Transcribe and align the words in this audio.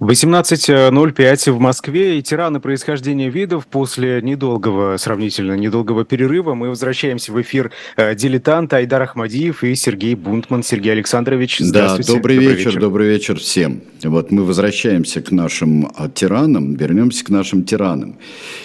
18.05 0.00 1.52
в 1.52 1.60
Москве. 1.60 2.18
И 2.18 2.22
тираны 2.22 2.58
происхождения 2.60 3.30
видов 3.30 3.66
после 3.66 4.20
недолгого, 4.22 4.96
сравнительно 4.96 5.52
недолгого 5.52 6.04
перерыва 6.04 6.54
мы 6.54 6.68
возвращаемся 6.68 7.32
в 7.32 7.40
эфир 7.40 7.70
э, 7.96 8.14
«Дилетант» 8.14 8.72
Айдар 8.72 9.02
Ахмадиев 9.02 9.62
и 9.62 9.74
Сергей 9.76 10.14
Бунтман. 10.16 10.62
Сергей 10.64 10.92
Александрович, 10.92 11.58
здравствуйте. 11.60 12.08
Да, 12.08 12.14
добрый, 12.16 12.36
добрый 12.36 12.54
вечер, 12.54 12.68
вечер, 12.68 12.80
добрый 12.80 13.08
вечер 13.08 13.38
всем. 13.38 13.82
Вот 14.02 14.32
мы 14.32 14.44
возвращаемся 14.44 15.22
к 15.22 15.30
нашим 15.30 15.90
а, 15.94 16.08
тиранам, 16.08 16.74
вернемся 16.74 17.24
к 17.24 17.30
нашим 17.30 17.64
тиранам. 17.64 18.18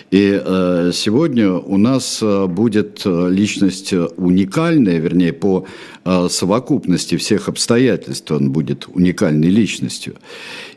И 0.09 0.41
э, 0.43 0.91
сегодня 0.93 1.53
у 1.53 1.77
нас 1.77 2.19
э, 2.23 2.47
будет 2.47 3.03
э, 3.05 3.29
личность 3.29 3.93
уникальная, 4.17 4.97
вернее, 4.97 5.33
по 5.33 5.67
э, 6.03 6.27
совокупности 6.29 7.17
всех 7.17 7.47
обстоятельств 7.47 8.31
он 8.31 8.51
будет 8.51 8.87
уникальной 8.87 9.49
личностью. 9.49 10.15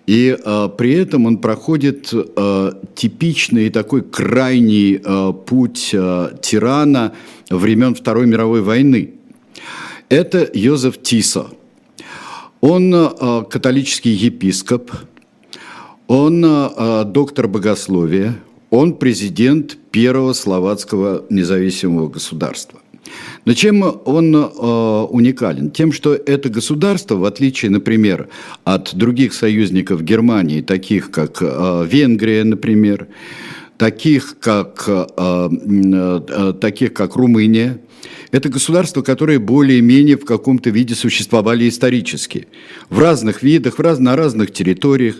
И 0.07 0.37
э, 0.37 0.69
при 0.77 0.95
этом 0.95 1.27
он 1.27 1.39
проходит 1.39 2.13
э, 2.13 2.73
типичный 2.95 3.71
такой 3.71 4.03
крайний 4.03 5.01
э, 5.03 5.33
путь 5.47 5.91
э, 5.93 6.31
тирана 6.43 7.15
времен 7.51 7.95
Второй 7.95 8.27
мировой 8.27 8.63
войны. 8.63 9.15
Это 10.09 10.49
Йозеф 10.53 11.01
Тиса. 11.03 11.47
Он 12.61 12.95
э, 12.95 13.45
католический 13.49 14.13
епископ, 14.13 14.91
он 16.09 16.45
э, 16.45 17.05
доктор 17.07 17.49
богословия, 17.49 18.37
он 18.71 18.95
президент 18.95 19.79
первого 19.91 20.33
словацкого 20.33 21.25
независимого 21.31 22.09
государства. 22.09 22.82
Но 23.45 23.55
чем 23.55 23.83
он 24.05 24.35
э, 24.35 24.39
уникален? 24.41 25.71
Тем, 25.71 25.93
что 25.93 26.15
это 26.15 26.49
государство, 26.49 27.17
в 27.17 27.25
отличие, 27.25 27.71
например, 27.71 28.29
от 28.65 28.95
других 28.95 29.33
союзников 29.35 30.03
Германии, 30.03 30.61
таких 30.61 31.11
как 31.11 31.39
э, 31.41 31.87
Венгрия, 31.89 32.45
например, 32.45 33.09
таких 33.77 34.39
как, 34.39 34.85
э, 34.87 35.07
э, 35.17 36.55
таких 36.61 36.95
как 36.95 37.17
Румыния, 37.17 37.81
это 38.31 38.49
государства, 38.49 39.03
которые 39.03 39.39
более-менее 39.39 40.17
в 40.17 40.25
каком-то 40.25 40.71
виде 40.71 40.95
существовали 40.95 41.69
исторически, 41.69 42.49
в 42.89 42.99
разных 42.99 43.43
видах, 43.43 43.79
в 43.79 43.81
раз, 43.81 43.99
на 43.99 44.17
разных 44.17 44.53
территориях. 44.53 45.17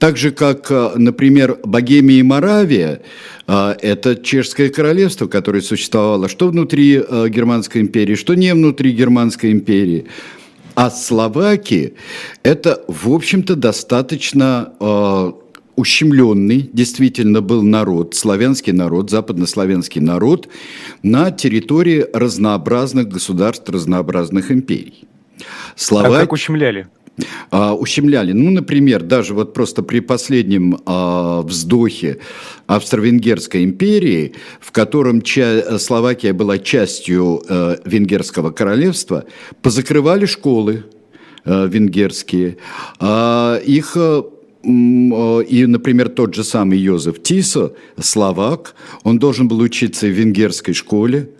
Так 0.00 0.16
же, 0.16 0.30
как, 0.30 0.70
э, 0.70 0.92
например, 0.96 1.58
Богемия 1.62 2.20
и 2.20 2.22
Моравия, 2.22 3.02
э, 3.46 3.74
это 3.82 4.16
чешское 4.16 4.70
королевство, 4.70 5.26
которое 5.26 5.60
существовало 5.60 6.26
что 6.30 6.48
внутри 6.48 6.96
э, 7.06 7.28
Германской 7.28 7.82
империи, 7.82 8.14
что 8.14 8.34
не 8.34 8.54
внутри 8.54 8.92
Германской 8.92 9.52
империи. 9.52 10.06
А 10.74 10.90
Словакия– 10.90 11.92
это, 12.42 12.82
в 12.88 13.12
общем-то, 13.12 13.56
достаточно 13.56 14.72
ущемленный 15.76 16.70
действительно 16.72 17.42
был 17.42 17.62
народ, 17.62 18.14
славянский 18.14 18.72
народ, 18.72 19.10
западнославянский 19.10 20.00
народ 20.00 20.48
на 21.02 21.30
территории 21.30 22.06
разнообразных 22.14 23.08
государств, 23.08 23.68
разнообразных 23.68 24.50
империй. 24.50 25.04
Словак... 25.76 26.12
А 26.12 26.20
как 26.20 26.32
ущемляли? 26.32 26.88
А, 27.50 27.74
ущемляли. 27.74 28.32
Ну, 28.32 28.50
например, 28.50 29.02
даже 29.02 29.34
вот 29.34 29.52
просто 29.52 29.82
при 29.82 30.00
последнем 30.00 30.78
а, 30.86 31.42
вздохе 31.42 32.18
Австро-Венгерской 32.66 33.64
империи, 33.64 34.34
в 34.60 34.72
котором 34.72 35.22
ча- 35.22 35.78
Словакия 35.78 36.32
была 36.32 36.58
частью 36.58 37.42
а, 37.48 37.76
Венгерского 37.84 38.50
королевства, 38.50 39.24
позакрывали 39.62 40.26
школы 40.26 40.84
а, 41.44 41.66
венгерские. 41.66 42.56
А, 42.98 43.56
их 43.56 43.96
а, 43.96 44.24
и, 44.62 45.66
например, 45.66 46.10
тот 46.10 46.34
же 46.34 46.44
самый 46.44 46.78
Йозеф 46.78 47.22
Тисо, 47.22 47.72
словак, 47.98 48.74
он 49.04 49.18
должен 49.18 49.48
был 49.48 49.58
учиться 49.60 50.06
в 50.06 50.10
венгерской 50.10 50.74
школе, 50.74 51.30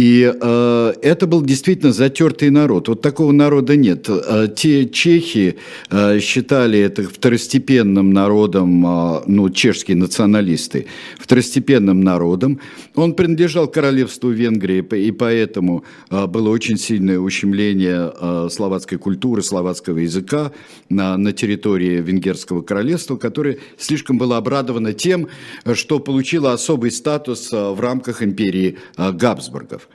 и 0.00 0.32
э, 0.32 0.92
это 1.02 1.26
был 1.26 1.42
действительно 1.42 1.92
затертый 1.92 2.48
народ. 2.48 2.88
Вот 2.88 3.02
такого 3.02 3.32
народа 3.32 3.76
нет. 3.76 4.08
Э, 4.08 4.48
те 4.48 4.88
чехи 4.88 5.58
э, 5.90 6.20
считали 6.20 6.78
это 6.78 7.02
второстепенным 7.02 8.10
народом, 8.10 8.86
э, 8.86 9.22
ну, 9.26 9.50
чешские 9.50 9.98
националисты, 9.98 10.86
второстепенным 11.18 12.00
народом. 12.00 12.60
Он 12.94 13.12
принадлежал 13.12 13.68
королевству 13.68 14.30
Венгрии, 14.30 14.82
и 15.06 15.10
поэтому 15.10 15.84
э, 16.10 16.26
было 16.26 16.48
очень 16.48 16.78
сильное 16.78 17.18
ущемление 17.18 18.10
э, 18.18 18.48
словацкой 18.50 18.96
культуры, 18.96 19.42
словацкого 19.42 19.98
языка 19.98 20.52
на, 20.88 21.18
на 21.18 21.34
территории 21.34 22.00
Венгерского 22.00 22.62
королевства, 22.62 23.16
которое 23.18 23.58
слишком 23.76 24.16
было 24.16 24.38
обрадовано 24.38 24.94
тем, 24.94 25.28
что 25.74 25.98
получило 25.98 26.54
особый 26.54 26.90
статус 26.90 27.52
э, 27.52 27.70
в 27.70 27.80
рамках 27.80 28.22
империи 28.22 28.78
э, 28.96 29.12
Габсбургов. 29.12 29.89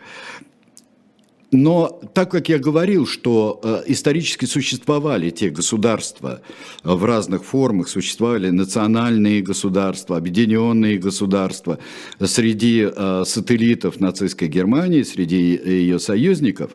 Но 1.52 2.02
так 2.14 2.32
как 2.32 2.50
я 2.50 2.58
говорил, 2.58 3.08
что 3.08 3.62
э, 3.64 3.84
исторически 3.88 4.46
существовали 4.46 5.30
те 5.30 5.50
государства 5.50 6.42
э, 6.84 6.92
в 6.92 7.06
разных 7.06 7.46
формах, 7.46 7.88
существовали 7.88 8.50
национальные 8.50 9.42
государства, 9.42 10.18
объединенные 10.18 10.98
государства 10.98 11.80
среди 12.20 12.90
э, 12.94 13.24
сателлитов 13.26 14.00
нацистской 14.00 14.50
Германии, 14.50 15.04
среди 15.04 15.60
ее 15.64 16.00
союзников, 16.00 16.72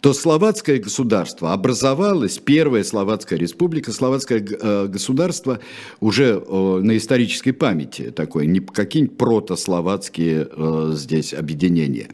то 0.00 0.12
словацкое 0.12 0.78
государство 0.78 1.52
образовалось, 1.52 2.38
первая 2.38 2.84
словацкая 2.84 3.38
республика, 3.38 3.92
словацкое 3.92 4.44
э, 4.48 4.86
государство 4.86 5.60
уже 6.00 6.42
э, 6.46 6.80
на 6.82 6.96
исторической 6.96 7.52
памяти, 7.52 8.10
такое, 8.10 8.46
не 8.46 8.60
какие-нибудь 8.60 9.16
протословацкие 9.16 10.48
э, 10.50 10.92
здесь 10.94 11.34
объединения, 11.34 12.08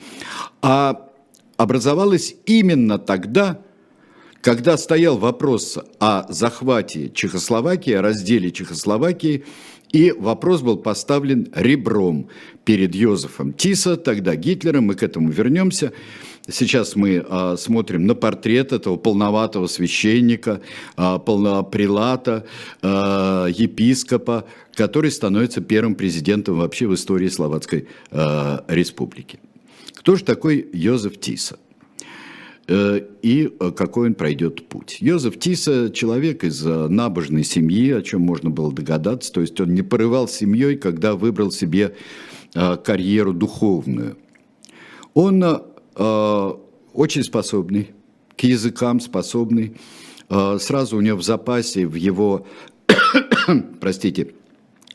а 0.63 1.11
образовалось 1.57 2.37
именно 2.47 2.99
тогда, 2.99 3.61
когда 4.41 4.77
стоял 4.77 5.19
вопрос 5.19 5.79
о 6.01 6.31
захвате 6.33 7.11
Чехословакии, 7.11 7.93
о 7.93 8.03
разделе 8.03 8.51
Чехословакии, 8.51 9.45
и 9.93 10.11
вопрос 10.11 10.61
был 10.61 10.77
поставлен 10.77 11.49
ребром 11.55 12.29
перед 12.65 12.95
Йозефом 12.95 13.53
Тиса, 13.53 13.97
тогда 13.97 14.35
Гитлером, 14.35 14.87
мы 14.87 14.95
к 14.97 15.03
этому 15.03 15.31
вернемся. 15.31 15.93
Сейчас 16.49 16.95
мы 16.95 17.25
а, 17.27 17.57
смотрим 17.57 18.07
на 18.07 18.15
портрет 18.15 18.73
этого 18.73 18.97
полноватого 18.97 19.67
священника, 19.67 20.61
а, 20.97 21.19
полноприлата, 21.19 22.45
а, 22.83 23.47
епископа, 23.47 24.45
который 24.75 25.11
становится 25.11 25.61
первым 25.61 25.95
президентом 25.95 26.59
вообще 26.59 26.87
в 26.87 26.95
истории 26.95 27.29
Словацкой 27.29 27.89
а, 28.11 28.65
республики. 28.69 29.39
Кто 29.95 30.17
же 30.17 30.25
такой 30.25 30.69
Йозеф 30.73 31.19
Тиса? 31.19 31.57
Э, 32.67 33.01
и 33.21 33.53
э, 33.61 33.71
какой 33.73 34.09
он 34.09 34.15
пройдет 34.15 34.67
путь. 34.69 34.97
Йозеф 35.01 35.39
Тиса– 35.39 35.91
человек 35.95 36.45
из 36.45 36.65
э, 36.67 36.89
набожной 36.89 37.45
семьи, 37.45 37.93
о 37.93 38.01
чем 38.01 38.23
можно 38.23 38.49
было 38.49 38.73
догадаться, 38.73 39.33
то 39.33 39.43
есть 39.43 39.61
он 39.61 39.75
не 39.75 39.83
порывал 39.83 40.29
семьей, 40.29 40.77
когда 40.77 41.15
выбрал 41.15 41.51
себе 41.51 41.95
карьеру 42.85 43.33
духовную. 43.33 44.17
Он 45.13 45.45
очень 45.97 47.23
способный, 47.23 47.91
к 48.37 48.45
языкам 48.45 49.01
способный, 49.01 49.77
сразу 50.29 50.97
у 50.97 51.01
него 51.01 51.19
в 51.19 51.23
запасе, 51.23 51.87
в 51.87 51.95
его, 51.95 52.47
простите, 53.81 54.35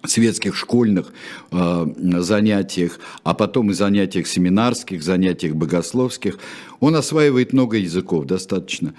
светских 0.06 0.56
школьных 0.56 1.14
э, 1.52 1.86
занятиях, 2.20 3.00
а 3.24 3.34
потом 3.34 3.72
и 3.72 3.74
занятиях 3.74 4.28
семинарских, 4.28 5.04
занятиях 5.04 5.56
богословских. 5.56 6.40
Он 6.80 6.96
осваивает 6.96 7.54
много 7.54 7.78
языков 7.78 8.26
достаточно. 8.26 8.94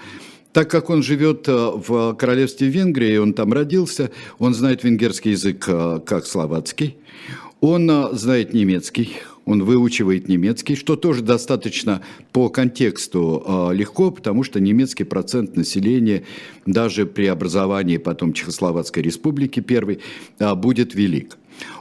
Так 0.52 0.70
как 0.70 0.90
он 0.90 1.02
живет 1.02 1.48
э, 1.48 1.52
в 1.52 2.14
королевстве 2.14 2.68
Венгрии, 2.68 3.16
он 3.16 3.32
там 3.32 3.52
родился, 3.52 4.10
он 4.38 4.52
знает 4.52 4.84
венгерский 4.84 5.30
язык 5.30 5.64
э, 5.68 6.00
как 6.04 6.26
словацкий, 6.26 6.96
он 7.60 7.90
э, 7.90 8.08
знает 8.12 8.52
немецкий, 8.52 9.16
он 9.50 9.64
выучивает 9.64 10.28
немецкий, 10.28 10.76
что 10.76 10.94
тоже 10.94 11.22
достаточно 11.22 12.02
по 12.32 12.48
контексту 12.48 13.42
э, 13.44 13.74
легко, 13.74 14.12
потому 14.12 14.44
что 14.44 14.60
немецкий 14.60 15.02
процент 15.02 15.56
населения 15.56 16.22
даже 16.66 17.04
при 17.04 17.26
образовании 17.26 17.96
потом 17.96 18.32
Чехословацкой 18.32 19.02
республики 19.02 19.58
первой 19.58 19.98
э, 20.38 20.54
будет 20.54 20.94
велик. 20.94 21.36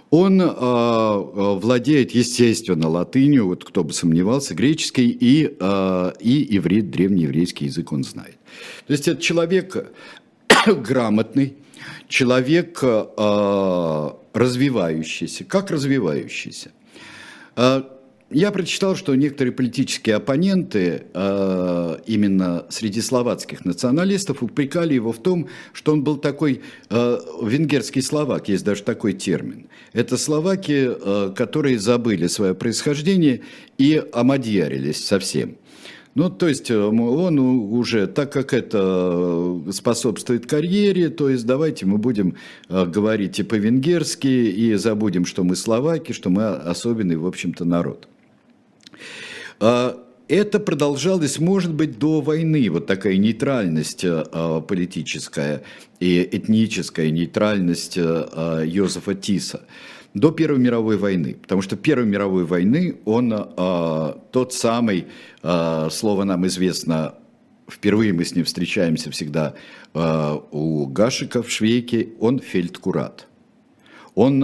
Он 0.10 0.42
э, 0.42 0.48
владеет, 0.48 2.12
естественно, 2.12 2.90
латынью, 2.90 3.46
вот 3.46 3.64
кто 3.64 3.84
бы 3.84 3.94
сомневался, 3.94 4.56
греческий 4.56 5.10
и, 5.10 5.56
э, 5.60 6.12
и 6.20 6.58
иврит, 6.58 6.90
древнееврейский 6.90 7.68
язык 7.68 7.92
он 7.92 8.04
знает. 8.04 8.38
То 8.88 8.94
есть 8.94 9.08
это 9.08 9.22
человек 9.22 9.94
грамотный, 10.66 11.54
человек 12.08 12.80
э, 12.82 14.10
развивающийся. 14.34 15.44
Как 15.44 15.70
развивающийся? 15.70 16.72
А, 17.62 17.84
я 18.32 18.52
прочитал, 18.52 18.96
что 18.96 19.16
некоторые 19.16 19.52
политические 19.52 20.16
оппоненты 20.16 21.04
э, 21.14 21.98
именно 22.06 22.66
среди 22.70 23.02
словацких 23.02 23.66
националистов 23.66 24.42
упрекали 24.42 24.94
его 24.94 25.12
в 25.12 25.18
том, 25.18 25.50
что 25.74 25.92
он 25.92 26.04
был 26.04 26.16
такой 26.16 26.62
э, 26.90 27.20
венгерский 27.42 28.02
словак, 28.02 28.48
есть 28.48 28.64
даже 28.64 28.84
такой 28.84 29.12
термин. 29.12 29.68
Это 29.92 30.16
словаки, 30.18 30.90
которые 31.36 31.80
забыли 31.80 32.28
свое 32.28 32.54
происхождение 32.54 33.42
и 33.78 34.02
омадьярились 34.14 35.06
совсем. 35.06 35.58
Ну, 36.16 36.30
то 36.30 36.48
есть 36.48 36.72
он 36.72 37.40
уже, 37.40 38.08
так 38.08 38.32
как 38.32 38.54
это 38.54 39.62
способствует 39.72 40.48
карьере, 40.48 41.10
то 41.10 41.30
есть 41.30 41.46
давайте 41.46 41.86
мы 41.86 41.98
будем 41.98 42.36
говорить 42.68 43.40
и 43.40 43.44
по-венгерски, 43.44 44.28
и 44.28 44.74
забудем, 44.76 45.26
что 45.26 45.44
мы 45.44 45.56
словаки, 45.56 46.12
что 46.12 46.30
мы 46.30 46.48
особенный, 46.48 47.16
в 47.16 47.28
общем-то, 47.28 47.64
народ. 47.64 48.08
А, 49.60 49.98
это 50.28 50.60
продолжалось, 50.60 51.40
может 51.40 51.74
быть, 51.74 52.00
до 52.00 52.22
войны, 52.22 52.70
вот 52.70 52.88
такая 52.88 53.18
нейтральность 53.18 54.06
политическая 54.68 55.64
и 56.00 56.28
этническая 56.32 57.12
нейтральность 57.12 57.98
Йозефа 57.98 59.16
Тиса 59.16 59.62
до 60.14 60.32
Первой 60.32 60.60
мировой 60.60 60.98
войны. 60.98 61.36
Потому 61.42 61.62
что 61.62 61.76
Первой 61.76 62.06
мировой 62.06 62.46
войны 62.46 62.98
он 63.06 63.30
тот 64.32 64.54
самый, 64.54 65.08
слово 65.42 66.24
нам 66.24 66.48
известно, 66.48 67.16
впервые 67.70 68.14
мы 68.14 68.26
с 68.26 68.36
ним 68.36 68.46
встречаемся 68.46 69.12
всегда 69.12 69.54
у 69.94 70.86
Гашика 70.88 71.44
в 71.44 71.50
Швейке, 71.50 72.10
он 72.20 72.40
фельдкурат. 72.40 73.28
Он 74.16 74.42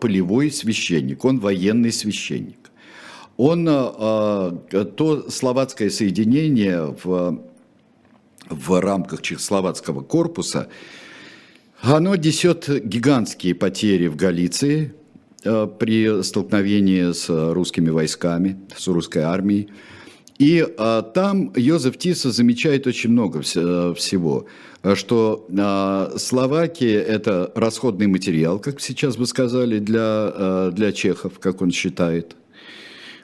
полевой 0.00 0.50
священник, 0.50 1.24
он 1.24 1.40
военный 1.40 1.92
священник 1.92 2.58
он, 3.38 3.68
э, 3.68 4.84
то 4.96 5.30
словацкое 5.30 5.90
соединение 5.90 6.94
в, 7.02 7.40
в 8.50 8.80
рамках 8.80 9.22
чехословацкого 9.22 10.02
корпуса, 10.02 10.68
оно 11.80 12.16
несет 12.16 12.68
гигантские 12.84 13.54
потери 13.54 14.08
в 14.08 14.16
Галиции 14.16 14.94
э, 15.44 15.68
при 15.78 16.22
столкновении 16.22 17.12
с 17.12 17.28
русскими 17.28 17.90
войсками, 17.90 18.60
с 18.76 18.88
русской 18.88 19.22
армией. 19.22 19.68
И 20.38 20.64
а, 20.78 21.02
там 21.02 21.52
Йозеф 21.56 21.98
Тиса 21.98 22.30
замечает 22.30 22.86
очень 22.86 23.10
много 23.10 23.40
вс- 23.40 23.94
всего, 23.94 24.46
что 24.94 25.46
а, 25.58 26.14
Словакия– 26.16 27.00
это 27.02 27.50
расходный 27.56 28.06
материал, 28.06 28.60
как 28.60 28.80
сейчас 28.80 29.16
бы 29.16 29.26
сказали, 29.26 29.80
для, 29.80 30.00
а, 30.00 30.70
для 30.70 30.92
чехов, 30.92 31.40
как 31.40 31.60
он 31.60 31.72
считает 31.72 32.36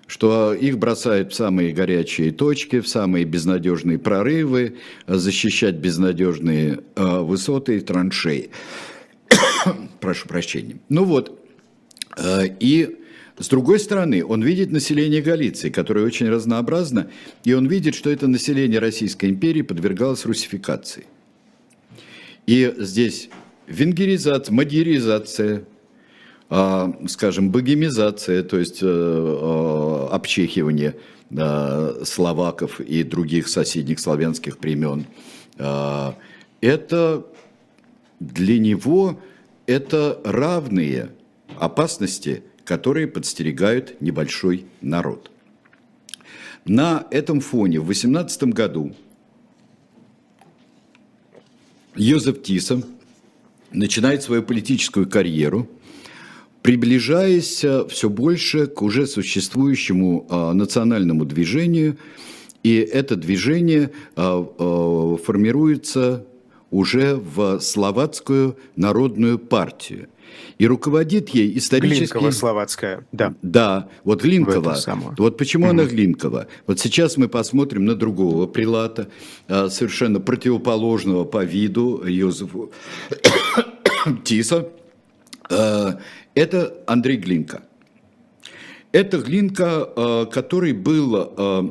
что 0.06 0.52
их 0.54 0.78
бросают 0.78 1.32
в 1.32 1.34
самые 1.34 1.72
горячие 1.72 2.30
точки, 2.30 2.80
в 2.80 2.88
самые 2.88 3.24
безнадежные 3.24 3.98
прорывы, 3.98 4.76
защищать 5.06 5.76
безнадежные 5.76 6.80
э, 6.94 7.18
высоты 7.20 7.78
и 7.78 7.80
траншеи. 7.80 8.50
Прошу 10.00 10.28
прощения. 10.28 10.78
Ну 10.88 11.04
вот, 11.04 11.40
э, 12.18 12.48
и 12.60 12.98
с 13.38 13.48
другой 13.48 13.80
стороны, 13.80 14.24
он 14.24 14.42
видит 14.42 14.70
население 14.70 15.20
Галиции, 15.20 15.68
которое 15.68 16.04
очень 16.04 16.28
разнообразно, 16.28 17.10
и 17.42 17.52
он 17.52 17.66
видит, 17.66 17.94
что 17.94 18.10
это 18.10 18.28
население 18.28 18.78
Российской 18.78 19.30
империи 19.30 19.62
подвергалось 19.62 20.24
русификации. 20.24 21.06
И 22.46 22.72
здесь 22.78 23.30
венгеризация, 23.66 24.54
мадьяризация, 24.54 25.64
скажем, 26.48 27.50
богемизация, 27.50 28.42
то 28.42 28.58
есть 28.58 28.82
э, 28.82 28.86
э, 28.86 30.08
обчехивание 30.10 30.96
словаков 32.04 32.80
и 32.80 33.02
других 33.02 33.48
соседних 33.48 33.98
славянских 33.98 34.58
племен. 34.58 35.06
А, 35.58 36.16
это 36.60 37.26
для 38.20 38.58
него 38.60 39.18
это 39.66 40.20
равные 40.22 41.10
опасности, 41.58 42.44
которые 42.64 43.08
подстерегают 43.08 44.00
небольшой 44.00 44.66
народ. 44.80 45.32
На 46.66 47.06
этом 47.10 47.40
фоне 47.40 47.80
в 47.80 47.86
18 47.86 48.44
году 48.44 48.94
Йозеф 51.96 52.42
Тиса 52.42 52.82
начинает 53.72 54.22
свою 54.22 54.44
политическую 54.44 55.08
карьеру– 55.08 55.68
приближаясь 56.64 57.62
э, 57.62 57.86
все 57.90 58.08
больше 58.08 58.66
к 58.66 58.80
уже 58.80 59.06
существующему 59.06 60.26
а, 60.30 60.54
национальному 60.54 61.26
движению, 61.26 61.98
и 62.62 62.76
это 62.76 63.16
движение 63.16 63.90
а, 64.16 64.40
а, 64.40 65.16
формируется 65.18 66.24
уже 66.70 67.16
в 67.16 67.60
словацкую 67.60 68.56
народную 68.76 69.38
партию. 69.38 70.08
И 70.56 70.66
руководит 70.66 71.28
ей 71.28 71.56
исторически... 71.58 72.12
Глинкова 72.14 72.30
словацкая, 72.30 73.06
да. 73.12 73.34
Да, 73.42 73.90
вот 74.02 74.22
Глинкова. 74.22 74.78
Вот 75.18 75.36
почему 75.36 75.66
mm-hmm. 75.66 75.70
она 75.70 75.84
Глинкова. 75.84 76.46
Вот 76.66 76.80
сейчас 76.80 77.18
мы 77.18 77.28
посмотрим 77.28 77.84
на 77.84 77.94
другого 77.94 78.46
прилата, 78.46 79.08
совершенно 79.46 80.18
противоположного 80.18 81.24
по 81.24 81.44
виду 81.44 82.02
Йозефу 82.06 82.72
Тиса. 84.24 84.70
Это 86.34 86.82
Андрей 86.86 87.16
Глинка. 87.16 87.62
Это 88.90 89.18
Глинка, 89.18 89.88
э, 89.96 90.26
который 90.32 90.72
был, 90.72 91.32
э, 91.36 91.62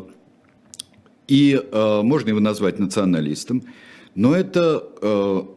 и 1.28 1.60
э, 1.60 2.02
можно 2.02 2.30
его 2.30 2.40
назвать 2.40 2.80
националистом, 2.80 3.64
но 4.16 4.36
это 4.36 4.84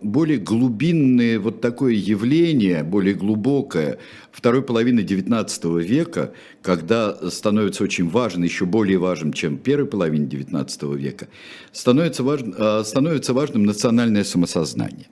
более 0.00 0.38
глубинное 0.38 1.38
вот 1.38 1.60
такое 1.60 1.92
явление, 1.92 2.84
более 2.84 3.12
глубокое 3.12 3.98
второй 4.32 4.62
половины 4.62 5.00
XIX 5.00 5.82
века, 5.82 6.32
когда 6.62 7.30
становится 7.30 7.84
очень 7.84 8.08
важным, 8.08 8.44
еще 8.44 8.64
более 8.64 8.96
важным, 8.96 9.34
чем 9.34 9.58
первой 9.58 9.86
половине 9.86 10.24
XIX 10.24 10.96
века, 10.96 11.28
становится, 11.70 12.22
важным, 12.22 12.54
становится 12.82 13.34
важным 13.34 13.64
национальное 13.64 14.24
самосознание. 14.24 15.08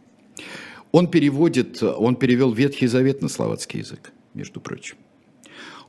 Он 0.94 1.08
переводит, 1.08 1.82
он 1.82 2.14
перевел 2.14 2.52
Ветхий 2.52 2.86
Завет 2.86 3.20
на 3.20 3.28
словацкий 3.28 3.80
язык, 3.80 4.12
между 4.32 4.60
прочим. 4.60 4.94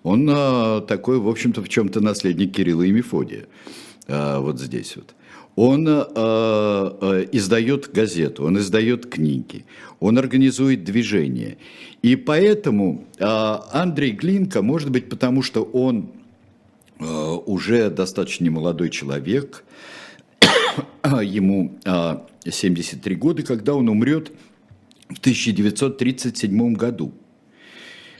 Он 0.02 0.28
а, 0.32 0.82
такой, 0.82 1.20
в 1.20 1.30
общем-то, 1.30 1.62
в 1.62 1.70
чем-то 1.70 2.02
наследник 2.02 2.56
Кирилла 2.56 2.82
и 2.82 2.92
Мефодия. 2.92 3.46
А, 4.08 4.40
вот 4.40 4.60
здесь 4.60 4.96
вот. 4.96 5.14
Он 5.56 5.86
а, 5.88 7.24
издает 7.32 7.92
газету, 7.94 8.46
он 8.46 8.58
издает 8.58 9.06
книги, 9.06 9.66
он 10.00 10.18
организует 10.18 10.84
движение. 10.84 11.60
И 12.02 12.16
поэтому 12.16 13.06
Андрей 13.20 14.14
Глинка, 14.14 14.64
может 14.64 14.90
быть, 14.90 15.08
потому 15.08 15.44
что 15.44 15.62
он 15.62 16.10
уже 17.00 17.92
достаточно 17.92 18.50
молодой 18.50 18.90
человек, 18.90 19.66
ему 21.04 21.78
а, 21.86 22.26
73 22.44 23.16
года, 23.16 23.44
когда 23.44 23.76
он 23.76 23.88
умрет– 23.88 24.32
в 25.10 25.20
1937 25.20 26.74
году. 26.74 27.14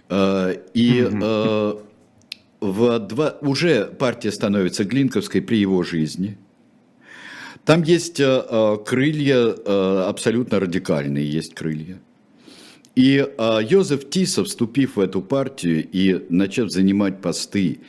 Э, 0.10 0.56
и 0.74 1.08
э, 1.10 1.74
в 2.62 3.00
два, 3.00 3.38
уже 3.42 3.86
партия 3.86 4.32
становится 4.32 4.84
Глинковской 4.84 5.42
при 5.42 5.58
его 5.58 5.84
жизни. 5.84 6.38
Там 7.64 7.82
есть 7.84 8.20
э, 8.20 8.78
крылья 8.86 10.08
абсолютно 10.08 10.60
радикальные, 10.60 11.28
есть 11.28 11.56
крылья. 11.56 12.00
И 12.96 13.28
Йозеф 13.38 14.10
Тисов, 14.10 14.48
вступив 14.48 14.96
в 14.96 15.00
эту 15.02 15.22
партию 15.22 15.86
и 15.92 16.26
начав 16.30 16.72
занимать 16.72 17.22
посты 17.22 17.80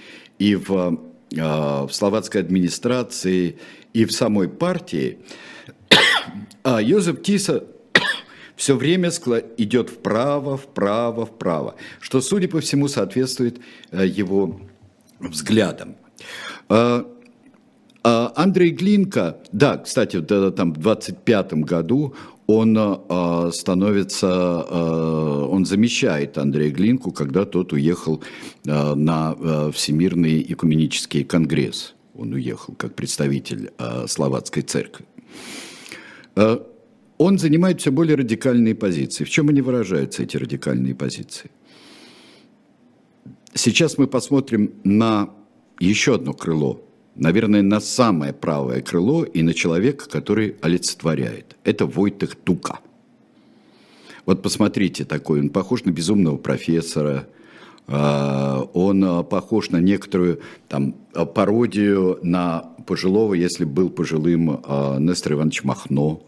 и 0.40 0.56
в, 0.56 0.98
в 1.30 1.88
словацкой 1.92 2.40
администрации, 2.40 3.56
и 3.92 4.04
в 4.04 4.10
самой 4.10 4.48
партии, 4.48 5.18
Йозеф 6.64 7.22
Тиса 7.22 7.64
все 8.56 8.74
время 8.74 9.10
идет 9.58 9.90
вправо, 9.90 10.56
вправо, 10.56 11.26
вправо, 11.26 11.74
что, 12.00 12.20
судя 12.20 12.48
по 12.48 12.60
всему, 12.60 12.88
соответствует 12.88 13.60
э, 13.92 14.06
его 14.06 14.60
взглядам. 15.20 15.94
А, 16.68 17.06
а 18.02 18.32
Андрей 18.34 18.70
Глинка, 18.70 19.36
да, 19.52 19.76
кстати, 19.76 20.20
там 20.22 20.72
в 20.72 20.78
25 20.78 21.52
году 21.54 22.14
он 22.46 22.78
э, 22.78 23.50
становится, 23.52 24.66
э, 24.68 25.46
он 25.50 25.66
замещает 25.66 26.38
Андрея 26.38 26.70
Глинку, 26.70 27.12
когда 27.12 27.44
тот 27.44 27.72
уехал 27.72 28.22
на 28.64 29.70
Всемирный 29.72 30.44
экуменический 30.48 31.24
конгресс. 31.24 31.94
Он 32.14 32.32
уехал 32.32 32.74
как 32.74 32.94
представитель 32.94 33.70
словацкой 34.06 34.62
церкви 34.62 35.04
он 37.18 37.38
занимает 37.38 37.80
все 37.80 37.90
более 37.90 38.16
радикальные 38.16 38.74
позиции. 38.74 39.24
В 39.24 39.30
чем 39.30 39.48
они 39.48 39.60
выражаются, 39.60 40.22
эти 40.22 40.36
радикальные 40.36 40.94
позиции? 40.94 41.50
Сейчас 43.54 43.96
мы 43.96 44.06
посмотрим 44.06 44.74
на 44.84 45.30
еще 45.80 46.16
одно 46.16 46.34
крыло, 46.34 46.82
наверное, 47.14 47.62
на 47.62 47.80
самое 47.80 48.32
правое 48.32 48.82
крыло 48.82 49.24
и 49.24 49.42
на 49.42 49.54
человека, 49.54 50.08
который 50.08 50.56
олицетворяет. 50.60 51.56
Это 51.64 51.86
Войтых 51.86 52.34
Тука. 52.34 52.80
Вот 54.26 54.42
посмотрите 54.42 55.04
такой, 55.04 55.40
он 55.40 55.50
похож 55.50 55.84
на 55.84 55.90
безумного 55.90 56.36
профессора, 56.36 57.28
а, 57.86 58.68
он 58.74 59.24
похож 59.24 59.70
на 59.70 59.80
некоторую 59.80 60.40
там, 60.68 60.92
пародию 61.34 62.18
на 62.22 62.72
пожилого, 62.86 63.34
если 63.34 63.64
был 63.64 63.88
пожилым, 63.88 64.60
а, 64.64 64.98
Нестор 64.98 65.34
Иванович 65.34 65.62
Махно. 65.64 66.22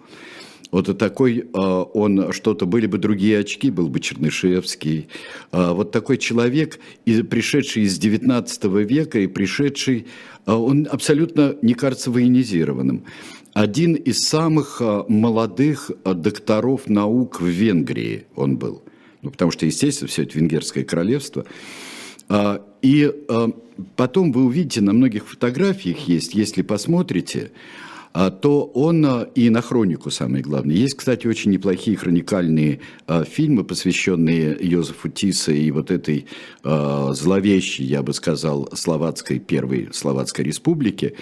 Вот 0.70 0.98
такой 0.98 1.48
а, 1.54 1.82
он, 1.82 2.32
что-то 2.32 2.66
были 2.66 2.86
бы 2.86 2.98
другие 2.98 3.38
очки, 3.38 3.70
был 3.70 3.88
бы 3.88 4.00
Чернышевский. 4.00 5.08
Вот 5.52 5.92
такой 5.92 6.18
человек, 6.18 6.78
пришедший 7.04 7.84
из 7.84 7.98
19 7.98 8.64
века 8.64 9.18
и 9.18 9.26
пришедший, 9.26 10.06
он 10.46 10.88
абсолютно 10.90 11.56
не 11.62 11.74
кажется 11.74 12.10
военизированным. 12.10 13.04
Один 13.54 13.94
из 13.94 14.26
самых 14.26 14.80
молодых 15.08 15.90
докторов 16.04 16.88
наук 16.88 17.40
в 17.40 17.46
Венгрии 17.46 18.26
он 18.34 18.56
был– 18.56 18.82
ну, 19.22 19.30
потому 19.30 19.50
что, 19.50 19.66
естественно, 19.66 20.08
все 20.08 20.22
это 20.22 20.38
венгерское 20.38 20.84
королевство. 20.84 21.44
А, 22.28 22.64
и 22.82 23.12
а, 23.28 23.50
потом 23.96 24.32
вы 24.32 24.44
увидите, 24.44 24.80
на 24.80 24.92
многих 24.92 25.28
фотографиях 25.28 25.98
есть, 26.08 26.34
если 26.34 26.62
посмотрите, 26.62 27.50
а, 27.50 27.54
то 28.42 28.64
он 28.74 29.06
и 29.34 29.48
на 29.50 29.62
хронику, 29.62 30.10
самое 30.10 30.42
главное. 30.42 30.74
Есть, 30.74 30.96
кстати, 30.96 31.26
очень 31.26 31.52
неплохие 31.52 31.96
хроникальные 31.96 32.80
фильмы, 33.28 33.64
посвященные 33.64 34.56
Йозефу 34.60 35.08
Тисе 35.08 35.56
и 35.56 35.70
вот 35.70 35.90
этой 35.90 36.26
зловещей, 36.64 37.86
я 37.86 38.02
бы 38.02 38.12
сказал, 38.12 38.68
словацкой, 38.74 39.38
первой 39.38 39.90
словацкой 39.92 40.46
республике. 40.46 41.14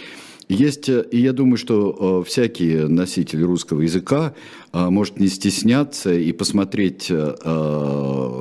Есть, 0.49 0.89
э, 0.89 1.05
и 1.11 1.19
я 1.21 1.33
думаю, 1.33 1.57
что 1.57 2.23
э, 2.23 2.29
всякий 2.29 2.77
носитель 2.77 3.43
русского 3.43 3.83
языка 3.83 4.33
э, 4.73 4.91
может 4.91 5.19
не 5.19 5.27
стесняться 5.27 6.15
и 6.15 6.33
посмотреть 6.33 7.11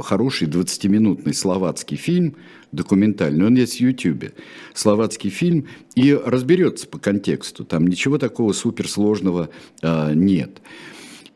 хороший 0.03 0.47
20-минутный 0.47 1.33
словацкий 1.33 1.97
фильм, 1.97 2.35
документальный, 2.71 3.45
он 3.45 3.55
есть 3.55 3.77
в 3.77 3.79
Ютьюбе, 3.79 4.33
словацкий 4.73 5.29
фильм, 5.29 5.67
и 5.95 6.13
разберется 6.13 6.87
по 6.87 6.99
контексту, 6.99 7.65
там 7.65 7.87
ничего 7.87 8.17
такого 8.17 8.53
суперсложного 8.53 9.49
нет. 9.81 10.61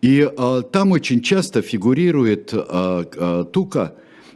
И 0.01 0.29
там 0.71 0.91
очень 0.91 1.21
часто 1.21 1.61
фигурирует 1.61 2.53
Тука, 3.51 3.95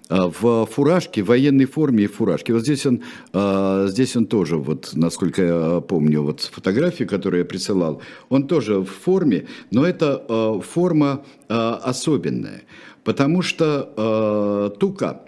в 0.10 0.66
фуражке, 0.66 1.24
в 1.24 1.28
военной 1.28 1.66
форме 1.66 2.04
и 2.04 2.08
фуражке. 2.08 2.54
Вот 2.54 2.64
здесь 2.64 2.86
он, 2.86 3.02
а, 3.32 3.88
здесь 3.88 4.16
он 4.16 4.26
тоже, 4.26 4.58
вот, 4.58 4.92
насколько 4.94 5.42
я 5.42 5.82
помню, 5.82 6.22
вот 6.22 6.42
фотографии, 6.42 7.06
которые 7.06 7.40
я 7.40 7.46
присылал, 7.46 8.02
он 8.30 8.48
тоже 8.48 8.80
в 8.80 8.86
форме, 8.86 9.48
но 9.72 9.86
это 9.86 10.24
а, 10.28 10.60
форма 10.60 11.24
особенная, 11.48 12.64
потому 13.04 13.42
что 13.42 14.74
Тука, 14.80 15.22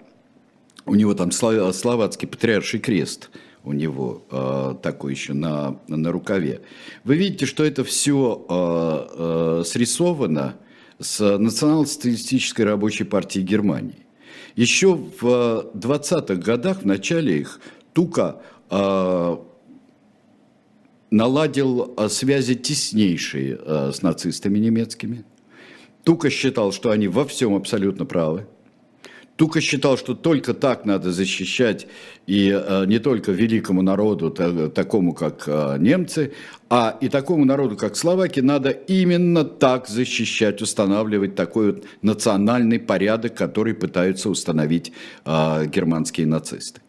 у 0.86 0.94
него 0.94 1.14
там 1.14 1.30
словацкий 1.30 2.26
патриарший 2.26 2.80
крест, 2.80 3.30
у 3.66 3.72
него 3.72 4.22
э, 4.30 4.76
такой 4.80 5.12
еще 5.12 5.34
на, 5.34 5.80
на 5.88 6.12
рукаве. 6.12 6.62
Вы 7.02 7.16
видите, 7.16 7.46
что 7.46 7.64
это 7.64 7.82
все 7.82 8.46
э, 8.48 9.60
э, 9.60 9.64
срисовано 9.66 10.54
с 11.00 11.36
национал-социалистической 11.36 12.64
рабочей 12.64 13.04
партии 13.04 13.40
Германии. 13.40 14.05
Еще 14.56 14.94
в 14.94 15.70
20-х 15.74 16.34
годах, 16.36 16.82
в 16.82 16.86
начале 16.86 17.40
их, 17.40 17.60
Тука 17.92 18.40
э, 18.70 19.36
наладил 21.10 21.94
а, 21.96 22.08
связи 22.08 22.54
теснейшие 22.54 23.58
э, 23.60 23.92
с 23.92 24.00
нацистами 24.00 24.58
немецкими. 24.58 25.24
Тука 26.04 26.30
считал, 26.30 26.72
что 26.72 26.90
они 26.90 27.06
во 27.06 27.26
всем 27.26 27.54
абсолютно 27.54 28.06
правы. 28.06 28.46
Тука 29.36 29.60
считал, 29.60 29.98
что 29.98 30.14
только 30.14 30.54
так 30.54 30.86
надо 30.86 31.12
защищать 31.12 31.86
и 32.26 32.50
э, 32.50 32.84
не 32.86 32.98
только 32.98 33.32
великому 33.32 33.82
народу, 33.82 34.30
та, 34.30 34.68
такому 34.70 35.12
как 35.12 35.44
э, 35.46 35.76
немцы, 35.78 36.32
а 36.70 36.96
и 37.00 37.08
такому 37.08 37.44
народу, 37.44 37.76
как 37.76 37.96
словаки, 37.96 38.40
надо 38.40 38.70
именно 38.70 39.44
так 39.44 39.88
защищать, 39.88 40.62
устанавливать 40.62 41.34
такой 41.34 41.72
вот 41.72 41.84
национальный 42.00 42.78
порядок, 42.78 43.34
который 43.34 43.74
пытаются 43.74 44.30
установить 44.30 44.92
э, 45.26 45.66
германские 45.66 46.26
нацисты 46.26 46.80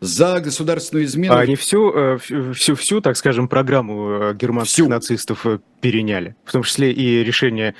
за 0.00 0.40
государственную 0.40 1.06
измену. 1.06 1.34
А 1.34 1.40
они 1.40 1.56
всю, 1.56 1.92
э, 1.92 2.18
всю, 2.54 2.74
всю, 2.74 3.00
так 3.00 3.16
скажем, 3.16 3.48
программу 3.48 4.10
э, 4.10 4.34
германских 4.34 4.74
всю. 4.74 4.88
нацистов 4.88 5.46
э, 5.46 5.58
переняли, 5.80 6.36
в 6.44 6.52
том 6.52 6.62
числе 6.62 6.92
и 6.92 7.24
решение 7.24 7.74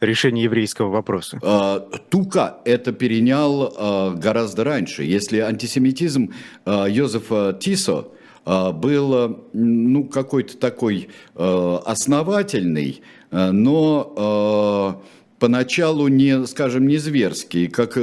решение 0.00 0.44
еврейского 0.44 0.88
вопроса? 0.88 1.38
А, 1.42 1.80
Тука 2.10 2.58
это 2.64 2.92
перенял 2.92 3.74
а, 3.76 4.14
гораздо 4.14 4.64
раньше. 4.64 5.04
Если 5.04 5.38
антисемитизм 5.38 6.32
а, 6.64 6.86
Йозефа 6.86 7.56
Тисо 7.58 8.08
был 8.46 9.44
ну, 9.52 10.04
какой-то 10.04 10.56
такой 10.56 11.10
основательный, 11.34 13.02
но 13.30 15.02
поначалу 15.38 16.08
не, 16.08 16.46
скажем, 16.46 16.88
не 16.88 16.96
зверский, 16.96 17.68
как 17.68 17.98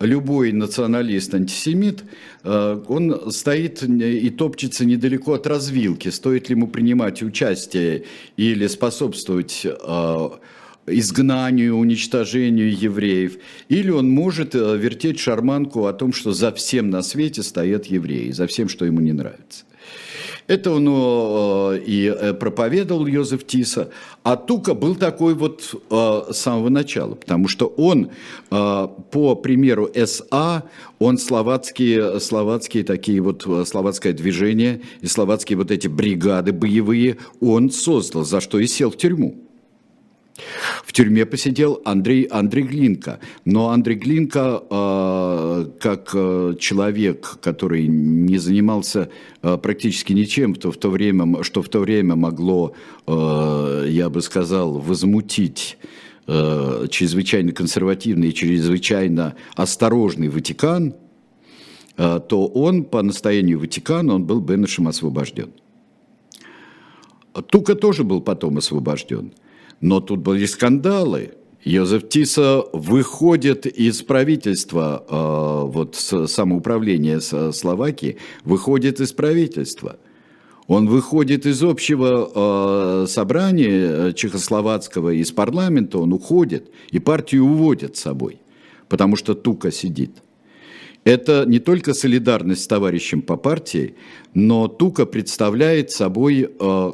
любой 0.00 0.52
националист-антисемит, 0.52 2.04
он 2.42 3.30
стоит 3.30 3.82
и 3.82 4.30
топчется 4.30 4.86
недалеко 4.86 5.34
от 5.34 5.46
развилки, 5.46 6.08
стоит 6.08 6.48
ли 6.48 6.54
ему 6.54 6.68
принимать 6.68 7.22
участие 7.22 8.04
или 8.38 8.66
способствовать 8.68 9.66
изгнанию, 10.86 11.76
уничтожению 11.76 12.76
евреев, 12.76 13.38
или 13.68 13.90
он 13.90 14.08
может 14.08 14.54
э, 14.54 14.76
вертеть 14.76 15.18
шарманку 15.18 15.86
о 15.86 15.92
том, 15.92 16.12
что 16.12 16.32
за 16.32 16.52
всем 16.52 16.90
на 16.90 17.02
свете 17.02 17.42
стоят 17.42 17.86
евреи, 17.86 18.30
за 18.30 18.46
всем, 18.46 18.68
что 18.68 18.84
ему 18.84 19.00
не 19.00 19.12
нравится. 19.12 19.64
Это 20.46 20.70
он 20.70 20.86
э, 20.88 21.80
и 21.84 22.06
э, 22.06 22.32
проповедовал 22.34 23.06
Йозеф 23.06 23.44
Тиса. 23.44 23.90
А 24.22 24.36
Тука 24.36 24.74
был 24.74 24.94
такой 24.94 25.34
вот 25.34 25.74
с 25.90 26.36
самого 26.36 26.68
начала, 26.68 27.14
потому 27.14 27.46
что 27.46 27.66
он, 27.66 28.10
по 28.50 29.36
примеру 29.36 29.88
СА, 29.94 30.64
он 30.98 31.18
словацкие, 31.18 32.18
словацкие 32.18 32.82
такие 32.82 33.20
вот, 33.20 33.46
словацкое 33.68 34.12
движение 34.12 34.80
и 35.00 35.06
словацкие 35.06 35.58
вот 35.58 35.70
эти 35.70 35.86
бригады 35.86 36.52
боевые, 36.52 37.18
он 37.40 37.70
создал, 37.70 38.24
за 38.24 38.40
что 38.40 38.58
и 38.58 38.66
сел 38.66 38.90
в 38.90 38.96
тюрьму. 38.96 39.45
В 40.84 40.92
тюрьме 40.92 41.24
посидел 41.24 41.80
Андрей, 41.84 42.24
Андрей 42.24 42.64
Глинка. 42.64 43.20
Но 43.44 43.70
Андрей 43.70 43.96
Глинка, 43.96 44.62
э, 44.68 45.66
как 45.80 46.10
э, 46.14 46.54
человек, 46.58 47.38
который 47.40 47.86
не 47.86 48.38
занимался 48.38 49.08
э, 49.42 49.56
практически 49.56 50.12
ничем, 50.12 50.54
то 50.54 50.70
в 50.70 50.76
то 50.76 50.90
время, 50.90 51.42
что 51.42 51.62
в 51.62 51.68
то 51.68 51.80
время 51.80 52.16
могло, 52.16 52.74
э, 53.06 53.86
я 53.88 54.10
бы 54.10 54.20
сказал, 54.20 54.78
возмутить 54.78 55.78
чрезвычайно 56.26 57.52
консервативный 57.52 58.30
и 58.30 58.34
чрезвычайно 58.34 59.36
осторожный 59.54 60.28
Ватикан, 60.28 60.96
то 61.94 62.50
он 62.52 62.82
по 62.82 63.00
настоянию 63.00 63.60
Ватикана, 63.60 64.16
он 64.16 64.24
был 64.24 64.40
Бенешем 64.40 64.88
освобожден. 64.88 65.52
Тука 67.46 67.76
тоже 67.76 68.02
был 68.02 68.20
потом 68.22 68.58
освобожден– 68.58 69.34
но 69.80 70.00
тут 70.00 70.20
были 70.20 70.46
скандалы. 70.46 71.32
Йозеф 71.64 72.08
Тиса 72.08 72.64
выходит 72.72 73.66
из 73.66 74.02
правительства, 74.02 75.04
э, 75.08 75.70
вот 75.70 75.96
самоуправления 75.96 77.18
Словакии, 77.18 78.18
выходит 78.44 79.00
из 79.00 79.12
правительства. 79.12 79.98
Он 80.68 80.88
выходит 80.88 81.46
из 81.46 81.62
общего 81.62 82.30
э, 82.34 83.06
собрания 83.08 84.12
чехословацкого, 84.12 85.10
из 85.10 85.32
парламента, 85.32 85.98
он 85.98 86.12
уходит, 86.12 86.70
и 86.90 86.98
партию 86.98 87.44
уводят 87.44 87.96
с 87.96 88.00
собой, 88.00 88.40
потому 88.88 89.16
что 89.16 89.34
Тука 89.34 89.70
сидит. 89.70 90.22
Это 91.04 91.44
не 91.46 91.60
только 91.60 91.94
солидарность 91.94 92.64
с 92.64 92.66
товарищем 92.66 93.22
по 93.22 93.36
партии, 93.36 93.94
но 94.34 94.66
Тука 94.66 95.06
представляет 95.06 95.92
собой 95.92 96.50
э, 96.58 96.92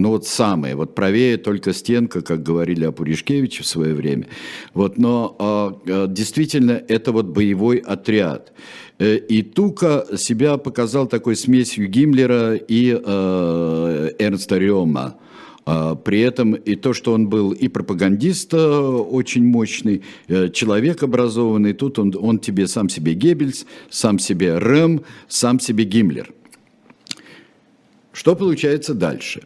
ну 0.00 0.10
вот 0.10 0.26
самое, 0.26 0.74
вот 0.76 0.94
правее 0.94 1.36
только 1.36 1.74
стенка, 1.74 2.22
как 2.22 2.42
говорили 2.42 2.84
о 2.86 2.92
Пуришкевиче 2.92 3.62
в 3.62 3.66
свое 3.66 3.94
время. 3.94 4.28
Вот, 4.72 4.96
но 4.96 5.78
э, 5.86 6.06
действительно 6.08 6.82
это 6.88 7.12
вот 7.12 7.26
боевой 7.26 7.76
отряд. 7.76 8.52
Э, 8.98 9.16
и 9.16 9.42
Тука 9.42 10.06
себя 10.16 10.56
показал 10.56 11.06
такой 11.06 11.36
смесью 11.36 11.86
Гиммлера 11.86 12.54
и 12.54 12.98
э, 12.98 14.10
Эрнста 14.18 14.58
Рема. 14.58 15.16
При 16.04 16.20
этом 16.20 16.54
и 16.54 16.74
то, 16.74 16.94
что 16.94 17.12
он 17.12 17.28
был 17.28 17.52
и 17.52 17.68
пропагандист 17.68 18.54
очень 18.54 19.44
мощный, 19.44 20.02
человек 20.52 21.02
образованный, 21.02 21.74
тут 21.74 21.98
он, 21.98 22.12
он 22.18 22.38
тебе 22.38 22.66
сам 22.66 22.88
себе 22.88 23.12
Геббельс, 23.12 23.66
сам 23.90 24.18
себе 24.18 24.58
Рэм, 24.58 25.02
сам 25.28 25.60
себе 25.60 25.84
Гиммлер– 25.84 26.32
Что 28.12 28.34
получается 28.34 28.94
дальше? 28.94 29.42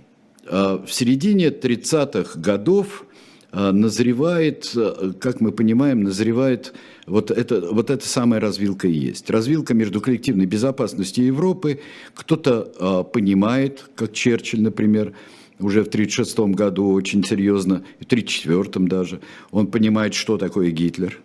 В 0.46 0.88
середине 0.88 1.48
30-х 1.48 2.38
годов 2.38 3.06
назревает, 3.52 4.76
как 5.20 5.40
мы 5.40 5.52
понимаем, 5.52 6.02
назревает 6.02 6.74
вот 7.06 7.30
это, 7.30 7.60
вот 7.70 7.90
эта 7.90 8.06
самая 8.06 8.40
развилка 8.40 8.88
и 8.88 8.92
есть. 8.92 9.30
Развилка 9.30 9.74
между 9.74 10.00
коллективной 10.00 10.46
безопасностью 10.46 11.24
Европы. 11.24 11.80
Кто-то 12.14 13.04
понимает, 13.12 13.84
как 13.94 14.12
Черчилль, 14.12 14.62
например, 14.62 15.14
уже 15.60 15.84
в 15.84 15.88
1936 15.88 16.56
году 16.56 16.90
очень 16.92 17.22
серьезно, 17.24 17.84
в 18.00 18.06
1934 18.06 18.86
даже, 18.86 19.20
он 19.52 19.68
понимает, 19.68 20.14
что 20.14 20.36
такое 20.36 20.70
Гитлер. 20.72 21.20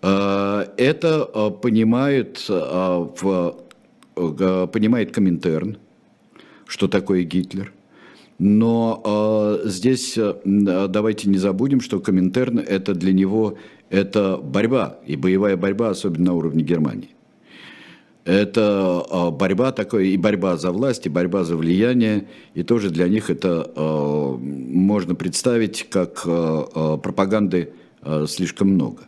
Это 0.00 1.24
понимает, 1.62 2.44
понимает 4.14 5.12
Коминтерн, 5.12 5.76
что 6.66 6.88
такое 6.88 7.22
Гитлер. 7.22 7.72
Но 8.44 9.60
здесь 9.64 10.18
давайте 10.44 11.28
не 11.28 11.38
забудем, 11.38 11.80
что 11.80 12.00
Коминтерн 12.00 12.58
это 12.58 12.92
для 12.92 13.12
него 13.12 13.56
это 13.88 14.38
борьба, 14.38 14.98
и 15.06 15.14
боевая 15.14 15.56
борьба, 15.56 15.90
особенно 15.90 16.32
на 16.32 16.34
уровне 16.34 16.64
Германии. 16.64 17.10
Это 18.24 19.04
а, 19.10 19.30
борьба 19.30 19.70
такой, 19.72 20.08
и 20.08 20.16
борьба 20.16 20.56
за 20.56 20.72
власть, 20.72 21.06
и 21.06 21.08
борьба 21.08 21.44
за 21.44 21.56
влияние, 21.56 22.26
и 22.54 22.62
тоже 22.62 22.90
для 22.90 23.06
них 23.08 23.30
это 23.30 23.70
а, 23.76 24.36
можно 24.38 25.14
представить 25.14 25.86
как 25.90 26.22
а, 26.24 26.96
пропаганды 26.96 27.74
слишком 28.26 28.70
много. 28.70 29.02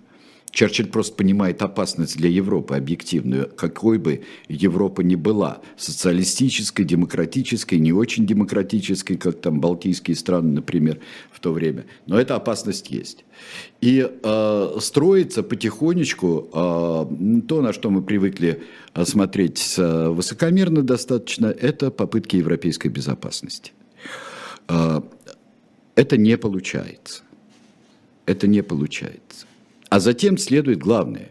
Черчилль 0.55 0.87
просто 0.87 1.17
понимает 1.17 1.63
опасность 1.63 2.17
для 2.17 2.29
Европы 2.29 2.77
объективную, 2.77 3.51
какой 3.51 3.99
бы 3.99 4.23
Европа 4.47 5.01
ни 5.01 5.17
была, 5.17 5.61
социалистической, 5.77 6.85
демократической, 6.85 7.75
не 7.75 7.93
очень 7.93 8.25
демократической, 8.25 9.17
как 9.17 9.41
там 9.41 9.61
Балтийские 9.61 10.17
страны, 10.17 10.53
например, 10.53 11.01
в 11.33 11.41
то 11.41 11.53
время. 11.53 11.87
Но 12.07 12.21
эта 12.21 12.37
опасность 12.37 12.89
есть. 12.93 13.25
И 13.81 14.09
э, 14.09 14.77
строится 14.81 15.43
потихонечку 15.43 16.49
э, 16.53 17.43
то, 17.49 17.61
на 17.61 17.73
что 17.73 17.91
мы 17.91 18.01
привыкли 18.03 18.63
смотреть 19.03 19.75
э, 19.77 20.09
высокомерно 20.09 20.83
достаточно, 20.83 21.47
это 21.47 21.91
попытки 21.91 22.37
европейской 22.37 22.89
безопасности. 22.89 23.73
Э, 24.69 25.01
это 25.97 26.17
не 26.17 26.39
получается. 26.39 27.25
Это 28.25 28.47
не 28.47 28.63
получается. 28.63 29.47
А 29.89 30.01
затем 30.01 30.39
следует 30.39 30.79
главное. 30.79 31.31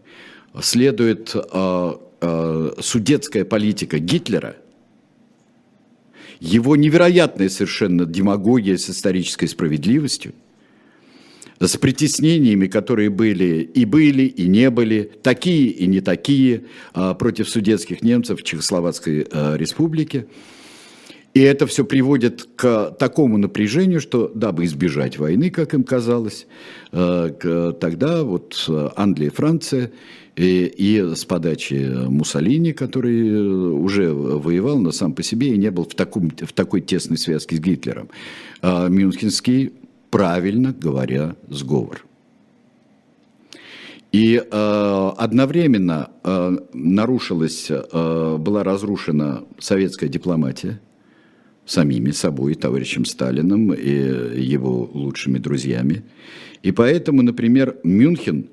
Следует 0.61 1.35
э, 1.35 1.91
э, 2.21 2.71
судетская 2.79 3.45
политика 3.45 3.99
Гитлера, 3.99 4.57
его 6.39 6.75
невероятная 6.75 7.49
совершенно 7.49 8.05
демагогия 8.05 8.77
с 8.77 8.89
исторической 8.89 9.47
справедливостью, 9.47 10.33
с 11.59 11.77
притеснениями, 11.77 12.67
которые 12.67 13.09
были 13.09 13.61
и 13.63 13.85
были, 13.85 14.23
и 14.23 14.47
не 14.47 14.69
были, 14.69 15.11
такие 15.23 15.67
и 15.69 15.87
не 15.87 16.01
такие, 16.01 16.65
э, 16.93 17.15
против 17.17 17.49
судетских 17.49 18.03
немцев 18.03 18.41
в 18.41 18.43
Чехословацкой 18.43 19.27
э, 19.29 19.57
республике– 19.57 20.27
и 21.33 21.39
это 21.39 21.65
все 21.65 21.83
приводит 21.83 22.47
к 22.55 22.91
такому 22.99 23.37
напряжению, 23.37 23.99
что, 23.99 24.31
дабы 24.33 24.65
избежать 24.65 25.17
войны, 25.17 25.49
как 25.49 25.73
им 25.73 25.83
казалось, 25.83 26.45
э, 26.91 27.73
тогда 27.79 28.23
вот 28.23 28.69
Англия 28.95 29.29
и 29.29 29.31
Франция 29.31 29.91
и, 30.35 30.65
и 30.65 31.15
с 31.15 31.25
подачи 31.25 31.91
Муссолини, 32.07 32.71
который 32.71 33.71
уже 33.71 34.13
воевал, 34.13 34.77
но 34.77 34.91
сам 34.91 35.13
по 35.13 35.23
себе 35.23 35.55
и 35.55 35.57
не 35.57 35.71
был 35.71 35.85
в, 35.85 35.95
таком, 35.95 36.29
в 36.29 36.53
такой 36.53 36.81
тесной 36.81 37.17
связке 37.17 37.55
с 37.55 37.59
Гитлером, 37.59 38.09
а 38.61 38.87
Мюнхенский, 38.87 39.73
правильно 40.11 40.71
говоря, 40.71 41.35
сговор. 41.49 42.05
И 44.11 44.35
э, 44.35 45.11
одновременно 45.17 46.11
э, 46.23 46.57
нарушилась, 46.73 47.71
э, 47.71 48.37
была 48.37 48.63
разрушена 48.63 49.45
советская 49.57 50.09
дипломатия– 50.09 50.79
самими 51.65 52.11
собой, 52.11 52.55
товарищем 52.55 53.05
Сталиным 53.05 53.73
и 53.73 53.89
его 53.89 54.89
лучшими 54.93 55.37
друзьями. 55.37 56.03
И 56.61 56.71
поэтому, 56.71 57.21
например, 57.21 57.77
Мюнхен, 57.83 58.49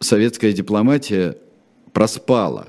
советская 0.00 0.52
дипломатия 0.52 1.36
проспала. 1.92 2.68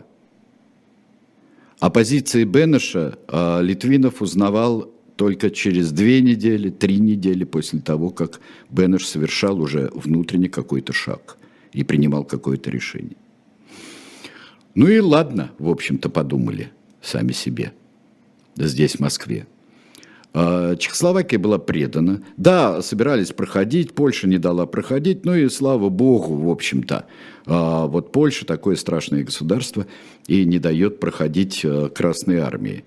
О 1.80 1.90
позиции 1.90 2.44
Бенеша 2.44 3.18
а, 3.28 3.62
Литвинов 3.62 4.22
узнавал 4.22 4.92
только 5.16 5.50
через 5.52 5.92
две 5.92 6.22
недели, 6.22 6.70
три 6.70 6.98
недели 6.98 7.44
после 7.44 7.80
того, 7.80 8.10
как 8.10 8.40
Бенеш 8.70 9.08
совершал 9.08 9.62
уже 9.62 9.92
внутренне 9.94 10.50
какой-то 10.50 10.94
шаг 10.94 11.38
и 11.72 11.84
принимал 11.84 12.24
какое-то 12.24 12.70
решение. 12.72 13.18
Ну 14.76 14.88
и 14.88 15.00
ладно, 15.00 15.52
в 15.60 15.70
общем-то, 15.70 16.10
подумали 16.10 16.72
сами 17.02 17.32
себе– 17.32 17.74
здесь, 18.56 18.96
в 18.96 19.00
Москве. 19.00 19.48
А, 20.34 20.76
Чехословакия 20.76 21.38
была 21.40 21.60
предана. 21.60 22.24
Да, 22.38 22.82
собирались 22.82 23.32
проходить, 23.32 23.94
Польша 23.94 24.28
не 24.28 24.40
дала 24.40 24.66
проходить, 24.66 25.26
ну 25.26 25.36
и 25.36 25.48
слава 25.50 25.90
богу, 25.90 26.36
в 26.36 26.50
общем-то. 26.50 27.06
А, 27.46 27.86
вот 27.86 28.12
Польша 28.12 28.46
такое 28.46 28.76
страшное 28.76 29.24
государство 29.24 29.86
и 30.28 30.44
не 30.46 30.60
дает 30.60 31.00
проходить 31.00 31.62
а, 31.64 31.90
Красной 31.90 32.40
Армии. 32.40 32.84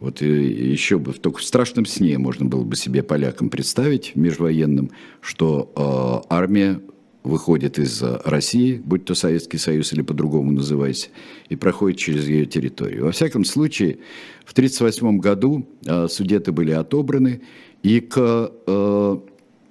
Вот 0.00 0.20
еще 0.20 0.98
бы, 0.98 1.12
только 1.12 1.38
в 1.38 1.44
страшном 1.44 1.84
сне 1.84 2.18
можно 2.18 2.44
было 2.44 2.62
бы 2.62 2.76
себе 2.76 3.02
полякам 3.02 3.50
представить, 3.50 4.14
межвоенным, 4.14 4.92
что 5.20 6.24
армия 6.30 6.80
выходит 7.22 7.78
из 7.78 8.02
России, 8.24 8.80
будь 8.82 9.04
то 9.04 9.14
Советский 9.14 9.58
Союз 9.58 9.92
или 9.92 10.02
по-другому 10.02 10.52
называйся, 10.52 11.08
и 11.48 11.56
проходит 11.56 11.98
через 11.98 12.28
ее 12.28 12.46
территорию. 12.46 13.04
Во 13.04 13.12
всяком 13.12 13.44
случае, 13.44 13.98
в 14.44 14.52
1938 14.52 15.18
году 15.18 15.68
э, 15.84 16.08
судеты 16.08 16.52
были 16.52 16.70
отобраны, 16.70 17.42
и, 17.82 18.00
к, 18.00 18.52
э, 18.66 19.18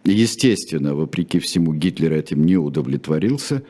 естественно, 0.03 0.95
вопреки 0.95 1.39
всему, 1.39 1.73
Гитлер 1.73 2.13
этим 2.13 2.45
не 2.45 2.57
удовлетворился, 2.57 3.63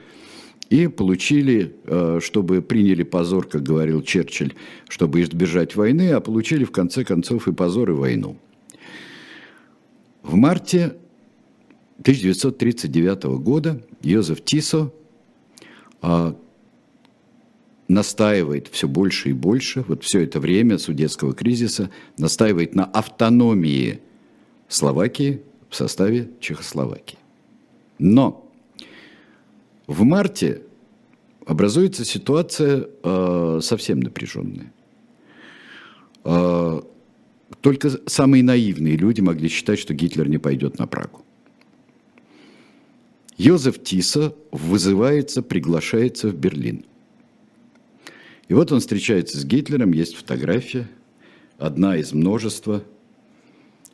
и 0.69 0.87
получили, 0.87 1.75
э, 1.85 2.19
чтобы 2.21 2.61
приняли 2.61 3.03
позор, 3.03 3.47
как 3.47 3.63
говорил 3.63 4.01
Черчилль, 4.01 4.53
чтобы 4.89 5.21
избежать 5.21 5.75
войны, 5.75 6.11
а 6.11 6.19
получили 6.19 6.65
в 6.65 6.71
конце 6.71 7.05
концов 7.05 7.47
и 7.47 7.53
позор, 7.53 7.91
и 7.91 7.93
войну. 7.93 8.37
В 10.23 10.35
марте 10.35 10.97
1939 11.99 13.23
года 13.41 13.81
Йозеф 14.01 14.43
Тисо 14.43 14.91
а, 16.01 16.35
настаивает 17.87 18.67
все 18.67 18.87
больше 18.87 19.29
и 19.29 19.33
больше, 19.33 19.83
вот 19.87 20.03
все 20.03 20.21
это 20.21 20.39
время 20.39 20.77
судетского 20.77 21.33
кризиса, 21.33 21.89
настаивает 22.17 22.75
на 22.75 22.85
автономии 22.85 24.01
Словакии 24.67 25.41
в 25.69 25.75
составе 25.75 26.29
Чехословакии. 26.39 27.17
Но 27.99 28.49
в 29.87 30.03
марте 30.03 30.61
образуется 31.45 32.03
ситуация 32.03 32.87
э, 33.03 33.59
совсем 33.61 34.01
напряженная. 34.01 34.73
Э, 36.25 36.81
только 37.61 37.89
самые 38.05 38.43
наивные 38.43 38.97
люди 38.97 39.21
могли 39.21 39.47
считать, 39.47 39.79
что 39.79 39.93
Гитлер 39.93 40.27
не 40.27 40.37
пойдет 40.37 40.77
на 40.77 40.87
Прагу. 40.87 41.21
Йозеф 43.37 43.83
Тиса 43.83 44.33
вызывается, 44.51 45.43
приглашается 45.43 46.29
в 46.29 46.35
Берлин. 46.35 46.85
И 48.47 48.53
вот 48.53 48.71
он 48.71 48.79
встречается 48.79 49.39
с 49.39 49.45
Гитлером, 49.45 49.91
есть 49.91 50.15
фотография, 50.15 50.89
одна 51.57 51.97
из 51.97 52.13
множества. 52.13 52.83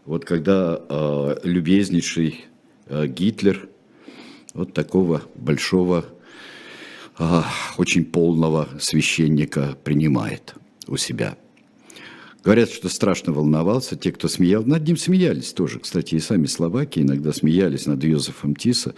Вот 0.05 0.25
когда 0.25 0.81
э, 0.87 1.35
любезнейший 1.43 2.45
э, 2.87 3.07
Гитлер 3.07 3.67
вот 4.53 4.73
такого 4.73 5.23
большого, 5.35 6.05
э, 7.19 7.41
очень 7.77 8.05
полного 8.05 8.69
священника 8.79 9.77
принимает 9.83 10.55
у 10.87 10.97
себя– 10.97 11.37
Говорят, 12.43 12.71
что 12.71 12.89
страшно 12.89 13.31
волновался. 13.31 13.95
Те, 13.95 14.11
кто 14.11 14.27
смеял, 14.27 14.65
над 14.65 14.85
ним 14.85 14.97
смеялись 14.97 15.53
тоже. 15.53 15.79
Кстати, 15.79 16.15
и 16.15 16.19
сами 16.19 16.45
словаки 16.45 16.99
иногда 16.99 17.31
смеялись 17.31 17.85
над 17.85 18.03
Йозефом 18.03 18.55
Тиса. 18.55 18.93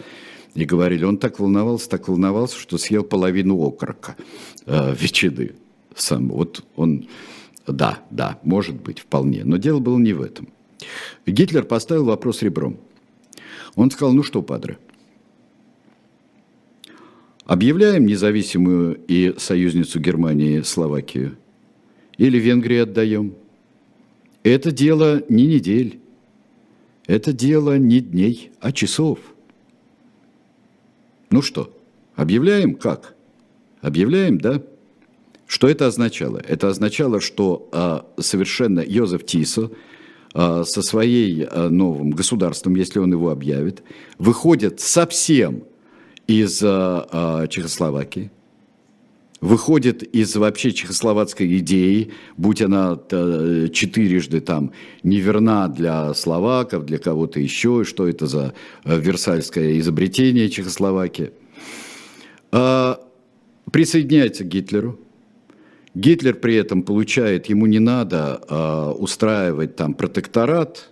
И 0.56 0.64
говорили, 0.64 1.04
он 1.04 1.18
так 1.18 1.38
волновался, 1.38 1.88
так 1.88 2.08
волновался, 2.08 2.58
что 2.58 2.78
съел 2.78 3.04
половину 3.04 3.62
окорока 3.62 4.16
э, 4.66 4.94
ветчины. 4.98 5.52
Сам. 5.94 6.28
Вот 6.28 6.64
он, 6.74 7.06
да, 7.66 8.00
да, 8.10 8.40
может 8.42 8.74
быть, 8.74 8.98
вполне. 8.98 9.44
Но 9.44 9.58
дело 9.58 9.78
было 9.78 9.98
не 9.98 10.12
в 10.12 10.22
этом. 10.22 10.48
Гитлер 11.26 11.64
поставил 11.64 12.06
вопрос 12.06 12.42
ребром. 12.42 12.78
Он 13.76 13.90
сказал, 13.90 14.12
ну 14.12 14.24
что, 14.24 14.42
падре, 14.42 14.78
объявляем 17.44 18.06
независимую 18.06 18.98
и 19.06 19.34
союзницу 19.38 20.00
Германии 20.00 20.62
Словакию– 20.62 21.36
или 22.18 22.38
Венгрии 22.38 22.78
отдаем? 22.78 23.34
это 24.42 24.70
дело 24.70 25.24
не 25.28 25.46
недель, 25.46 25.98
это 27.06 27.32
дело 27.32 27.78
не 27.78 28.00
дней, 28.00 28.52
а 28.60 28.70
часов. 28.70 29.18
Ну 31.30 31.42
что, 31.42 31.76
объявляем 32.14 32.74
как? 32.74 33.14
Объявляем, 33.80 34.38
да? 34.38 34.62
Что 35.46 35.68
это 35.68 35.86
означало? 35.86 36.38
Это 36.38 36.68
означало, 36.68 37.20
что 37.20 37.68
а, 37.72 38.06
совершенно 38.18 38.80
Йозеф 38.80 39.24
Тисо 39.24 39.70
а, 40.34 40.64
со 40.64 40.82
своей 40.82 41.44
а, 41.44 41.68
новым 41.68 42.10
государством, 42.10 42.74
если 42.74 42.98
он 42.98 43.12
его 43.12 43.30
объявит, 43.30 43.82
выходит 44.18 44.80
совсем 44.80 45.64
из 46.26 46.60
а, 46.64 47.06
а, 47.10 47.46
Чехословакии, 47.46 48.30
выходит 49.40 50.02
из 50.02 50.34
вообще 50.36 50.72
чехословацкой 50.72 51.58
идеи, 51.58 52.12
будь 52.36 52.62
она 52.62 52.98
э, 53.10 53.68
четырежды 53.72 54.40
там 54.40 54.72
неверна 55.02 55.68
для 55.68 56.14
словаков, 56.14 56.86
для 56.86 56.98
кого-то 56.98 57.40
еще, 57.40 57.84
что 57.84 58.08
это 58.08 58.26
за 58.26 58.54
э, 58.84 58.98
версальское 58.98 59.78
изобретение 59.78 60.48
Чехословакии, 60.48 61.32
а, 62.50 63.00
присоединяется 63.70 64.44
к 64.44 64.48
Гитлеру. 64.48 64.98
Гитлер 65.94 66.34
при 66.34 66.54
этом 66.56 66.82
получает, 66.82 67.46
ему 67.46 67.66
не 67.66 67.78
надо 67.78 68.40
а, 68.48 68.92
устраивать 68.92 69.76
там 69.76 69.94
протекторат, 69.94 70.90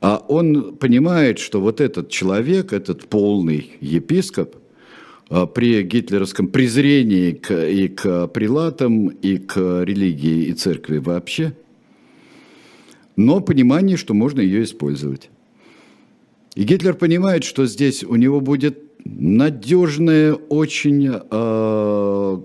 а 0.00 0.22
он 0.28 0.76
понимает, 0.76 1.38
что 1.38 1.62
вот 1.62 1.80
этот 1.80 2.10
человек, 2.10 2.74
этот 2.74 3.08
полный 3.08 3.72
епископ– 3.80 4.56
при 5.46 5.82
гитлеровском 5.82 6.46
презрении 6.46 7.32
к, 7.32 7.52
и 7.52 7.88
к 7.88 8.28
прилатам, 8.28 9.08
и 9.08 9.38
к 9.38 9.82
религии 9.82 10.44
и 10.44 10.52
церкви 10.52 10.98
вообще, 10.98 11.54
но 13.16 13.40
понимание, 13.40 13.96
что 13.96 14.14
можно 14.14 14.40
ее 14.40 14.62
использовать. 14.62 15.30
И 16.54 16.62
Гитлер 16.62 16.94
понимает, 16.94 17.42
что 17.42 17.66
здесь 17.66 18.04
у 18.04 18.14
него 18.14 18.40
будет 18.40 18.78
надежное, 19.04 20.34
очень 20.34 21.10
э, 21.12 22.38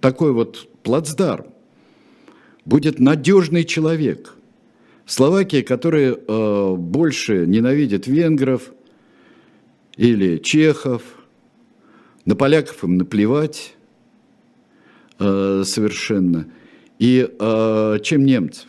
такой 0.00 0.32
вот 0.32 0.68
плацдарм, 0.82 1.46
будет 2.64 2.98
надежный 2.98 3.62
человек. 3.64 4.34
Словакия, 5.06 5.62
которая 5.62 6.16
э, 6.16 6.74
больше 6.76 7.46
ненавидит 7.46 8.08
венгров 8.08 8.72
или 9.96 10.38
чехов– 10.38 11.02
на 12.26 12.36
поляков 12.36 12.84
им 12.84 12.98
наплевать 12.98 13.74
э, 15.18 15.62
совершенно. 15.64 16.46
И 16.98 17.28
э, 17.38 17.98
чем 18.02 18.26
немцев? 18.26 18.66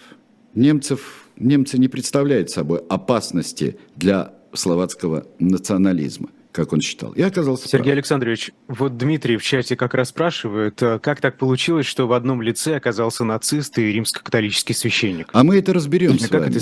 Немцев? 0.55 1.27
Немцы 1.35 1.77
не 1.77 1.87
представляют 1.87 2.49
собой 2.49 2.81
опасности 2.89 3.77
для 3.95 4.33
словацкого 4.53 5.27
национализма 5.39 6.29
как 6.53 6.73
он 6.73 6.81
считал. 6.81 7.11
И 7.11 7.21
оказался 7.21 7.67
Сергей 7.67 7.91
прав. 7.91 7.97
Александрович, 7.97 8.51
вот 8.67 8.97
Дмитрий 8.97 9.37
в 9.37 9.43
чате 9.43 9.75
как 9.75 9.93
раз 9.93 10.09
спрашивает, 10.09 10.81
э, 10.81 10.97
как 10.97 11.21
так 11.21 11.37
получилось, 11.37 11.85
что 11.85 12.07
в 12.07 12.13
одном 12.13 12.41
лице 12.41 12.75
оказался 12.75 13.23
нацист 13.23 13.77
и 13.77 13.93
римско-католический 13.93 14.73
священник? 14.73 15.29
А 15.33 15.43
мы 15.43 15.59
это 15.59 15.71
разберем 15.71 16.17
с 16.17 16.27
как 16.27 16.47
это 16.47 16.59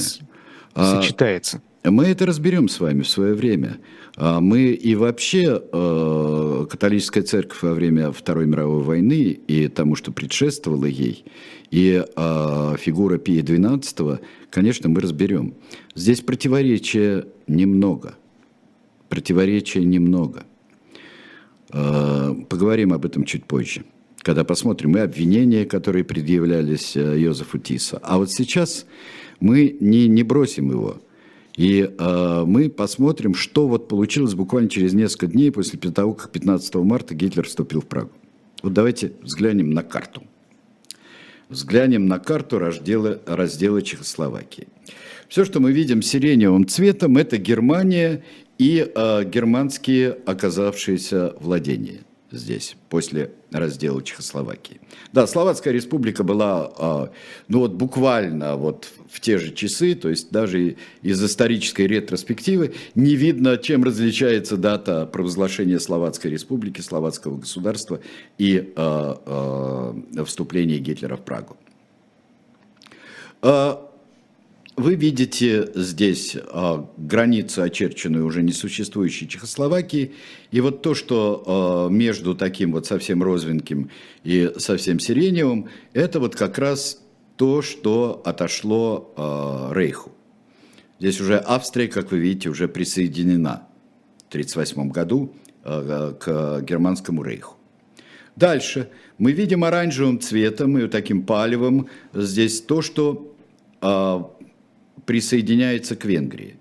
а, 0.73 0.95
сочетается? 0.99 1.62
Мы 1.91 2.06
это 2.06 2.26
разберем 2.26 2.67
с 2.67 2.80
вами 2.80 3.04
в 3.04 3.08
свое 3.08 3.36
время. 3.36 3.78
А 4.15 4.39
мы 4.39 4.69
и 4.69 4.95
вообще 4.95 5.62
э, 5.71 6.65
католическая 6.69 7.24
церковь 7.24 7.62
во 7.62 7.74
время 7.74 8.12
Второй 8.12 8.48
мировой 8.48 8.82
войны 8.82 9.39
и 9.48 9.67
тому, 9.67 9.95
что 9.95 10.12
предшествовало 10.12 10.86
ей, 10.86 11.26
и 11.69 12.04
э, 12.04 12.76
фигура 12.80 13.17
Пия 13.17 13.43
XII, 13.43 14.19
конечно, 14.50 14.89
мы 14.89 15.02
разберем. 15.02 15.54
Здесь 15.93 16.21
противоречия 16.21 17.26
немного. 17.45 18.15
Противоречия 19.10 19.84
немного. 19.84 20.45
Э, 21.71 22.34
поговорим 22.50 22.93
об 22.93 23.06
этом 23.06 23.26
чуть 23.26 23.45
позже, 23.45 23.84
когда 24.19 24.43
посмотрим 24.43 24.98
и 24.98 25.02
обвинения, 25.02 25.65
которые 25.65 26.04
предъявлялись 26.04 26.95
Йозефу 26.95 27.60
Тиса. 27.60 28.00
А 28.02 28.17
вот 28.17 28.32
сейчас 28.32 28.88
мы 29.39 29.78
не, 29.80 30.08
не 30.08 30.24
бросим 30.24 30.71
его– 30.71 30.98
и 31.56 31.89
э, 31.98 32.44
мы 32.46 32.70
посмотрим, 32.70 33.34
что 33.34 33.68
вот 33.68 33.88
получилось 33.88 34.34
буквально 34.34 34.70
через 34.70 34.94
несколько 34.94 35.28
дней 35.28 35.52
после 35.52 35.80
того, 35.80 36.13
как 36.13 36.32
15 36.32 36.76
марта 36.76 37.15
Гитлер 37.15 37.46
вступил 37.46 37.82
в 37.82 37.86
Прагу. 37.86 38.12
Вот 38.62 38.74
давайте 38.74 39.13
взглянем 39.22 39.72
на 39.72 39.84
карту. 39.84 40.24
Взглянем 41.48 42.08
на 42.08 42.20
карту 42.20 42.60
раздела, 42.60 43.22
раздела 43.26 43.82
Чехословакии. 43.82 44.68
Все, 45.30 45.46
что 45.46 45.60
мы 45.60 45.72
видим 45.72 46.02
сиреневым 46.02 46.68
цветом, 46.68 47.18
это 47.18 47.38
Германия 47.38 48.24
и 48.58 48.91
э, 48.94 49.24
германские 49.26 50.18
оказавшиеся 50.26 51.36
владения 51.39 52.02
здесь, 52.38 52.76
после 52.89 53.32
раздела 53.52 54.02
Чехословакии. 54.04 54.80
Да, 55.13 55.28
Словацкая 55.28 55.74
республика 55.74 56.24
была, 56.24 56.71
а, 56.78 57.12
ну 57.48 57.60
вот 57.60 57.74
буквально 57.74 58.56
вот 58.56 58.88
в 59.10 59.19
те 59.19 59.38
же 59.38 59.54
часы, 59.54 59.95
то 59.95 60.10
есть 60.10 60.32
даже 60.32 60.78
из 61.02 61.24
исторической 61.24 61.88
ретроспективы 61.88 62.74
не 62.95 63.15
видно, 63.15 63.58
чем 63.58 63.84
различается 63.84 64.58
дата 64.58 65.06
провозглашения 65.06 65.80
Словацкой 65.80 66.32
республики, 66.32 66.82
Словацкого 66.82 67.38
государства 67.38 68.00
и 68.38 68.74
а, 68.76 69.95
а, 70.15 70.26
вступления 70.26 70.80
Гитлера 70.80 71.15
в 71.15 71.21
Прагу. 71.21 71.58
Вы 74.78 74.96
видите 74.96 75.70
здесь 75.74 76.36
а, 76.36 76.90
границу, 76.98 77.62
очерченную 77.62 78.26
уже 78.26 78.44
несуществующей 78.44 79.26
Чехословакии, 79.26 80.14
и 80.52 80.60
вот 80.60 80.82
то, 80.82 80.94
что 80.94 81.44
а, 81.46 81.90
между 81.90 82.36
таким 82.36 82.74
вот 82.74 82.86
совсем 82.86 83.24
розовеньким 83.24 83.90
и 84.26 84.52
совсем 84.58 85.00
сиреневым, 85.00 85.70
это 85.94 86.20
вот 86.20 86.36
как 86.36 86.58
раз 86.58 87.02
то, 87.38 87.62
что 87.62 88.22
отошло 88.26 89.14
а, 89.16 89.72
Рейху. 89.74 90.12
Здесь 91.00 91.22
уже 91.22 91.38
Австрия, 91.38 91.88
как 91.88 92.12
вы 92.12 92.20
видите, 92.20 92.50
уже 92.50 92.68
присоединена 92.68 93.68
в 94.26 94.28
1938 94.28 94.90
году 94.90 95.34
а, 95.64 96.12
к 96.14 96.62
Германскому 96.66 97.24
Рейху. 97.24 97.56
Дальше 98.36 98.90
мы 99.20 99.32
видим 99.32 99.64
оранжевым 99.64 100.20
цветом 100.20 100.78
и 100.78 100.90
таким 100.90 101.24
палевым 101.24 101.88
здесь 102.14 102.60
то, 102.60 102.82
что 102.82 103.32
а, 103.88 104.32
присоединяется 105.06 105.96
к 105.96 106.06
Венгрии. 106.06 106.56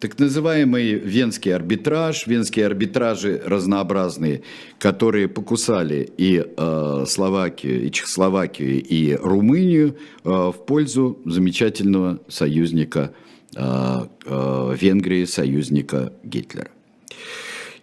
Так 0.00 0.18
называемый 0.18 0.94
венский 0.94 1.54
арбитраж, 1.54 2.26
венские 2.26 2.66
арбитражи 2.66 3.40
разнообразные, 3.42 4.42
которые 4.78 5.28
покусали 5.28 6.10
и 6.18 6.44
э, 6.44 7.04
Словакию, 7.08 7.86
и 7.86 7.90
Чехословакию, 7.90 8.82
и 8.82 9.14
Румынию 9.14 9.96
э, 10.24 10.28
в 10.28 10.66
пользу 10.66 11.18
замечательного 11.24 12.20
союзника 12.28 13.14
э, 13.56 14.06
э, 14.26 14.76
Венгрии, 14.78 15.24
союзника 15.24 16.12
Гитлера. 16.22 16.68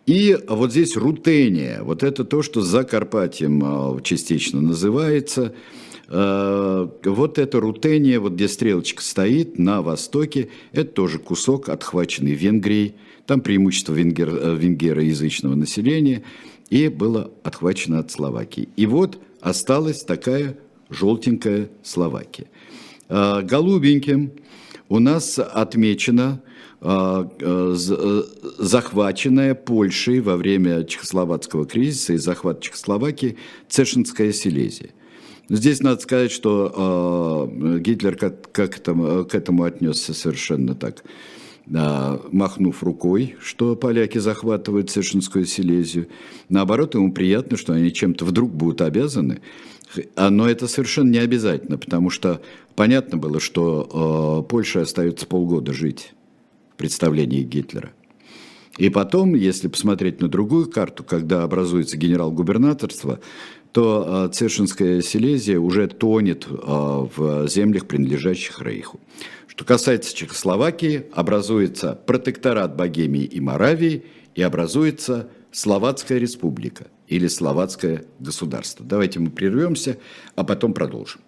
И 0.06 0.38
вот 0.47 0.71
здесь 0.71 0.95
рутения, 0.97 1.82
вот 1.82 2.04
это 2.04 2.24
то, 2.24 2.43
что 2.43 2.62
за 2.62 2.84
Карпатием 2.84 3.97
э, 3.97 4.02
частично 4.04 4.62
называется– 4.62 5.56
вот 6.12 7.39
это 7.39 7.60
Рутения, 7.62 8.19
вот 8.19 8.34
где 8.34 8.50
стрелочка 8.50 9.02
стоит 9.02 9.58
на 9.58 9.82
востоке, 9.82 10.50
это 10.74 10.91
тоже 10.91 11.19
кусок, 11.19 11.69
отхваченный 11.69 12.34
Венгрией. 12.34 12.95
Там 13.26 13.39
преимущество 13.39 13.93
венгер, 13.93 14.30
э, 14.30 14.56
венгероязычного 14.58 15.56
населения, 15.56 16.24
и 16.69 16.89
было 16.89 17.32
отхвачено 17.43 18.00
от 18.00 18.12
Словакии. 18.12 18.67
И 18.76 18.88
вот 18.88 19.19
осталась 19.39 20.04
такая 20.04 20.58
желтенькая 20.89 21.69
Словакия. 21.82 22.47
Э, 23.08 23.41
голубеньким 23.41 24.34
у 24.89 25.00
нас 25.00 25.39
отмечено 25.39 26.41
захваченная 28.58 29.54
Польшей 29.54 30.19
во 30.19 30.36
время 30.36 30.84
Чехословацкого 30.84 31.67
кризиса 31.67 32.13
и 32.13 32.17
захвата 32.17 32.63
Чехословакии 32.63 33.38
Цешинская 33.69 34.34
Силезия. 34.34 34.89
Здесь 35.53 35.81
надо 35.81 35.99
сказать, 35.99 36.31
что 36.31 37.51
э, 37.51 37.79
Гитлер 37.79 38.15
как, 38.15 38.49
как 38.53 38.79
там, 38.79 39.25
к 39.25 39.35
этому 39.35 39.63
отнесся 39.63 40.13
совершенно 40.13 40.75
так, 40.75 41.03
э, 41.67 42.19
махнув 42.31 42.81
рукой, 42.81 43.35
что 43.41 43.75
поляки 43.75 44.17
захватывают 44.17 44.89
Сешинскую 44.89 45.45
Силезию. 45.45 46.07
Наоборот, 46.47 46.95
ему 46.95 47.11
приятно, 47.11 47.57
что 47.57 47.73
они 47.73 47.91
чем-то 47.91 48.23
вдруг 48.23 48.53
будут 48.53 48.79
обязаны. 48.81 49.41
А, 50.15 50.29
но 50.29 50.49
это 50.49 50.69
совершенно 50.69 51.09
не 51.09 51.19
обязательно, 51.19 51.77
потому 51.77 52.09
что 52.09 52.41
понятно 52.77 53.17
было, 53.17 53.41
что 53.41 54.45
э, 54.45 54.49
Польша 54.49 54.83
остается 54.83 55.27
полгода 55.27 55.73
жить 55.73 56.13
в 56.73 56.77
представлении 56.77 57.43
Гитлера. 57.43 57.91
И 58.77 58.89
потом, 58.89 59.35
если 59.35 59.67
посмотреть 59.67 60.21
на 60.21 60.29
другую 60.29 60.69
карту, 60.71 61.03
когда 61.03 61.43
образуется 61.43 61.97
генерал-губернаторство, 61.97 63.19
то 63.71 64.29
Цершинская 64.34 65.01
Силезия 65.01 65.60
уже 65.60 65.88
тонет 65.88 66.45
в 66.47 67.47
землях, 67.47 67.88
принадлежащих 67.88 68.62
Рейху. 68.62 68.99
Что 69.47 69.65
касается 69.65 70.15
Чехословакии, 70.15 71.05
образуется 71.13 71.99
протекторат 72.05 72.75
Богемии 72.75 73.23
и 73.23 73.39
Моравии 73.39 74.03
и 74.36 74.41
образуется 74.41 75.29
Словацкая 75.51 76.17
республика 76.17 76.88
или 77.07 77.27
Словацкое 77.27 78.05
государство. 78.19 78.86
Давайте 78.86 79.19
мы 79.19 79.29
прервемся, 79.29 79.97
а 80.36 80.43
потом 80.43 80.73
продолжим. 80.73 81.21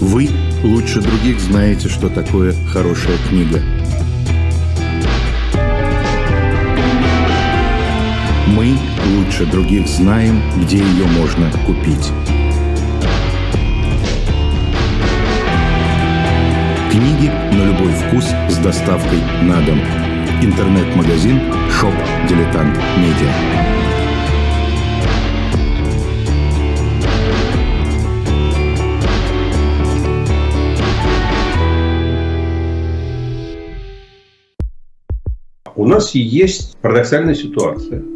Вы 0.00 0.28
лучше 0.62 1.00
других 1.00 1.40
знаете, 1.40 1.88
что 1.88 2.08
такое 2.08 2.54
хорошая 2.72 3.18
книга. 3.28 3.60
Мы 8.46 8.78
лучше 9.16 9.44
других 9.44 9.88
знаем, 9.88 10.40
где 10.56 10.76
ее 10.76 11.04
можно 11.06 11.50
купить. 11.66 12.12
Книги 16.90 17.28
на 17.52 17.64
любой 17.66 17.92
вкус 17.92 18.24
с 18.48 18.58
доставкой 18.58 19.18
на 19.42 19.60
дом. 19.62 19.80
Интернет-магазин 20.40 21.40
«Shop 21.70 21.92
Дилетант 22.28 22.78
Медиа». 22.98 23.32
У 35.74 35.84
нас 35.84 36.14
есть 36.14 36.76
парадоксальная 36.80 37.34
ситуация. 37.34 38.15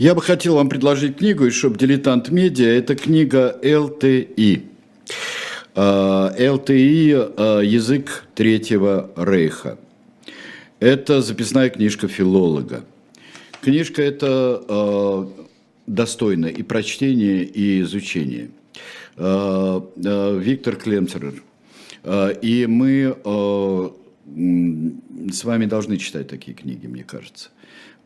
Я 0.00 0.14
бы 0.14 0.22
хотел 0.22 0.54
вам 0.54 0.70
предложить 0.70 1.18
книгу 1.18 1.44
из 1.44 1.52
шоп 1.52 1.76
«Дилетант 1.76 2.30
Медиа». 2.30 2.68
Это 2.68 2.96
книга 2.96 3.60
ЛТИ. 3.62 4.62
А, 5.74 6.34
ЛТИ 6.38 7.12
а, 7.12 7.60
«Язык 7.60 8.24
Третьего 8.34 9.10
Рейха». 9.14 9.78
Это 10.78 11.20
записная 11.20 11.68
книжка 11.68 12.08
филолога. 12.08 12.82
Книжка 13.60 14.00
эта 14.00 14.64
а, 14.66 15.30
достойна 15.86 16.46
и 16.46 16.62
прочтения, 16.62 17.42
и 17.42 17.82
изучения. 17.82 18.48
Виктор 19.18 20.76
Клемцер. 20.76 21.42
И 22.40 22.66
мы 22.66 23.16
с 25.30 25.44
вами 25.44 25.66
должны 25.66 25.98
читать 25.98 26.28
такие 26.28 26.56
книги, 26.56 26.86
мне 26.86 27.04
кажется. 27.04 27.50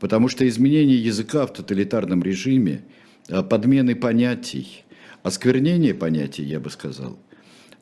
Потому 0.05 0.29
что 0.29 0.47
изменение 0.47 1.03
языка 1.03 1.47
в 1.47 1.55
тоталитарном 1.55 2.23
режиме, 2.23 2.83
а, 3.31 3.43
подмены 3.43 3.97
понятий, 3.97 4.85
осквернение 5.23 5.95
понятий, 5.95 6.43
я 6.43 6.61
бы 6.61 6.69
сказал, 6.69 7.19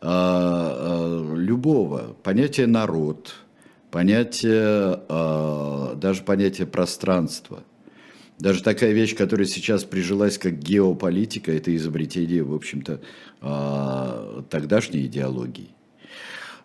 а, 0.00 1.32
а, 1.32 1.34
любого, 1.34 2.14
понятие 2.22 2.68
народ, 2.68 3.34
понятие, 3.90 5.00
даже 5.96 6.22
понятие 6.22 6.68
пространства, 6.68 7.64
даже 8.38 8.62
такая 8.62 8.92
вещь, 8.92 9.16
которая 9.16 9.48
сейчас 9.48 9.82
прижилась 9.82 10.38
как 10.38 10.60
геополитика, 10.60 11.50
это 11.50 11.74
изобретение, 11.74 12.44
в 12.44 12.54
общем-то, 12.54 13.00
тогдашней 14.48 15.06
идеологии. 15.06 15.70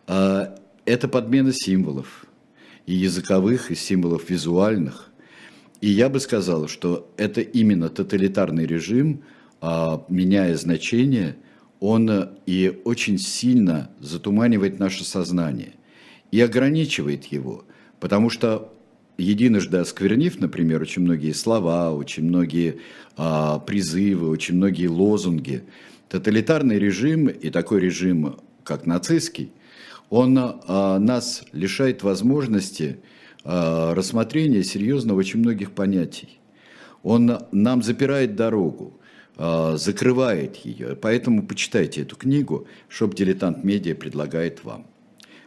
Это 0.06 1.08
подмена 1.12 1.52
символов, 1.52 2.28
и 2.86 2.94
языковых, 2.94 3.72
и 3.72 3.76
символов 3.76 4.30
визуальных– 4.30 5.10
и 5.82 5.90
я 5.90 6.10
бы 6.10 6.20
сказал, 6.20 6.68
что 6.68 7.12
это 7.18 7.42
именно 7.42 7.90
тоталитарный 7.90 8.66
режим, 8.66 9.24
а, 9.62 10.04
меняя 10.10 10.56
значение, 10.56 11.36
он 11.80 12.10
э, 12.10 12.30
и 12.46 12.82
очень 12.86 13.18
сильно 13.20 13.92
затуманивает 14.00 14.80
наше 14.80 15.04
сознание 15.04 15.74
и 16.32 16.42
ограничивает 16.42 17.26
его, 17.26 17.66
потому 18.00 18.30
что 18.30 18.74
единожды 19.18 19.78
осквернив, 19.78 20.40
например, 20.40 20.82
очень 20.82 21.04
многие 21.04 21.34
слова, 21.34 21.94
очень 21.94 22.24
многие 22.24 22.80
а, 23.16 23.60
призывы, 23.60 24.30
очень 24.30 24.56
многие 24.56 24.88
лозунги, 24.88 25.64
тоталитарный 26.10 26.80
режим 26.80 27.28
и 27.28 27.50
такой 27.50 27.82
режим, 27.82 28.38
как 28.64 28.86
нацистский, 28.86 29.52
он 30.10 30.38
а, 30.40 31.00
нас 31.00 31.44
лишает 31.52 32.04
возможности 32.04 32.98
рассмотрение 33.48 34.64
серьезно 34.64 35.14
очень 35.16 35.40
многих 35.40 35.72
понятий. 35.72 36.40
Он 37.04 37.40
нам 37.52 37.82
запирает 37.82 38.36
дорогу, 38.36 39.00
э, 39.38 39.76
закрывает 39.78 40.58
ее. 40.58 40.96
Поэтому 40.96 41.46
почитайте 41.48 42.02
эту 42.02 42.16
книгу, 42.16 42.68
чтоб 42.90 43.16
«Дилетант 43.16 43.64
Медиа» 43.64 43.96
предлагает 43.96 44.64
вам. 44.66 44.88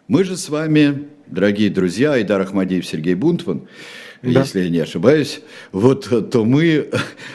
Мы 0.08 0.24
же 0.24 0.36
с 0.36 0.48
вами, 0.48 1.08
дорогие 1.26 1.70
друзья, 1.70 2.14
Айдар 2.14 2.40
Ахмадеев, 2.40 2.86
Сергей 2.86 3.14
Бунтман, 3.14 3.68
да. 4.22 4.40
если 4.40 4.60
я 4.60 4.68
не 4.68 4.78
ошибаюсь, 4.78 5.40
вот 5.70 6.30
то 6.30 6.44
мы... 6.44 6.90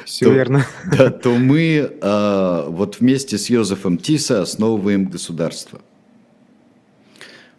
Все 0.06 0.25
то, 0.25 0.32
верно. 0.32 0.65
Да, 0.97 1.10
то 1.10 1.30
мы 1.36 1.97
а, 2.01 2.67
вот 2.69 2.99
вместе 2.99 3.38
с 3.38 3.49
Йозефом 3.49 3.97
Тиса 3.97 4.41
основываем 4.41 5.06
государство. 5.06 5.82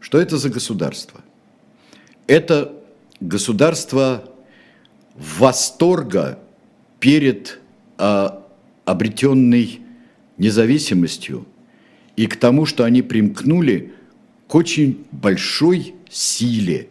Что 0.01 0.19
это 0.19 0.37
за 0.37 0.51
государство? 0.51 1.21
Это 2.27 2.76
государство 3.21 4.25
восторга 5.15 6.39
перед 7.01 7.59
а, 7.99 8.43
обретенной 8.85 9.81
независимостью 10.39 11.47
и 12.17 12.27
к 12.27 12.37
тому, 12.37 12.67
что 12.67 12.85
они 12.85 13.03
примкнули 13.03 13.93
к 14.49 14.55
очень 14.55 15.05
большой 15.13 15.95
силе, 16.09 16.89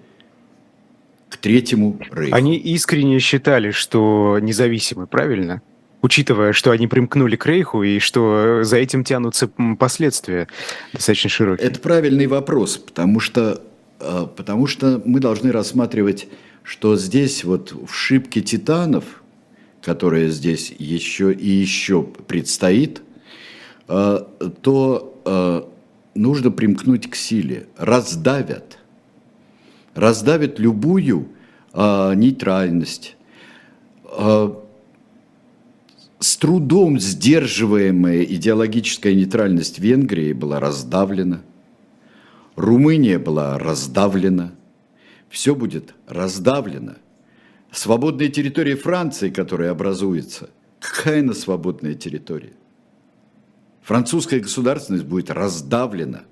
к 1.30 1.38
Третьему 1.38 2.00
Рейху. 2.12 2.36
Они 2.36 2.58
искренне 2.58 3.20
считали, 3.20 3.72
что 3.72 4.40
независимы, 4.42 5.08
правильно? 5.08 5.62
Учитывая, 6.02 6.54
что 6.54 6.72
они 6.72 6.88
примкнули 6.88 7.36
к 7.36 7.46
Рейху 7.46 7.82
и 7.82 8.00
что 8.00 8.64
за 8.64 8.78
этим 8.78 9.04
тянутся 9.04 9.50
последствия 9.80 10.48
достаточно 10.94 11.30
широкие. 11.30 11.68
Это 11.68 11.80
правильный 11.80 12.28
вопрос, 12.28 12.78
потому 12.78 13.20
что 13.20 13.64
потому 14.00 14.68
что 14.68 15.02
мы 15.06 15.20
должны 15.20 15.52
рассматривать, 15.52 16.28
что 16.64 16.96
здесь 16.98 17.44
вот 17.44 17.72
в 17.72 17.94
шибке 17.94 18.42
титанов, 18.42 19.24
которая 19.82 20.30
здесь 20.30 20.74
еще 20.78 21.32
и 21.32 21.48
еще 21.48 22.04
предстоит, 22.04 23.02
а, 23.88 24.28
то 24.62 25.22
а, 25.26 25.70
нужно 26.16 26.52
примкнуть 26.52 27.10
к 27.10 27.16
силе. 27.16 27.68
Раздавят. 27.78 28.80
Раздавят 29.94 30.60
любую 30.60 31.30
нейтральность. 31.74 33.18
С 36.20 36.38
трудом 36.38 37.00
сдерживаемая 37.00 38.24
идеологическая 38.24 39.14
нейтральность 39.14 39.80
Венгрии 39.80 40.32
была 40.32 40.62
раздавлена– 40.62 41.42
Румыния 42.56 43.20
была 43.20 43.58
раздавлена, 43.58 44.56
все 45.30 45.56
будет 45.56 45.94
раздавлено. 46.08 46.96
Свободная 47.72 48.30
территория 48.30 48.78
Франции, 48.78 49.30
которая 49.30 49.72
образуется, 49.72 50.50
какая 50.80 51.20
она 51.20 51.34
свободная 51.34 51.94
территория? 51.96 52.54
Французская 53.82 54.40
государственность 54.40 55.04
будет 55.04 55.30
раздавлена. 55.30 56.24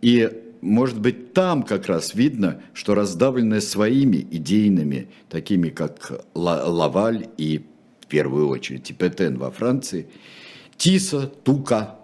И, 0.00 0.28
может 0.62 0.98
быть, 0.98 1.34
там 1.34 1.62
как 1.62 1.86
раз 1.86 2.14
видно, 2.14 2.62
что 2.72 2.94
раздавленная 2.94 3.60
своими 3.60 4.16
идейными, 4.16 5.10
такими 5.28 5.68
как 5.68 6.24
Лаваль 6.34 7.28
и, 7.36 7.66
в 8.00 8.06
первую 8.06 8.48
очередь, 8.48 8.96
Петен 8.96 9.36
во 9.36 9.50
Франции, 9.50 10.08
Тиса, 10.76 11.26
Тука, 11.44 11.96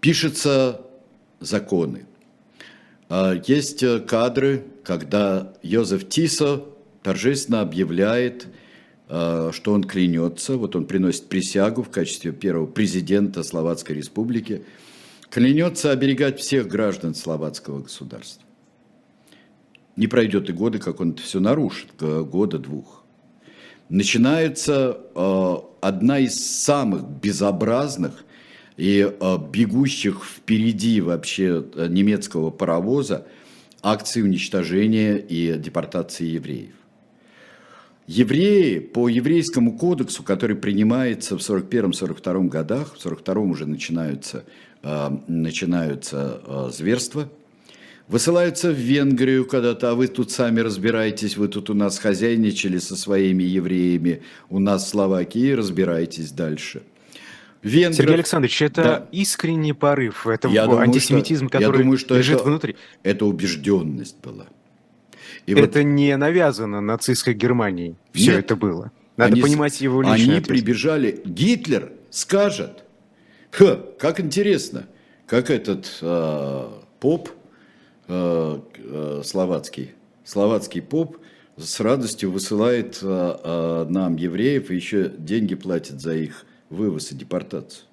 пишется 0.00 0.84
законы. 1.40 2.06
Есть 3.46 3.84
кадры, 4.06 4.64
когда 4.84 5.52
Йозеф 5.62 6.08
Тисо 6.08 6.64
торжественно 7.02 7.60
объявляет, 7.60 8.46
что 9.08 9.72
он 9.72 9.82
клянется, 9.82 10.56
вот 10.56 10.76
он 10.76 10.86
приносит 10.86 11.26
присягу 11.26 11.82
в 11.82 11.90
качестве 11.90 12.30
первого 12.30 12.66
президента 12.66 13.42
Словацкой 13.42 13.96
Республики, 13.96 14.62
клянется 15.28 15.90
оберегать 15.90 16.38
всех 16.38 16.68
граждан 16.68 17.16
словацкого 17.16 17.80
государства. 17.80 18.44
Не 19.96 20.06
пройдет 20.06 20.48
и 20.48 20.52
года, 20.52 20.78
как 20.78 21.00
он 21.00 21.10
это 21.10 21.22
все 21.22 21.40
нарушит, 21.40 21.88
года-двух. 21.98 23.04
Начинается 23.88 24.98
э, 25.14 25.54
одна 25.80 26.20
из 26.20 26.62
самых 26.62 27.02
безобразных 27.02 28.24
и 28.80 29.00
э, 29.02 29.38
бегущих 29.52 30.24
впереди 30.24 31.02
вообще 31.02 31.62
э, 31.74 31.86
немецкого 31.88 32.50
паровоза 32.50 33.26
акции 33.82 34.22
уничтожения 34.22 35.16
и 35.16 35.58
депортации 35.58 36.24
евреев. 36.24 36.72
Евреи 38.06 38.78
по 38.78 39.08
еврейскому 39.08 39.76
кодексу, 39.76 40.22
который 40.22 40.56
принимается 40.56 41.36
в 41.36 41.40
41-42 41.40 42.48
годах, 42.48 42.94
в 42.94 43.00
42 43.02 43.42
уже 43.42 43.66
начинаются, 43.66 44.44
э, 44.82 45.10
начинаются 45.28 46.70
зверства– 46.72 47.28
Высылаются 48.10 48.72
в 48.72 48.74
Венгрию 48.74 49.46
когда-то, 49.46 49.90
а 49.90 49.94
вы 49.94 50.08
тут 50.08 50.32
сами 50.32 50.58
разбираетесь, 50.58 51.36
вы 51.36 51.46
тут 51.46 51.70
у 51.70 51.74
нас 51.74 51.96
хозяйничали 51.96 52.78
со 52.78 52.96
своими 52.96 53.44
евреями, 53.44 54.22
у 54.48 54.58
нас 54.58 54.90
Словакии, 54.90 55.52
разбирайтесь 55.52 56.32
дальше. 56.32 56.82
Венгров... 57.62 57.96
Сергей 57.96 58.14
Александрович, 58.14 58.62
это 58.62 58.82
да. 58.82 59.06
искренний 59.12 59.72
порыв, 59.72 60.26
это 60.26 60.48
я 60.48 60.64
антисемитизм, 60.64 61.48
что, 61.48 61.58
который 61.58 61.76
я 61.76 61.82
думаю, 61.82 61.98
что 61.98 62.16
лежит 62.16 62.36
это, 62.36 62.44
внутри. 62.44 62.76
Это 63.02 63.26
убежденность 63.26 64.16
была. 64.22 64.46
И 65.46 65.52
это 65.52 65.80
вот... 65.80 65.84
не 65.84 66.16
навязано 66.16 66.80
нацистской 66.80 67.34
Германией, 67.34 67.96
все 68.12 68.32
Нет, 68.32 68.44
это 68.44 68.56
было. 68.56 68.92
Надо 69.16 69.32
они, 69.32 69.42
понимать 69.42 69.80
его 69.80 70.00
личный 70.02 70.36
Они 70.36 70.40
прибежали, 70.40 71.20
Гитлер 71.24 71.92
скажет, 72.10 72.84
Ха, 73.50 73.80
как 73.98 74.20
интересно, 74.20 74.86
как 75.26 75.50
этот 75.50 75.98
э, 76.00 76.68
поп, 77.00 77.30
Э, 78.12 78.58
э, 78.76 79.22
словацкий, 79.24 79.92
словацкий 80.24 80.82
поп 80.82 81.18
с 81.56 81.78
радостью 81.78 82.32
высылает 82.32 82.98
э, 83.00 83.86
нам, 83.88 84.16
евреев, 84.16 84.72
и 84.72 84.74
еще 84.74 85.12
деньги 85.16 85.54
платит 85.54 86.00
за 86.00 86.14
их 86.16 86.44
вывоз 86.70 87.12
и 87.12 87.14
депортацию. 87.14 87.84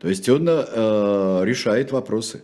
То 0.00 0.08
есть 0.08 0.28
он 0.28 0.48
решает 0.48 1.92
вопросы. 1.92 2.42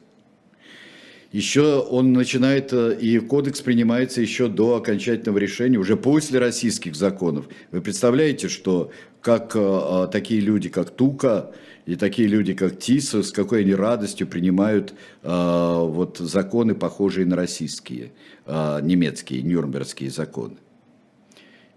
Еще 1.33 1.79
он 1.81 2.13
начинает, 2.13 2.73
и 2.73 3.19
кодекс 3.19 3.61
принимается 3.61 4.21
еще 4.21 4.49
до 4.49 4.77
окончательного 4.77 5.39
решения, 5.39 5.79
уже 5.79 5.97
после 5.97 6.39
российских 6.39 6.95
законов. 6.95 7.49
Вы 7.71 7.81
представляете, 7.81 8.49
что 8.49 8.91
как 9.21 9.57
такие 10.13 10.41
люди, 10.41 10.69
как 10.69 10.91
Тука, 10.91 11.53
и 11.87 11.97
такие 11.97 12.29
люди, 12.29 12.55
как 12.55 12.79
Тиса, 12.79 13.23
с 13.23 13.33
какой 13.33 13.63
они 13.63 13.75
радостью 13.75 14.27
принимают 14.27 14.95
э, 15.23 15.29
вот 15.29 16.19
законы, 16.19 16.75
похожие 16.75 17.27
на 17.27 17.35
российские, 17.35 18.13
э, 18.47 18.81
немецкие, 18.83 19.43
нюрнбергские 19.43 20.11
законы. 20.11 20.59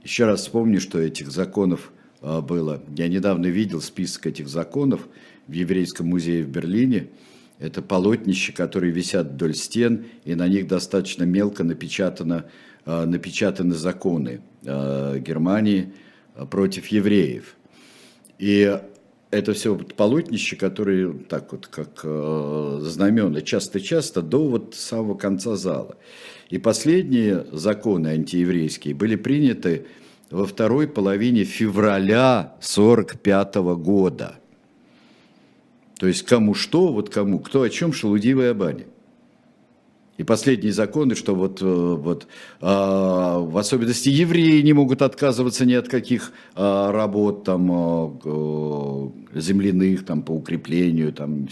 Еще 0.06 0.26
раз 0.26 0.42
вспомню, 0.42 0.80
что 0.80 1.00
этих 1.00 1.32
законов 1.32 1.92
э, 2.22 2.40
было. 2.40 2.80
Я 2.96 3.08
недавно 3.08 3.48
видел 3.48 3.82
список 3.82 4.28
этих 4.28 4.48
законов 4.48 5.08
в 5.48 5.52
Еврейском 5.52 6.06
музее 6.06 6.44
в 6.44 6.48
Берлине. 6.48 7.08
Это 7.58 7.82
полотнища, 7.82 8.54
которые 8.54 8.94
висят 8.94 9.32
вдоль 9.32 9.56
стен, 9.56 10.06
и 10.24 10.36
на 10.36 10.48
них 10.48 10.68
достаточно 10.68 11.24
мелко 11.24 11.64
напечатано, 11.64 12.46
э, 12.86 13.06
напечатаны 13.06 13.74
законы 13.74 14.42
э, 14.64 15.20
Германии 15.26 15.92
против 16.52 16.86
евреев. 16.88 17.56
И 18.38 18.80
это 19.36 19.54
все 19.54 19.76
полотнища, 19.76 20.56
которые 20.56 21.14
так 21.14 21.52
вот, 21.52 21.68
как 21.68 22.02
э, 22.04 22.80
знамена, 22.82 23.42
часто-часто 23.42 24.22
до 24.22 24.48
вот 24.48 24.76
самого 24.76 25.16
конца 25.16 25.56
зала. 25.56 25.98
И 26.50 26.58
последние 26.58 27.46
законы 27.52 28.08
антиеврейские 28.10 28.96
были 28.96 29.16
приняты 29.16 29.88
во 30.32 30.46
второй 30.46 30.88
половине 30.88 31.44
февраля 31.44 32.56
1945 32.60 33.56
года. 33.78 34.36
То 35.98 36.08
есть 36.08 36.24
кому 36.24 36.54
что, 36.54 36.92
вот 36.92 37.10
кому, 37.10 37.40
кто 37.40 37.62
о 37.62 37.70
чем, 37.70 37.94
шелудивая 37.94 38.54
баня. 38.54 38.86
И 40.18 40.24
последние 40.24 40.72
законы, 40.72 41.14
что 41.14 41.36
вот, 41.36 41.62
э, 41.62 41.66
вот 41.66 42.28
а, 42.62 43.40
в 43.40 43.58
особенности 43.58 44.08
евреи 44.08 44.62
не 44.62 44.72
могут 44.72 45.02
отказываться 45.02 45.66
ни 45.66 45.74
от 45.74 45.90
каких 45.90 46.32
а, 46.56 46.94
работ 46.94 47.44
там, 47.44 47.70
а, 47.70 49.12
земляных 49.34 50.06
там, 50.06 50.22
по 50.24 50.32
укреплению, 50.32 51.12
там, 51.12 51.50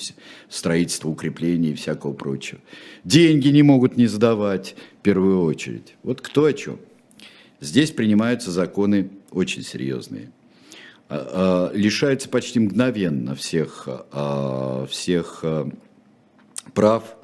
строительству 0.48 1.12
укреплений 1.12 1.72
и 1.72 1.74
всякого 1.74 2.14
прочего. 2.14 2.62
Деньги 3.04 3.50
не 3.50 3.64
могут 3.64 3.98
не 3.98 4.08
сдавать 4.08 4.76
в 5.00 5.04
первую 5.04 5.44
очередь. 5.44 5.96
Вот 6.02 6.22
кто 6.22 6.46
о 6.46 6.54
чем. 6.54 6.80
Здесь 7.60 7.92
принимаются 7.92 8.50
законы 8.50 9.10
очень 9.32 9.64
серьезные. 9.64 10.32
Лишаются 11.10 12.28
почти 12.28 12.60
мгновенно 12.60 13.36
всех, 13.36 13.88
всех 14.90 15.44
прав, 16.74 17.04
Э, 17.04 17.23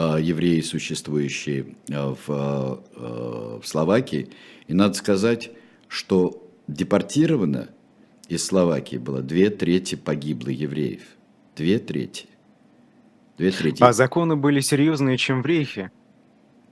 евреи, 0.00 0.60
существующие 0.60 1.74
э, 1.88 2.14
в, 2.26 2.82
э, 2.94 3.58
в 3.62 3.66
Словакии. 3.66 4.28
И 4.66 4.74
надо 4.74 4.94
сказать, 4.94 5.50
что 5.88 6.46
депортировано 6.68 7.68
из 8.28 8.44
Словакии 8.44 8.96
было 8.96 9.22
две 9.22 9.50
трети 9.50 9.94
погибло 9.94 10.50
евреев. 10.50 11.02
Две 11.56 11.78
трети. 11.78 12.26
Две 13.38 13.50
трети. 13.50 13.82
А 13.82 13.92
законы 13.92 14.36
были 14.36 14.60
серьезные, 14.60 15.16
чем 15.16 15.42
в 15.42 15.46
Рейхе? 15.46 15.90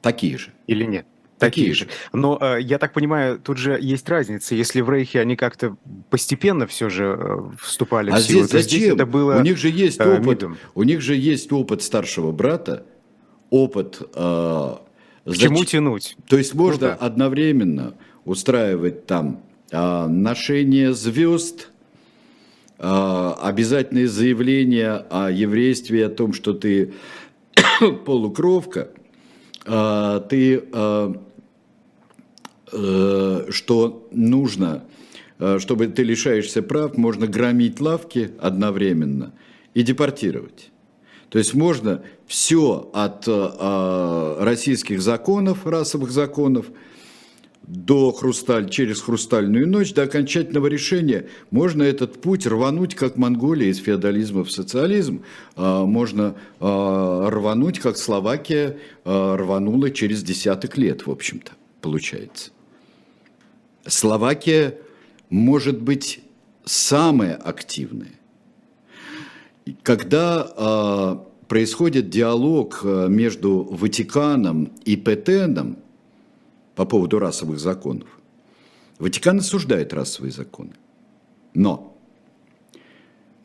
Такие 0.03 0.37
же. 0.37 0.51
Или 0.67 0.85
нет? 0.85 1.07
Такие, 1.39 1.69
Такие 1.69 1.75
же. 1.75 1.89
Но 2.13 2.39
э, 2.41 2.61
я 2.61 2.79
так 2.79 2.93
понимаю, 2.93 3.39
тут 3.39 3.59
же 3.59 3.79
есть 3.81 4.09
разница. 4.09 4.55
Если 4.55 4.83
в 4.83 4.91
Рейхе 4.91 5.21
они 5.21 5.37
как-то 5.37 5.77
постепенно 6.11 6.67
все 6.67 6.89
же 6.89 7.17
э, 7.19 7.51
вступали 7.61 8.11
а 8.11 8.17
в 8.17 8.21
силу, 8.21 8.45
здесь 8.45 8.51
то 8.51 8.59
зачем? 8.59 8.79
здесь 8.79 8.93
это 8.93 9.07
было 9.07 9.37
У 9.39 9.43
них 9.43 9.57
же 9.57 9.69
есть 9.69 10.01
опыт. 10.01 10.43
Э, 10.43 10.51
у 10.75 10.83
них 10.85 11.01
же 11.01 11.17
есть 11.17 11.51
опыт 11.53 11.83
старшего 11.83 12.31
брата, 12.31 12.87
опыт. 13.51 14.01
Э, 14.15 14.77
К 15.25 15.37
чему 15.37 15.65
тянуть? 15.65 16.17
То 16.29 16.37
есть 16.37 16.55
можно 16.55 16.89
ну, 16.89 16.97
да. 16.99 17.07
одновременно 17.07 17.95
устраивать 18.25 19.07
там 19.07 19.43
э, 19.71 20.07
ношение 20.07 20.93
звезд, 20.93 21.71
э, 22.79 23.33
обязательные 23.41 24.09
заявления 24.09 25.05
о 25.11 25.31
еврействе, 25.31 26.07
о 26.07 26.11
том, 26.11 26.33
что 26.33 26.53
ты 26.53 26.95
полукровка, 28.05 28.91
э, 29.65 30.21
ты, 30.29 30.65
э, 30.73 31.15
э, 32.73 33.47
что 33.51 34.09
нужно, 34.11 34.85
э, 35.39 35.59
чтобы 35.59 35.89
ты 35.89 36.03
лишаешься 36.03 36.63
прав, 36.63 36.97
можно 36.97 37.27
громить 37.27 37.81
лавки 37.81 38.31
одновременно 38.41 39.33
и 39.75 39.83
депортировать. 39.83 40.71
То 41.29 41.39
есть 41.39 41.53
можно 41.55 42.03
все 42.27 42.91
от 42.93 43.25
э, 43.27 44.37
российских 44.41 45.03
законов, 45.03 45.67
расовых 45.67 46.11
законов, 46.11 46.67
до 47.67 48.13
хрусталь, 48.13 48.69
через 48.69 49.01
хрустальную 49.01 49.67
ночь, 49.67 49.95
до 49.95 50.03
окончательного 50.03 50.67
решения. 50.67 51.29
Можно 51.51 51.83
этот 51.83 52.21
путь 52.21 52.47
рвануть, 52.47 52.95
как 52.95 53.17
Монголия 53.17 53.71
из 53.71 53.79
феодализма 53.79 54.45
в 54.45 54.51
социализм. 54.51 55.23
Э, 55.57 55.85
можно 55.85 56.35
э, 56.61 57.29
рвануть, 57.31 57.79
как 57.79 57.97
Словакия 57.97 58.79
э, 59.05 59.37
рванула 59.37 59.91
через 59.91 60.23
десяток 60.23 60.77
лет, 60.77 61.07
в 61.07 61.11
общем-то, 61.11 61.53
получается. 61.81 62.51
Словакия 63.87 64.79
может 65.31 65.81
быть 65.81 66.21
самая 66.65 67.35
активная 67.35 68.13
когда 69.83 71.19
происходит 71.55 72.11
диалог 72.11 72.81
а, 72.83 73.07
между 73.07 73.63
Ватиканом 73.63 74.73
и 74.85 74.97
Петеном 74.97 75.77
по 76.75 76.85
поводу 76.85 77.21
расовых 77.21 77.61
законов, 77.61 78.09
Ватикан 78.99 79.39
осуждает 79.39 79.93
расовые 79.93 80.33
законы. 80.33 80.73
Но 81.55 81.97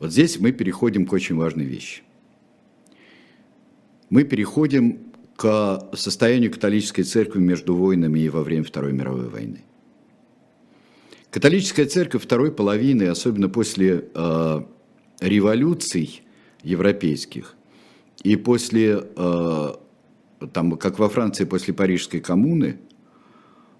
вот 0.00 0.10
здесь 0.10 0.40
мы 0.40 0.50
переходим 0.50 1.06
к 1.06 1.12
очень 1.12 1.36
важной 1.36 1.66
вещи. 1.66 2.02
Мы 4.08 4.24
переходим 4.24 5.12
к 5.36 5.88
состоянию 5.94 6.50
католической 6.50 7.04
церкви 7.04 7.38
между 7.38 7.76
войнами 7.76 8.18
и 8.18 8.28
во 8.28 8.42
время 8.42 8.64
Второй 8.64 8.92
мировой 8.92 9.28
войны. 9.28 9.62
Католическая 11.30 11.86
церковь 11.86 12.24
второй 12.24 12.50
половины, 12.50 13.04
особенно 13.04 13.48
после 13.48 14.06
э, 14.12 14.62
революций 15.20 16.22
европейских 16.64 17.54
И 18.22 18.36
после, 18.36 19.06
э, 19.16 19.74
там, 20.52 20.76
как 20.76 20.98
во 20.98 21.08
Франции 21.08 21.44
после 21.44 21.72
Парижской 21.72 22.20
коммуны, 22.20 22.78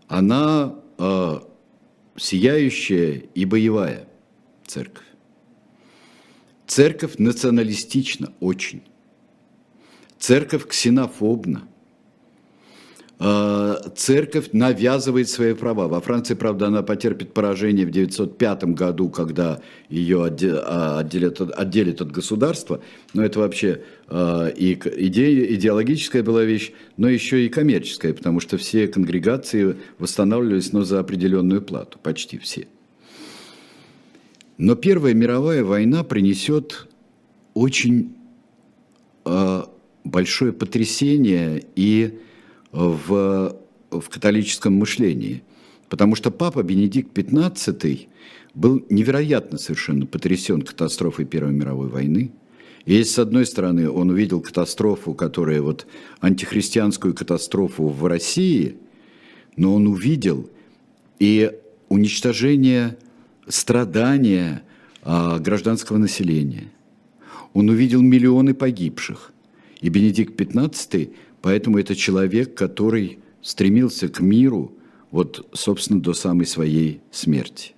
она 0.09 0.75
э, 0.99 1.41
сияющая 2.17 3.23
и 3.35 3.45
боевая 3.45 4.09
церковь. 4.67 5.07
Церковь 6.67 7.17
националистична 7.19 8.33
очень. 8.41 8.83
Церковь 10.19 10.67
ксенофобна. 10.69 11.67
Э, 13.23 13.77
церковь 13.97 14.49
навязывает 14.53 15.29
свои 15.29 15.53
права. 15.53 15.89
Во 15.89 16.01
Франции, 16.01 16.33
правда, 16.33 16.69
она 16.69 16.83
потерпит 16.83 17.35
поражение 17.35 17.85
в 17.85 17.91
905 17.91 18.65
году, 18.73 19.11
когда 19.11 19.61
ее 19.91 20.25
а, 20.25 21.01
отделят, 21.01 21.39
отделят 21.39 22.01
от 22.01 22.11
государства. 22.11 22.81
Но 23.13 23.23
это 23.23 23.41
вообще 23.41 23.83
э, 24.09 24.53
и 24.57 24.73
идея, 24.73 25.55
идеологическая 25.55 26.23
была 26.23 26.45
вещь, 26.45 26.73
но 26.97 27.11
еще 27.11 27.45
и 27.45 27.51
коммерческая, 27.51 28.15
потому 28.15 28.41
что 28.41 28.57
все 28.57 28.89
конгрегации 28.89 29.77
восстанавливались, 29.99 30.73
но 30.73 30.85
за 30.85 30.99
определенную 30.99 31.61
плату, 31.61 31.99
почти 32.03 32.39
все. 32.39 32.69
Но 34.57 34.77
Первая 34.77 35.13
мировая 35.13 35.63
война 35.63 36.05
принесет 36.05 36.87
очень 37.53 38.15
большое 40.05 40.53
потрясение 40.53 41.65
и 41.77 42.19
в, 42.73 43.57
в 43.91 44.09
католическом 44.09 44.75
мышлении. 44.75 45.43
Потому 45.89 46.15
что 46.15 46.31
папа 46.31 46.63
Бенедикт 46.63 47.17
XV 47.17 48.09
был 48.55 48.85
невероятно 48.91 49.59
совершенно 49.59 50.07
потрясен 50.07 50.63
катастрофой 50.63 51.25
Первой 51.25 51.53
мировой 51.53 51.89
войны. 51.89 52.33
И 52.85 52.95
если, 52.95 53.13
с 53.13 53.19
одной 53.19 53.47
стороны, 53.47 53.91
он 53.91 54.11
увидел 54.11 54.41
катастрофу, 54.41 55.15
которая 55.15 55.61
вот 55.61 55.87
антихристианскую 56.21 57.15
катастрофу 57.15 57.89
в 57.89 58.07
России, 58.07 58.77
но 59.57 59.75
он 59.75 59.87
увидел 59.87 60.49
и 61.19 61.53
уничтожение 61.89 62.97
страдания 63.49 64.63
а, 65.03 65.39
гражданского 65.39 65.99
населения. 65.99 66.71
Он 67.53 67.69
увидел 67.69 68.01
миллионы 68.01 68.55
погибших. 68.55 69.33
И 69.81 69.89
Бенедикт 69.89 70.39
XV 70.41 71.13
Поэтому 71.43 71.79
это 71.79 71.95
человек, 71.95 72.55
который 72.55 73.19
стремился 73.43 74.09
к 74.09 74.21
миру, 74.21 74.73
вот, 75.11 75.49
собственно, 75.53 76.01
до 76.01 76.13
самой 76.13 76.47
своей 76.47 77.01
смерти. 77.11 77.73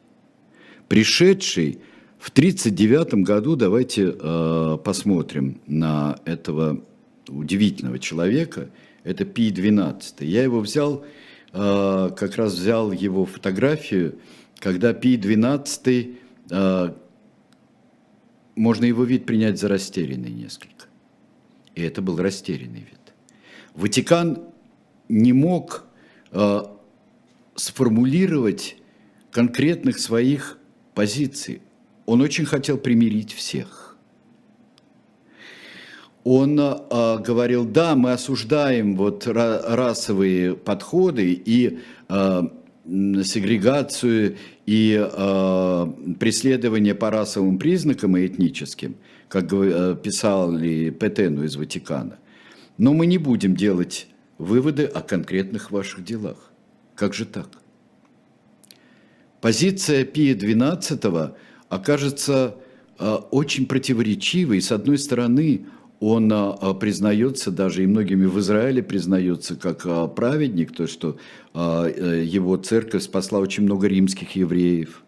Пришедший 0.88 1.78
в 2.18 2.30
1939 2.30 3.24
году, 3.24 3.56
давайте 3.56 4.14
э, 4.18 4.78
посмотрим 4.84 5.60
на 5.66 6.18
этого 6.24 6.84
удивительного 7.28 7.98
человека, 7.98 8.70
это 9.04 9.24
Пи 9.24 9.50
XII. 9.50 10.24
Я 10.24 10.42
его 10.42 10.60
взял, 10.60 11.04
э, 11.52 12.10
как 12.16 12.36
раз 12.36 12.54
взял 12.54 12.92
его 12.92 13.24
фотографию, 13.24 14.18
когда 14.58 14.92
Пи 14.92 15.16
XII, 15.16 16.16
э, 16.50 16.92
можно 18.54 18.84
его 18.84 19.04
вид 19.04 19.24
принять 19.24 19.58
за 19.58 19.68
растерянный 19.68 20.30
несколько. 20.30 20.86
И 21.74 21.82
это 21.82 22.02
был 22.02 22.18
растерянный 22.18 22.80
вид. 22.80 23.01
Ватикан 23.74 24.38
не 25.08 25.32
мог 25.32 25.84
э, 26.30 26.62
сформулировать 27.54 28.76
конкретных 29.30 29.98
своих 29.98 30.58
позиций. 30.94 31.62
Он 32.06 32.20
очень 32.20 32.44
хотел 32.44 32.76
примирить 32.76 33.32
всех. 33.32 33.96
Он 36.24 36.58
э, 36.58 37.18
говорил, 37.18 37.64
да, 37.64 37.94
мы 37.96 38.12
осуждаем 38.12 38.96
вот 38.96 39.26
расовые 39.26 40.54
подходы 40.54 41.32
и 41.32 41.80
э, 42.08 42.42
сегрегацию 42.84 44.36
и 44.66 44.98
э, 45.00 45.86
преследование 46.20 46.94
по 46.94 47.10
расовым 47.10 47.58
признакам 47.58 48.16
и 48.16 48.26
этническим, 48.26 48.96
как 49.28 49.52
э, 49.52 49.96
писали 50.00 50.90
Петену 50.90 51.44
из 51.44 51.56
Ватикана. 51.56 52.18
Но 52.78 52.92
мы 52.92 53.06
не 53.06 53.18
будем 53.18 53.54
делать 53.54 54.06
выводы 54.38 54.84
о 54.84 55.00
конкретных 55.02 55.70
ваших 55.70 56.04
делах. 56.04 56.50
Как 56.94 57.14
же 57.14 57.24
так? 57.26 57.48
Позиция 59.40 60.04
Пия 60.04 60.34
XII 60.34 61.34
окажется 61.68 62.54
э, 62.98 63.14
очень 63.30 63.66
противоречивой. 63.66 64.60
С 64.60 64.70
одной 64.70 64.98
стороны, 64.98 65.66
он 66.00 66.32
э, 66.32 66.74
признается 66.78 67.50
даже, 67.50 67.82
и 67.82 67.86
многими 67.86 68.26
в 68.26 68.38
Израиле 68.38 68.82
признается 68.82 69.56
как 69.56 69.84
э, 69.84 70.08
праведник, 70.14 70.72
то, 70.72 70.86
что 70.86 71.18
его 71.54 72.56
церковь 72.56 73.02
спасла 73.02 73.40
очень 73.40 73.64
много 73.64 73.86
римских 73.86 74.36
евреев. 74.36 75.02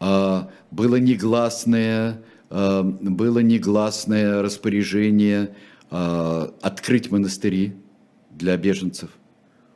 Было 0.00 0.96
негласное, 0.96 2.20
было 2.50 3.38
негласное 3.38 4.42
распоряжение 4.42 5.50
а, 5.50 5.54
открыть 5.92 7.10
монастыри 7.10 7.74
для 8.30 8.56
беженцев, 8.56 9.10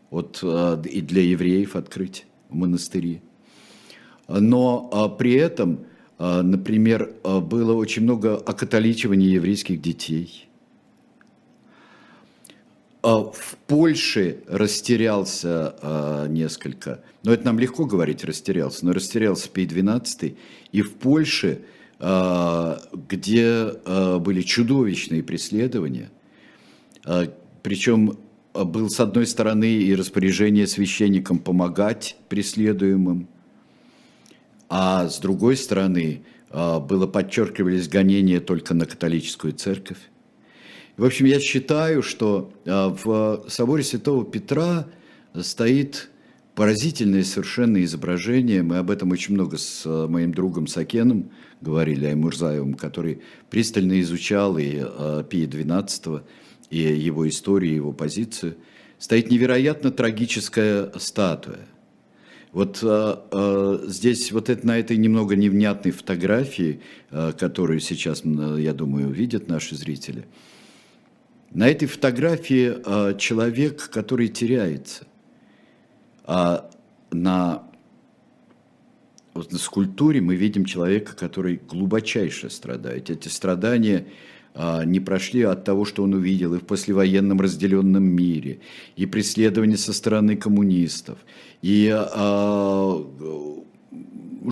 вот, 0.08 0.40
а, 0.42 0.80
и 0.82 1.02
для 1.02 1.22
евреев 1.22 1.76
открыть 1.76 2.24
монастыри. 2.48 3.20
Но 4.26 4.88
а, 4.92 5.08
при 5.10 5.34
этом, 5.34 5.84
например, 6.18 7.12
было 7.22 7.74
очень 7.74 8.02
много 8.02 8.36
окатоличивания 8.36 9.28
еврейских 9.28 9.82
детей. 9.82 10.48
В 13.02 13.56
Польше 13.66 14.42
растерялся 14.48 16.26
несколько, 16.30 17.04
но 17.22 17.34
это 17.34 17.44
нам 17.44 17.58
легко 17.58 17.84
говорить, 17.84 18.24
растерялся, 18.24 18.86
но 18.86 18.94
растерялся 18.94 19.50
Пей 19.50 19.66
XII, 19.66 20.36
и 20.72 20.80
в 20.80 20.94
Польше– 20.94 21.60
где 21.99 23.44
а, 23.47 24.18
были 24.18 24.42
чудовищные 24.42 25.22
преследования. 25.22 26.11
А, 27.05 27.32
Причем 27.62 28.18
был, 28.53 28.90
с 28.90 29.01
одной 29.01 29.26
стороны, 29.26 29.70
и 29.70 29.94
распоряжение 29.94 30.66
священникам 30.66 31.38
помогать 31.38 32.16
преследуемым, 32.28 33.28
а 34.68 35.09
с 35.09 35.18
другой 35.18 35.57
стороны, 35.57 36.22
было 36.51 37.07
подчеркивались 37.07 37.88
гонения 37.88 38.40
только 38.40 38.72
на 38.72 38.86
католическую 38.86 39.53
церковь. 39.53 39.99
В 40.97 41.05
общем, 41.05 41.26
я 41.26 41.38
считаю, 41.38 42.03
что 42.03 42.51
в 42.64 43.44
соборе 43.49 43.84
Святого 43.84 44.24
Петра 44.24 44.86
стоит 45.38 46.09
поразительное 46.57 47.22
совершенно 47.22 47.84
изображение. 47.84 48.62
Мы 48.62 48.78
об 48.78 48.90
этом 48.90 49.12
очень 49.12 49.34
много 49.34 49.59
с 49.59 49.82
э, 49.84 50.07
моим 50.09 50.32
другом 50.32 50.66
Сакеном 50.66 51.30
говорили, 51.61 52.07
Аймурзаевым, 52.07 52.74
который 52.74 53.22
пристально 53.50 54.00
изучал 54.00 54.59
и 54.59 54.78
э, 54.78 55.24
Пия 55.28 55.46
и 56.70 56.78
его 56.78 57.28
историю, 57.28 57.74
его 57.74 57.92
позицию. 57.92 58.57
Стоит 58.98 59.30
невероятно 59.30 59.90
трагическая 59.90 60.90
статуя. 60.98 61.66
Вот 62.52 62.80
э, 62.82 63.16
э, 63.30 63.78
здесь, 63.86 64.32
вот 64.32 64.48
это, 64.48 64.66
на 64.66 64.78
этой 64.78 64.96
немного 64.96 65.36
невнятной 65.36 65.92
фотографии, 65.92 66.80
э, 67.11 67.32
которую 67.38 67.80
сейчас, 67.80 68.22
я 68.24 68.72
думаю, 68.72 69.09
увидят 69.09 69.48
наши 69.48 69.76
зрители, 69.76 70.26
на 71.52 71.68
этой 71.68 71.86
фотографии 71.86 72.74
э, 72.84 73.18
человек, 73.18 73.90
который 73.90 74.28
теряется– 74.28 75.07
а 76.26 76.68
на, 77.11 77.62
вот 79.37 79.53
на 79.53 79.59
скульптуре 79.59 80.20
мы 80.20 80.34
видим 80.34 80.64
человека, 80.64 81.14
который 81.14 81.61
глубочайше 81.68 82.51
страдает. 82.51 83.11
Эти 83.11 83.28
страдания 83.28 84.07
а, 84.55 84.84
не 84.84 85.01
прошли 85.01 85.43
от 85.43 85.64
того, 85.64 85.84
что 85.84 86.03
он 86.03 86.14
увидел 86.14 86.55
и 86.55 86.59
в 86.59 86.64
послевоенном 86.64 87.41
разделенном 87.41 88.05
мире, 88.05 88.61
и 88.97 89.07
преследование 89.07 89.76
со 89.76 89.93
стороны 89.93 90.37
коммунистов, 90.37 91.18
и 91.62 91.91
а, 91.93 93.05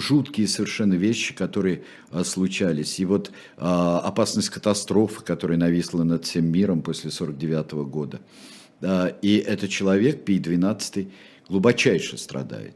жуткие 0.01 0.49
совершенно 0.49 0.95
вещи, 0.95 1.35
которые 1.35 1.83
а, 2.11 2.25
случались. 2.25 2.99
И 3.01 3.05
вот 3.05 3.31
а, 3.57 4.01
опасность 4.01 4.51
катастрофы, 4.51 5.23
которая 5.23 5.59
нависла 5.59 6.05
над 6.05 6.25
всем 6.25 6.47
миром 6.47 6.83
после 6.83 7.11
1949 7.11 7.89
года. 7.89 8.21
А, 8.83 9.09
и 9.23 9.37
этот 9.37 9.71
человек, 9.71 10.25
Пий 10.25 10.39
XII, 10.39 11.11
глубочайше 11.49 12.19
страдает. 12.19 12.75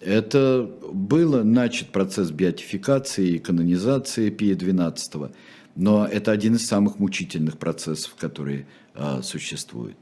Это 0.00 0.70
было 0.92 1.42
начат 1.42 1.88
процесс 1.88 2.30
биотификации 2.30 3.30
и 3.30 3.38
канонизации 3.38 4.30
Пия 4.30 4.54
XII, 4.54 5.32
но 5.74 6.06
это 6.06 6.30
один 6.30 6.54
из 6.54 6.66
самых 6.66 6.98
мучительных 6.98 7.58
процессов, 7.58 8.14
которые 8.16 8.66
а, 8.94 9.22
существуют. 9.22 9.96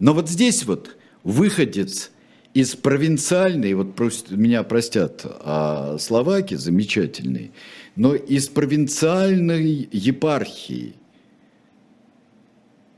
Но 0.00 0.14
вот 0.14 0.28
здесь 0.28 0.64
вот 0.64 0.96
выходец 1.22 2.10
из 2.54 2.74
провинциальной, 2.74 3.74
вот 3.74 3.98
меня 4.30 4.62
простят 4.62 5.22
а, 5.24 5.96
словаки 5.98 6.54
замечательные, 6.54 7.52
но 7.96 8.14
из 8.14 8.48
провинциальной 8.48 9.88
епархии 9.92 10.94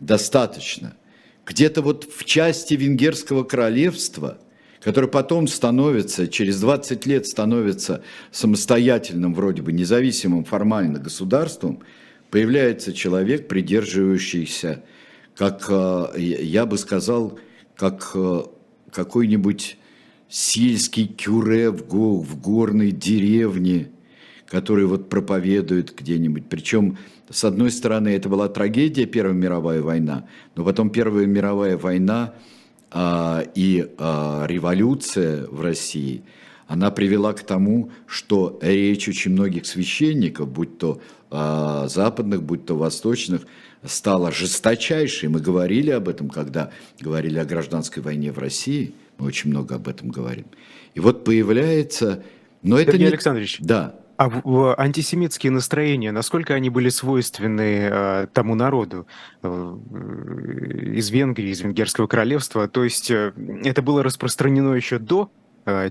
достаточно. 0.01 0.97
Где-то 1.45 1.83
вот 1.83 2.05
в 2.05 2.25
части 2.25 2.75
Венгерского 2.75 3.45
королевства, 3.45 4.39
которое 4.87 5.09
потом 5.09 5.49
становится, 5.49 6.29
через 6.29 6.61
20 6.61 7.07
лет 7.07 7.27
становится 7.27 8.05
самостоятельным, 8.31 9.35
вроде 9.35 9.61
бы 9.61 9.73
независимым 9.73 10.45
формально 10.45 11.01
государством, 11.01 11.81
появляется 12.31 12.93
человек, 12.93 13.49
придерживающийся, 13.49 14.85
как, 15.35 15.67
э, 15.69 16.21
я 16.21 16.67
бы 16.67 16.79
сказал, 16.79 17.37
как 17.75 18.13
э, 18.15 18.43
какой-нибудь 18.93 19.77
сельский 20.29 21.09
кюре 21.09 21.71
в, 21.71 21.85
го, 21.85 22.21
в 22.21 22.41
горной 22.41 22.93
деревне, 22.93 23.91
который 24.47 24.87
вот 24.87 25.09
проповедует 25.09 25.97
где-нибудь. 25.99 26.45
Причем, 26.49 26.97
с 27.29 27.43
одной 27.43 27.73
стороны, 27.73 28.11
это 28.11 28.29
была 28.29 28.49
трагедия 28.49 29.07
Первая 29.07 29.35
мировая 29.35 29.83
война, 29.83 30.29
но 30.55 30.65
потом 30.65 30.91
Первая 30.91 31.27
мировая 31.27 31.77
война 31.77 32.35
и 33.55 33.89
а, 33.99 34.47
революция 34.47 35.47
в 35.47 35.61
России, 35.61 36.23
она 36.67 36.91
привела 36.91 37.33
к 37.33 37.43
тому, 37.43 37.91
что 38.07 38.59
речь 38.63 39.09
очень 39.09 39.33
многих 39.33 39.67
священников, 39.67 40.49
будь 40.49 40.79
то 40.79 41.01
а, 41.31 41.89
западных, 41.89 42.43
будь 42.43 42.67
то 42.67 42.77
восточных, 42.77 43.43
стала 43.85 44.33
жесточайшей. 44.33 45.29
Мы 45.29 45.41
говорили 45.41 45.91
об 45.91 46.09
этом, 46.09 46.29
когда 46.29 46.71
говорили 47.01 47.39
о 47.39 47.45
гражданской 47.45 48.03
войне 48.03 48.33
в 48.33 48.39
России– 48.39 48.95
мы 49.19 49.27
очень 49.27 49.51
много 49.51 49.77
об 49.77 49.89
этом 49.89 50.09
говорим. 50.09 50.47
И 50.95 51.01
вот 51.01 51.25
появляется... 51.25 52.23
Но 52.63 52.79
Сергей 52.79 52.89
это 52.89 52.99
не... 52.99 53.07
Александрович, 53.07 53.59
да. 53.61 53.95
А 54.19 54.31
антисемитские 54.79 55.53
настроения, 55.53 56.11
насколько 56.11 56.55
они 56.55 56.71
были 56.71 56.89
свойственны 56.89 57.89
э, 57.91 58.27
тому 58.33 58.55
народу 58.55 59.07
э, 59.43 59.49
из 60.95 61.11
Венгрии, 61.11 61.51
из 61.51 61.61
Венгерского 61.61 62.07
королевства? 62.07 62.67
То 62.67 62.85
есть 62.85 63.11
э, 63.11 63.35
это 63.65 63.83
было 63.83 64.03
распространено 64.03 64.73
еще 64.73 64.99
до 64.99 65.31
э, 65.67 65.91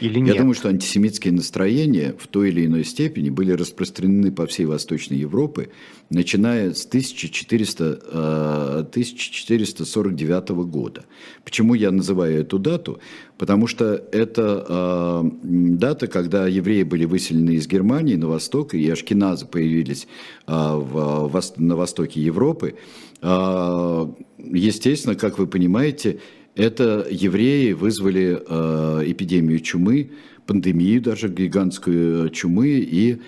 или 0.00 0.18
нет? 0.18 0.34
Я 0.34 0.40
думаю, 0.40 0.54
что 0.54 0.68
антисемитские 0.68 1.32
настроения 1.32 2.14
в 2.18 2.26
той 2.26 2.50
или 2.50 2.66
иной 2.66 2.84
степени 2.84 3.30
были 3.30 3.52
распространены 3.52 4.30
по 4.30 4.46
всей 4.46 4.66
Восточной 4.66 5.16
Европе, 5.16 5.70
начиная 6.10 6.74
с 6.74 6.84
1400, 6.84 8.00
э, 8.12 8.84
1449 8.90 10.48
года. 10.66 11.04
Почему 11.44 11.74
я 11.74 11.90
называю 11.90 12.40
эту 12.40 12.58
дату? 12.58 13.00
Потому 13.38 13.66
что 13.66 13.94
это 14.12 14.66
э, 14.68 15.30
дата, 15.42 16.08
когда 16.08 16.46
евреи 16.46 16.82
были 16.82 17.06
выселены 17.06 17.52
из 17.54 17.66
Германии 17.66 18.16
на 18.16 18.28
восток, 18.28 18.74
и 18.74 18.90
ашкеназы 18.90 19.46
появились 19.46 20.08
э, 20.46 20.52
в, 20.52 21.28
в, 21.28 21.42
на 21.56 21.76
востоке 21.76 22.20
Европы. 22.20 22.74
Э, 23.22 24.06
естественно, 24.38 25.14
как 25.14 25.38
вы 25.38 25.46
понимаете, 25.46 26.18
это 26.56 27.06
евреи 27.10 27.72
вызвали 27.72 28.42
э, 28.44 29.02
эпидемию 29.10 29.60
чумы, 29.60 30.12
пандемию 30.46 31.02
даже 31.02 31.28
гигантскую 31.28 32.30
чумы, 32.30 32.68
и, 32.68 33.12
э, 33.12 33.18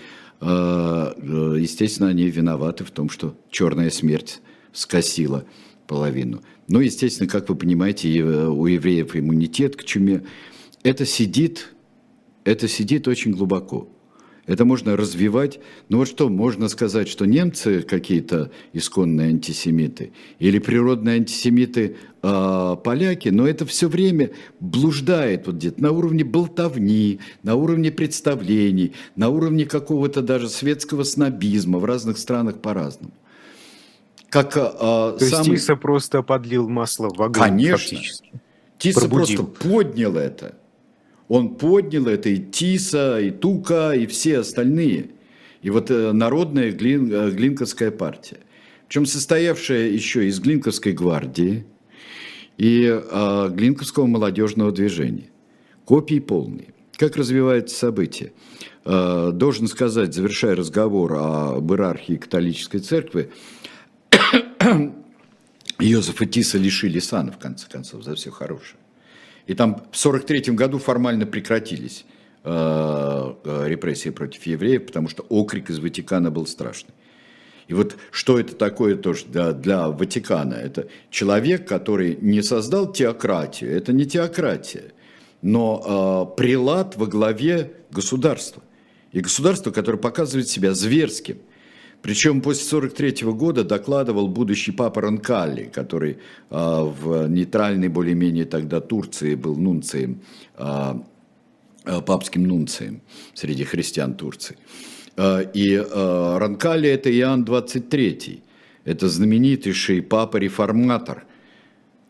э, 0.41 1.55
естественно, 1.59 2.09
они 2.09 2.27
виноваты 2.29 2.83
в 2.83 2.91
том, 2.91 3.09
что 3.09 3.37
черная 3.51 3.91
смерть 3.91 4.41
скосила 4.73 5.45
половину. 5.87 6.41
Ну, 6.67 6.79
естественно, 6.79 7.29
как 7.29 7.49
вы 7.49 7.55
понимаете, 7.55 8.23
у 8.23 8.65
евреев 8.65 9.15
иммунитет 9.15 9.75
к 9.75 9.83
чуме. 9.83 10.23
Это 10.81 11.05
сидит, 11.05 11.73
это 12.45 12.67
сидит 12.67 13.07
очень 13.07 13.31
глубоко. 13.31 13.89
Это 14.49 14.65
можно 14.65 14.97
развивать. 14.97 15.59
Ну 15.89 15.99
вот 15.99 16.07
что, 16.07 16.27
можно 16.27 16.69
сказать, 16.69 17.07
что 17.07 17.25
немцы 17.25 17.83
какие-то 17.83 18.49
исконные 18.73 19.29
антисемиты 19.29 20.11
или 20.39 20.57
природные 20.57 21.17
антисемиты 21.17 21.97
э, 22.23 22.75
поляки, 22.83 23.29
но 23.29 23.47
это 23.47 23.67
все 23.67 23.87
время 23.87 24.31
блуждает 24.59 25.45
вот 25.45 25.57
где-то 25.57 25.79
на 25.79 25.91
уровне 25.91 26.23
болтовни, 26.23 27.19
на 27.43 27.53
уровне 27.53 27.91
представлений, 27.91 28.93
на 29.15 29.29
уровне 29.29 29.67
какого-то 29.67 30.23
даже 30.23 30.49
светского 30.49 31.03
снобизма 31.03 31.77
в 31.77 31.85
разных 31.85 32.17
странах 32.17 32.59
по-разному. 32.59 33.13
Как, 34.29 34.57
а, 34.57 35.15
То 35.15 35.25
самый... 35.25 35.51
есть 35.51 35.67
Тиса 35.67 35.75
просто 35.75 36.23
подлил 36.23 36.67
масло 36.67 37.09
в 37.13 37.21
огонь 37.21 37.33
Конечно. 37.33 37.77
фактически. 37.77 38.31
Тиса 38.79 39.01
Пробудил. 39.01 39.45
просто 39.45 39.67
поднял 39.69 40.15
это. 40.15 40.55
Он 41.29 41.55
поднял 41.55 42.07
это 42.07 42.27
и 42.29 42.37
Тиса, 42.37 43.21
и 43.21 43.29
Тука, 43.31 43.93
и 43.93 44.07
все 44.07 44.39
остальные. 44.39 45.11
И 45.61 45.69
вот 45.69 45.91
э, 45.91 46.11
народная 46.11 46.71
Глин, 46.71 47.13
э, 47.13 47.31
Глинковская 47.31 47.91
партия. 47.91 48.39
Причем 48.87 49.05
состоявшая 49.05 49.89
еще 49.89 50.27
из 50.27 50.39
Глинковской 50.39 50.93
гвардии 50.93 51.65
и 52.57 52.89
а, 52.89 53.47
Глинковского 53.49 54.07
молодежного 54.07 54.71
движения. 54.71 55.29
Копии 55.85 56.19
полные. 56.19 56.73
Как 56.97 57.15
развиваются 57.15 57.77
события? 57.77 58.33
А, 58.85 59.31
должен 59.31 59.67
сказать, 59.67 60.15
завершая 60.15 60.55
разговор 60.55 61.13
об 61.13 61.71
иерархии 61.71 62.15
католической 62.15 62.79
церкви, 62.79 63.29
Йозефа 65.79 66.25
Тиса 66.25 66.57
лишили 66.57 66.97
сана, 66.97 67.31
в 67.31 67.37
конце 67.37 67.69
концов, 67.69 68.03
за 68.03 68.15
все 68.15 68.31
хорошее. 68.31 68.79
И 69.47 69.53
там 69.53 69.75
в 69.91 69.97
1943 69.97 70.53
году 70.53 70.77
формально 70.77 71.25
прекратились 71.25 72.05
э, 72.43 73.33
э, 73.43 73.67
репрессии 73.67 74.09
против 74.09 74.45
евреев, 74.45 74.85
потому 74.85 75.09
что 75.09 75.23
окрик 75.29 75.69
из 75.69 75.79
Ватикана 75.79 76.31
был 76.31 76.45
страшный. 76.45 76.93
И 77.67 77.73
вот 77.73 77.97
что 78.11 78.39
это 78.39 78.55
такое 78.55 78.95
тоже 78.95 79.25
для, 79.27 79.51
для 79.51 79.89
Ватикана? 79.89 80.55
Это 80.55 80.87
человек, 81.11 81.67
который 81.67 82.17
не 82.19 82.41
создал 82.41 82.91
теократию, 82.91 83.71
это 83.75 83.93
не 83.93 84.05
теократия, 84.05 84.91
но 85.43 86.33
э, 86.33 86.37
прилад 86.37 86.95
во 86.97 87.05
главе 87.05 87.73
государства. 87.91 88.63
И 89.11 89.21
государство, 89.21 89.71
которое 89.71 89.97
показывает 89.97 90.47
себя 90.47 90.73
зверским. 90.73 91.37
Причем 92.01 92.41
после 92.41 92.65
1943 92.77 93.31
года 93.33 93.63
докладывал 93.63 94.27
будущий 94.27 94.71
папа 94.71 95.01
Ранкалли, 95.01 95.65
который 95.65 96.11
э, 96.11 96.17
в 96.49 97.27
нейтральной 97.27 97.89
более-менее 97.89 98.45
тогда 98.45 98.79
Турции 98.79 99.35
был 99.35 99.55
нунцием, 99.57 100.21
э, 100.57 100.93
папским 102.05 102.47
нунцием 102.47 103.01
среди 103.33 103.63
христиан 103.63 104.13
Турции. 104.13 104.57
И 105.53 105.73
э, 105.73 106.37
Ранкалли 106.37 106.89
это 106.89 107.11
Иоанн 107.11 107.43
23, 107.43 108.43
это 108.85 109.09
знаменитейший 109.09 110.01
папа-реформатор, 110.01 111.25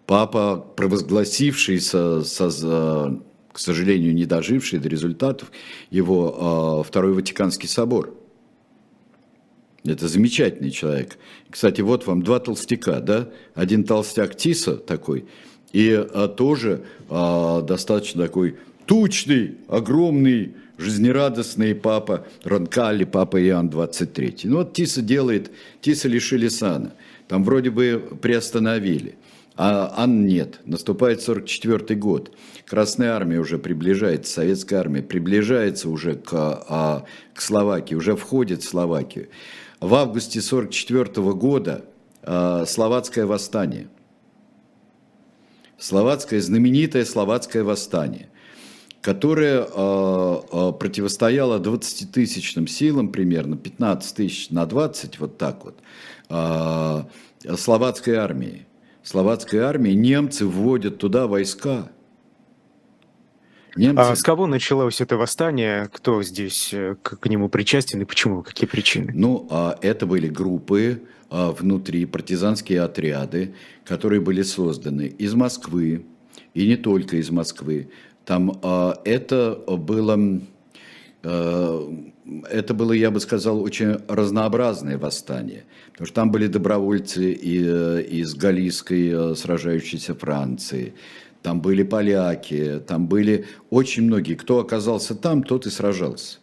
папа, 0.05 0.57
провозгласивший, 0.75 1.81
со, 1.81 2.23
со, 2.23 3.19
к 3.51 3.59
сожалению, 3.59 4.13
не 4.13 4.25
доживший 4.25 4.77
до 4.77 4.89
результатов, 4.89 5.51
его 5.89 6.83
Второй 6.87 7.13
Ватиканский 7.13 7.67
собор– 7.67 8.13
это 9.85 10.07
замечательный 10.07 10.71
человек. 10.71 11.17
Кстати, 11.49 11.81
вот 11.81 12.05
вам 12.05 12.21
два 12.21 12.39
толстяка, 12.39 12.99
да? 12.99 13.29
Один 13.55 13.83
толстяк 13.83 14.35
Тиса 14.35 14.75
такой, 14.75 15.25
и 15.71 15.91
а, 15.91 16.27
тоже 16.27 16.83
а, 17.09 17.61
достаточно 17.61 18.23
такой 18.23 18.57
тучный, 18.85 19.57
огромный, 19.67 20.55
жизнерадостный 20.77 21.75
папа 21.75 22.25
Ранкали, 22.43 23.03
папа 23.03 23.41
Иоанн 23.41 23.69
23. 23.69 24.37
Ну 24.45 24.57
вот 24.57 24.73
Тиса 24.73 25.01
делает, 25.01 25.51
Тиса 25.81 26.07
лишили 26.07 26.47
сана. 26.47 26.93
Там 27.27 27.43
вроде 27.43 27.69
бы 27.69 28.17
приостановили. 28.21 29.15
А 29.55 29.93
Ан 29.97 30.25
нет. 30.25 30.61
Наступает 30.65 31.21
44 31.21 31.93
год. 31.99 32.31
Красная 32.65 33.11
армия 33.11 33.39
уже 33.39 33.59
приближается, 33.59 34.33
советская 34.33 34.79
армия 34.79 35.03
приближается 35.03 35.89
уже 35.89 36.15
к, 36.15 36.31
а, 36.33 37.05
к 37.33 37.41
Словакии, 37.41 37.93
уже 37.93 38.15
входит 38.15 38.63
в 38.63 38.69
Словакию 38.69 39.27
в 39.79 39.95
августе 39.95 40.39
1944 40.39 41.33
года 41.33 41.85
э, 42.21 42.65
словацкое 42.67 43.25
восстание. 43.25 43.87
Словацкое, 45.77 46.41
знаменитое 46.41 47.05
словацкое 47.05 47.63
восстание, 47.63 48.29
которое 49.01 49.61
э, 49.61 50.41
э, 50.51 50.71
противостояло 50.73 51.59
20-тысячным 51.59 52.67
силам, 52.67 53.09
примерно 53.09 53.55
15 53.55 54.15
тысяч 54.15 54.49
на 54.49 54.65
20, 54.65 55.19
вот 55.19 55.37
так 55.37 55.63
вот, 55.63 55.79
словацкой 57.57 58.15
армии. 58.15 58.65
Словацкой 59.01 59.61
армии 59.61 59.91
немцы 59.91 60.45
вводят 60.45 60.97
туда 60.97 61.25
войска– 61.27 61.89
Немцы... 63.75 63.99
А 63.99 64.15
с 64.15 64.23
кого 64.23 64.47
началось 64.47 65.01
это 65.01 65.17
восстание? 65.17 65.89
Кто 65.91 66.23
здесь 66.23 66.73
э, 66.73 66.95
к, 67.01 67.25
нему 67.27 67.49
причастен 67.49 68.01
и 68.01 68.05
почему? 68.05 68.41
Какие 68.41 68.67
причины? 68.67 69.11
Ну, 69.13 69.47
а 69.49 69.77
это 69.81 70.05
были 70.05 70.27
группы 70.27 71.01
а, 71.29 71.51
внутри, 71.51 72.05
партизанские 72.05 72.81
отряды, 72.81 73.53
которые 73.85 74.21
были 74.21 74.41
созданы 74.41 75.07
из 75.07 75.35
Москвы, 75.35 76.05
и 76.53 76.67
не 76.67 76.75
только 76.75 77.17
из 77.17 77.29
Москвы. 77.29 77.89
Там 78.25 78.59
а, 78.63 78.99
это 79.05 79.59
было 79.67 80.41
это 81.21 82.73
было, 82.73 82.93
я 82.93 83.11
бы 83.11 83.19
сказал, 83.19 83.61
очень 83.61 83.97
разнообразное 84.07 84.97
восстание, 84.97 85.65
потому 85.91 86.05
что 86.07 86.15
там 86.15 86.31
были 86.31 86.47
добровольцы 86.47 87.33
из 87.33 88.35
Галийской 88.35 89.35
сражающейся 89.35 90.15
Франции, 90.15 90.93
там 91.41 91.61
были 91.61 91.83
поляки, 91.83 92.81
там 92.85 93.07
были 93.07 93.45
очень 93.69 94.03
многие. 94.03 94.35
Кто 94.35 94.59
оказался 94.59 95.15
там, 95.15 95.43
тот 95.43 95.65
и 95.65 95.69
сражался. 95.69 96.39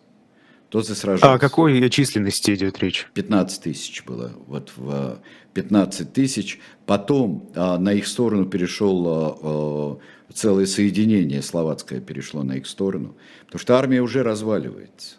Тот 0.69 0.89
и 0.91 0.95
сражался. 0.95 1.33
А 1.33 1.35
о 1.35 1.39
какой 1.39 1.89
численности 1.91 2.55
идет 2.55 2.79
речь? 2.81 3.09
15 3.15 3.63
тысяч 3.63 4.05
было. 4.05 4.33
Вот 4.47 4.73
в 4.77 5.21
15 5.55 6.13
тысяч. 6.13 6.59
Потом 6.87 7.51
а, 7.55 7.79
на 7.79 7.93
их 7.93 8.07
сторону 8.07 8.47
перешел 8.47 9.07
а, 9.07 9.39
а, 9.41 9.99
целое 10.33 10.67
соединение 10.67 11.43
словацкое 11.43 12.01
перешло 12.01 12.43
на 12.43 12.57
их 12.57 12.67
сторону. 12.67 13.17
Потому 13.47 13.61
что 13.61 13.79
армия 13.79 14.01
уже 14.01 14.23
разваливается. 14.23 15.17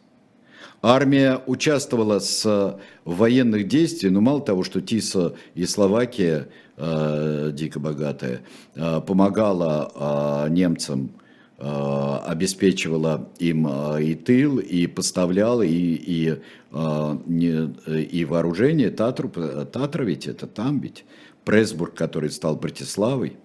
Армия 0.82 1.41
участвовала 1.47 2.19
с, 2.19 2.45
в 2.45 3.15
военных 3.15 3.67
действиях, 3.67 4.13
но 4.13 4.21
мало 4.21 4.41
того, 4.41 4.63
что 4.63 4.80
Тиса 4.80 5.36
и 5.55 5.65
Словакия, 5.65 6.38
э, 6.41 6.47
дико 6.78 7.80
богатая, 7.80 8.41
э, 8.75 9.01
помогала 9.01 10.45
э, 10.45 10.49
немцам, 10.51 11.09
э, 11.57 12.17
обеспечивала 12.25 13.28
им 13.39 13.67
э, 13.67 14.03
и 14.03 14.15
тыл, 14.15 14.59
и 14.59 14.86
поставляла, 14.86 15.63
и, 15.63 15.71
и, 15.71 16.38
э, 16.71 17.17
и 18.11 18.25
вооружение. 18.25 18.91
Татру, 18.91 19.30
Татра 19.71 20.03
ведь 20.03 20.28
это 20.28 20.45
там 20.45 20.80
ведь, 20.80 21.03
Пресбург, 21.45 21.95
который 21.95 22.30
стал 22.30 22.55
Братиславой, 22.57 23.38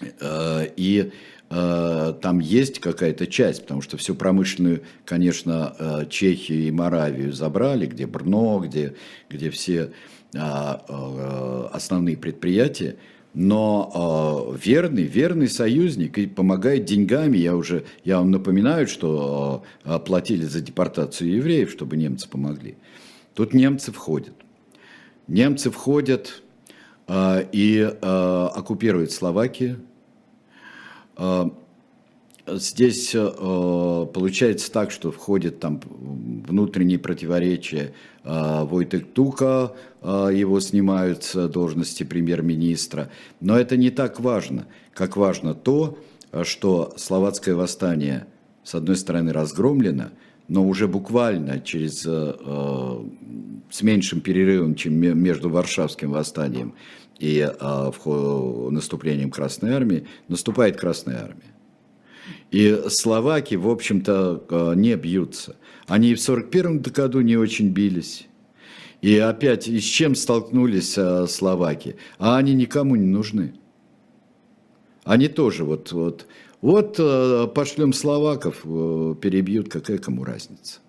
э, 0.00 0.66
и 0.76 1.12
Э, 1.50 2.14
там 2.22 2.38
есть 2.38 2.78
какая-то 2.78 3.26
часть, 3.26 3.62
потому 3.62 3.82
что 3.82 3.96
всю 3.96 4.14
промышленную, 4.14 4.82
конечно, 5.04 5.74
э, 5.78 6.06
Чехию 6.08 6.62
и 6.62 6.70
Моравию 6.70 7.32
забрали, 7.32 7.86
где 7.86 8.06
Брно, 8.06 8.60
где, 8.60 8.94
где 9.28 9.50
все 9.50 9.80
э, 9.80 9.90
основные 10.32 12.16
предприятия, 12.16 12.96
но 13.34 14.54
верный, 14.62 15.04
верный 15.04 15.48
союзник 15.48 16.18
и 16.18 16.26
помогает 16.26 16.84
деньгами. 16.84 17.36
Я 17.36 17.56
уже, 17.56 17.84
я 18.04 18.18
вам 18.18 18.30
напоминаю, 18.30 18.86
что 18.86 19.64
платили 20.06 20.44
за 20.44 20.60
депортацию 20.60 21.32
евреев, 21.36 21.70
чтобы 21.70 21.96
немцы 21.96 22.28
помогли. 22.28 22.76
Тут 23.34 23.54
немцы 23.54 23.92
входят. 23.92 24.34
Немцы 25.28 25.70
входят 25.70 26.42
и 27.08 27.96
оккупируют 28.02 29.12
Словакию, 29.12 29.80
а, 31.22 31.50
здесь 32.46 33.14
а, 33.14 34.06
получается 34.06 34.72
так, 34.72 34.90
что 34.90 35.12
входит 35.12 35.60
там 35.60 35.80
внутренние 36.48 36.98
противоречия. 36.98 37.92
А, 38.24 38.64
Войтек 38.64 39.12
Тука, 39.12 39.72
его 40.02 40.60
снимают 40.60 41.24
с 41.24 41.48
должности 41.48 42.04
премьер-министра. 42.04 43.10
Но 43.40 43.58
это 43.58 43.76
не 43.76 43.90
так 43.90 44.18
важно, 44.18 44.66
как 44.94 45.16
важно 45.16 45.54
то, 45.54 45.98
что 46.42 46.94
словацкое 46.96 47.54
восстание, 47.54 48.26
с 48.64 48.74
одной 48.74 48.96
стороны, 48.96 49.32
разгромлено, 49.32 50.10
но 50.48 50.66
уже 50.66 50.88
буквально 50.88 51.60
через, 51.60 52.00
с 53.70 53.82
меньшим 53.82 54.22
перерывом, 54.22 54.74
чем 54.74 54.94
между 54.94 55.50
Варшавским 55.50 56.12
восстанием 56.12 56.74
и 57.20 57.46
а, 57.60 57.92
в, 57.92 58.70
наступлением 58.70 59.30
Красной 59.30 59.74
Армии, 59.74 60.06
наступает 60.28 60.78
Красная 60.78 61.22
Армия. 61.22 61.54
И 62.50 62.84
словаки, 62.88 63.54
в 63.54 63.68
общем-то, 63.68 64.44
а, 64.48 64.72
не 64.74 64.96
бьются. 64.96 65.56
Они 65.86 66.10
и 66.10 66.14
в 66.14 66.20
1941 66.20 66.92
году 66.92 67.20
не 67.20 67.36
очень 67.36 67.68
бились. 67.68 68.26
И 69.02 69.16
опять, 69.18 69.66
и 69.68 69.80
с 69.80 69.84
чем 69.84 70.14
столкнулись 70.14 70.96
а, 70.98 71.26
словаки? 71.26 71.96
А 72.18 72.36
они 72.36 72.54
никому 72.54 72.96
не 72.96 73.06
нужны. 73.06 73.54
Они 75.04 75.28
тоже 75.28 75.64
вот, 75.64 75.92
вот, 75.92 76.26
вот 76.60 76.96
а, 76.98 77.46
пошлем 77.46 77.92
словаков, 77.92 78.62
перебьют, 78.62 79.68
какая 79.68 79.98
кому 79.98 80.24
разница. 80.24 80.80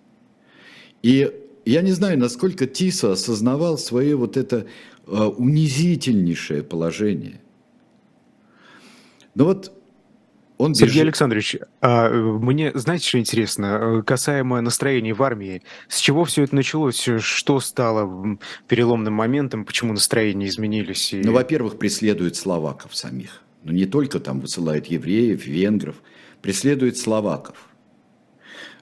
И 1.02 1.32
я 1.64 1.82
не 1.82 1.92
знаю, 1.92 2.18
насколько 2.18 2.66
Тиса 2.66 3.12
осознавал 3.12 3.78
свое 3.78 4.16
вот 4.16 4.36
это 4.36 4.66
Э, 5.04 5.24
унизительнейшее 5.24 6.62
положение. 6.62 7.40
Но 9.34 9.46
вот 9.46 9.72
он 10.62 10.74
Сергей 10.74 10.92
бежит. 10.92 11.02
Александрович, 11.02 11.56
а 11.80 12.08
мне, 12.08 12.70
знаете, 12.74 13.08
что 13.08 13.18
интересно, 13.18 13.98
э, 13.98 14.02
касаемо 14.02 14.60
настроений 14.60 15.12
в 15.12 15.22
армии, 15.22 15.62
с 15.88 15.98
чего 15.98 16.24
все 16.24 16.44
это 16.44 16.54
началось, 16.54 17.08
что 17.18 17.58
стало 17.58 18.38
переломным 18.68 19.12
моментом, 19.12 19.64
почему 19.64 19.92
настроения 19.92 20.46
изменились? 20.46 21.12
И... 21.14 21.22
Ну, 21.22 21.32
во-первых, 21.32 21.78
преследуют 21.78 22.36
словаков 22.36 22.94
самих. 22.94 23.42
Но 23.64 23.72
ну, 23.72 23.78
не 23.78 23.86
только 23.86 24.20
там 24.20 24.40
высылают 24.40 24.86
евреев, 24.86 25.46
венгров, 25.46 25.96
преследуют 26.42 26.96
словаков. 26.96 27.68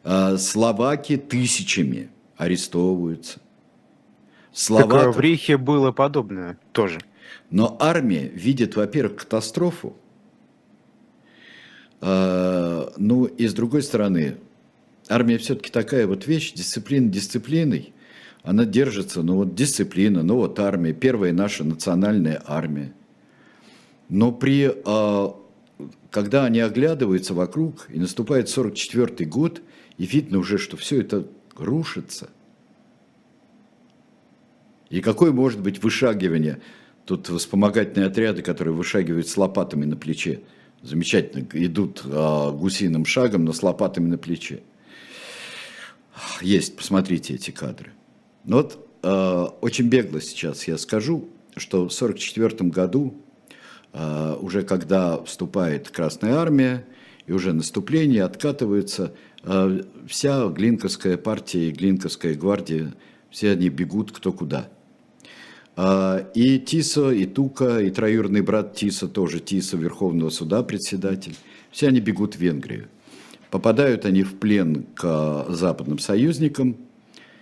А 0.04 0.36
словаки 0.36 1.16
тысячами 1.16 2.10
арестовываются. 2.36 3.40
Словаков. 4.52 5.14
Так 5.14 5.16
в 5.16 5.20
Рейхе 5.20 5.56
было 5.56 5.92
подобное 5.92 6.58
тоже. 6.72 6.98
Но 7.50 7.76
армия 7.80 8.28
видит, 8.28 8.76
во-первых, 8.76 9.16
катастрофу, 9.16 9.96
э, 9.96 10.09
ну 12.00 13.24
и 13.24 13.46
с 13.46 13.52
другой 13.52 13.82
стороны, 13.82 14.36
армия 15.08 15.38
все-таки 15.38 15.70
такая 15.70 16.06
вот 16.06 16.26
вещь, 16.26 16.52
дисциплина 16.52 17.08
дисциплиной, 17.08 17.92
она 18.42 18.64
держится, 18.64 19.22
ну 19.22 19.36
вот 19.36 19.54
дисциплина, 19.54 20.22
ну 20.22 20.36
вот 20.36 20.58
армия, 20.58 20.94
первая 20.94 21.32
наша 21.32 21.62
национальная 21.62 22.42
армия. 22.46 22.92
Но 24.08 24.32
при, 24.32 24.72
э, 24.74 25.28
когда 26.10 26.44
они 26.46 26.60
оглядываются 26.60 27.34
вокруг, 27.34 27.86
и 27.90 27.98
наступает 27.98 28.48
44 28.48 29.28
год, 29.28 29.60
и 29.98 30.06
видно 30.06 30.38
уже, 30.38 30.56
что 30.56 30.76
все 30.76 31.00
это 31.00 31.26
рушится– 31.56 32.30
и 34.90 35.00
какое 35.00 35.30
может 35.30 35.60
быть 35.60 35.82
вышагивание? 35.82 36.60
Тут 37.06 37.28
вспомогательные 37.28 38.08
отряды, 38.08 38.42
которые 38.42 38.74
вышагивают 38.74 39.28
с 39.28 39.36
лопатами 39.36 39.84
на 39.84 39.96
плече. 39.96 40.40
Замечательно, 40.82 41.46
идут 41.52 42.02
а, 42.04 42.52
гусиным 42.52 43.04
шагом, 43.04 43.44
но 43.44 43.52
с 43.52 43.62
лопатами 43.62 44.08
на 44.08 44.16
плече. 44.16 44.62
Есть, 46.40 46.76
посмотрите 46.76 47.34
эти 47.34 47.50
кадры. 47.50 47.92
Ну 48.44 48.56
вот 48.56 48.88
а, 49.02 49.46
очень 49.60 49.88
бегло 49.88 50.20
сейчас 50.22 50.66
я 50.66 50.78
скажу, 50.78 51.28
что 51.56 51.88
в 51.88 51.92
1944 51.92 52.70
году, 52.70 53.14
а, 53.92 54.38
уже 54.40 54.62
когда 54.62 55.22
вступает 55.22 55.90
Красная 55.90 56.36
Армия, 56.36 56.86
и 57.26 57.32
уже 57.32 57.52
наступление, 57.52 58.24
откатываются, 58.24 59.14
а, 59.42 59.82
вся 60.08 60.48
Глинковская 60.48 61.18
партия 61.18 61.68
и 61.68 61.72
Глинковская 61.72 62.34
гвардия, 62.34 62.94
все 63.30 63.50
они 63.50 63.68
бегут 63.68 64.12
кто 64.12 64.32
куда– 64.32 64.68
и 66.34 66.58
Тиса, 66.58 67.10
и 67.10 67.26
Тука, 67.26 67.78
и 67.78 67.90
троюродный 67.90 68.42
брат 68.42 68.74
Тиса, 68.74 69.08
тоже 69.08 69.40
Тиса 69.40 69.76
Верховного 69.76 70.30
суда, 70.30 70.62
председатель. 70.62 71.36
Все 71.70 71.88
они 71.88 72.00
бегут 72.00 72.34
в 72.34 72.40
Венгрию. 72.40 72.88
Попадают 73.50 74.04
они 74.04 74.22
в 74.22 74.34
плен 74.38 74.84
к 74.94 75.46
западным 75.48 75.98
союзникам, 75.98 76.76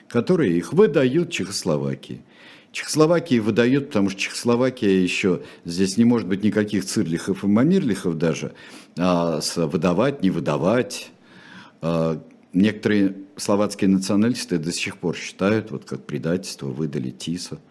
которые 0.08 0.56
их 0.56 0.72
выдают 0.72 1.30
Чехословакии. 1.30 2.22
Чехословакии 2.70 3.40
выдают, 3.40 3.88
потому 3.88 4.10
что 4.10 4.20
Чехословакия 4.20 4.90
еще, 4.90 5.42
здесь 5.64 5.96
не 5.96 6.04
может 6.04 6.28
быть 6.28 6.44
никаких 6.44 6.84
цирлихов 6.84 7.42
и 7.42 7.46
мамирлихов 7.46 8.18
даже, 8.18 8.52
а 8.96 9.40
выдавать, 9.56 10.22
не 10.22 10.30
выдавать. 10.30 11.10
А, 11.80 12.22
некоторые 12.52 13.16
словацкие 13.36 13.88
националисты 13.88 14.58
до 14.58 14.70
сих 14.70 14.98
пор 14.98 15.16
считают, 15.16 15.70
вот 15.70 15.86
как 15.86 16.04
предательство 16.04 16.66
выдали 16.66 17.10
Тиса– 17.10 17.58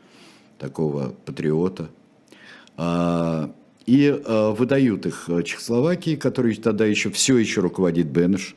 такого 0.57 1.09
патриота. 1.25 1.89
А, 2.75 3.51
и 3.85 4.07
а, 4.07 4.51
выдают 4.51 5.05
их 5.05 5.29
Чехословакии, 5.45 6.15
который 6.15 6.55
тогда 6.55 6.85
еще 6.85 7.09
все 7.09 7.37
еще 7.37 7.61
руководит 7.61 8.07
Бенеш. 8.07 8.55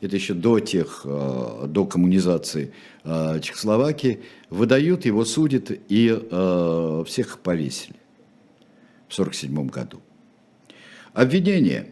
Это 0.00 0.16
еще 0.16 0.34
до 0.34 0.60
тех, 0.60 1.02
а, 1.04 1.66
до 1.66 1.84
коммунизации 1.84 2.72
Чехословакии. 3.04 4.20
Выдают, 4.50 5.04
его 5.04 5.24
судят 5.24 5.70
и 5.70 7.04
всех 7.06 7.38
повесили 7.38 7.96
в 9.08 9.12
1947 9.12 9.68
году. 9.68 10.00
Обвинения. 11.12 11.86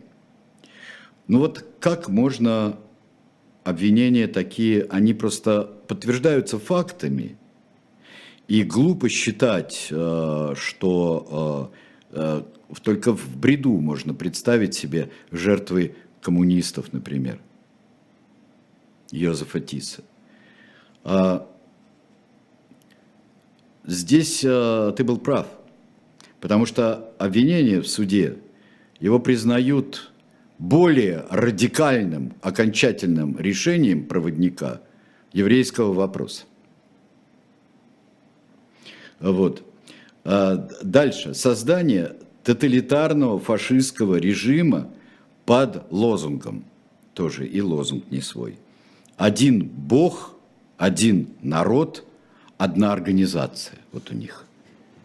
Ну 1.29 1.39
вот 1.39 1.64
как 1.79 2.09
можно 2.09 2.77
обвинения 3.62 4.27
такие, 4.27 4.87
они 4.91 5.14
просто 5.14 5.70
подтверждаются 5.87 6.59
фактами– 6.59 7.39
и 8.49 8.62
глупо 8.62 9.09
считать, 9.09 9.88
э, 9.90 10.55
что 10.57 11.72
э, 12.12 12.16
э, 12.18 12.42
только 12.82 13.14
в 13.14 13.36
бреду 13.36 13.72
можно 13.72 14.12
представить 14.12 14.74
себе 14.74 15.11
жертвы 15.30 15.97
коммунистов, 16.20 16.92
например. 16.92 17.40
Йозефа 19.11 19.61
Тиса. 19.61 20.03
А, 21.05 21.47
здесь 23.84 24.40
ты 24.40 25.05
был 25.05 25.18
прав, 25.18 25.47
потому 26.40 26.66
что 26.66 27.12
обвинение 27.18 27.80
в 27.80 27.86
суде 27.86 28.38
его 28.99 29.20
признают 29.20 30.11
более 30.59 31.26
радикальным, 31.30 32.32
окончательным 32.40 33.38
решением 33.38 34.07
проводника 34.07 34.80
еврейского 35.32 35.92
вопроса. 35.92 36.45
Вот. 39.25 39.62
А 40.25 40.68
дальше. 40.83 41.35
Создание 41.35 42.16
тоталитарного 42.43 43.39
фашистского 43.39 44.16
режима 44.16 44.91
под 45.47 45.91
лозунгом. 45.91 46.64
Тоже 47.14 47.47
и 47.47 47.61
лозунг 47.61 48.11
не 48.11 48.20
свой. 48.20 48.59
Один 49.16 49.64
Бог, 49.64 50.35
один 50.77 51.29
народ, 51.43 52.05
одна 52.59 52.93
организация. 52.93 53.79
Вот 53.93 54.11
у 54.11 54.14
них. 54.14 54.45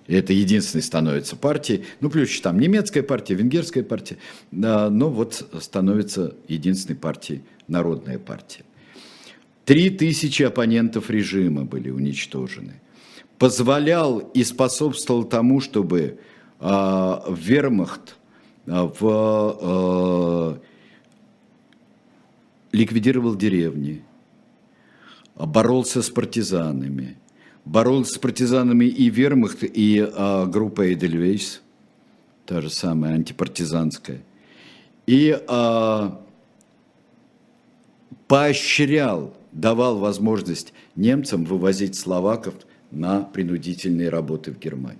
И 0.08 0.16
это 0.16 0.34
единственной 0.34 0.82
становится 0.82 1.36
партией. 1.36 1.86
Ну, 2.02 2.10
плюс 2.10 2.42
там 2.42 2.60
немецкая 2.60 3.04
партия, 3.04 3.36
венгерская 3.36 3.84
партия. 3.84 4.18
Но 4.52 5.10
вот 5.10 5.48
становится 5.62 6.36
единственной 6.48 6.96
партией 6.96 7.44
народная 7.68 8.18
партия. 8.18 8.64
Три 9.66 9.92
тысячи 9.92 10.42
оппонентов 10.42 11.10
режима 11.12 11.64
были 11.64 11.92
уничтожены. 11.92 12.82
Позволял 13.40 14.20
и 14.20 14.44
способствовал 14.44 15.24
тому, 15.24 15.62
чтобы 15.62 16.20
э, 16.60 17.20
вермахт 17.30 18.18
э, 18.68 18.90
в, 19.00 19.58
э, 19.62 20.58
ликвидировал 22.74 23.36
деревни, 23.36 24.04
боролся 25.36 26.04
с 26.04 26.10
партизанами– 26.12 27.18
боролся 27.70 28.14
с 28.14 28.18
партизанами 28.18 28.86
и 28.86 29.10
вермахт, 29.10 29.60
и 29.62 30.00
а, 30.00 30.46
группа 30.48 30.92
Эдельвейс, 30.92 31.62
та 32.46 32.62
же 32.62 32.70
самая 32.70 33.14
антипартизанская, 33.14 34.22
и 35.06 35.40
а, 35.48 36.20
поощрял, 38.28 39.34
давал 39.52 39.98
возможность 40.00 40.74
немцам 40.96 41.46
вывозить 41.46 41.96
словаков 41.96 42.56
на 42.92 43.22
принудительные 43.22 44.10
работы 44.10 44.52
в 44.52 44.60
Германии. 44.60 45.00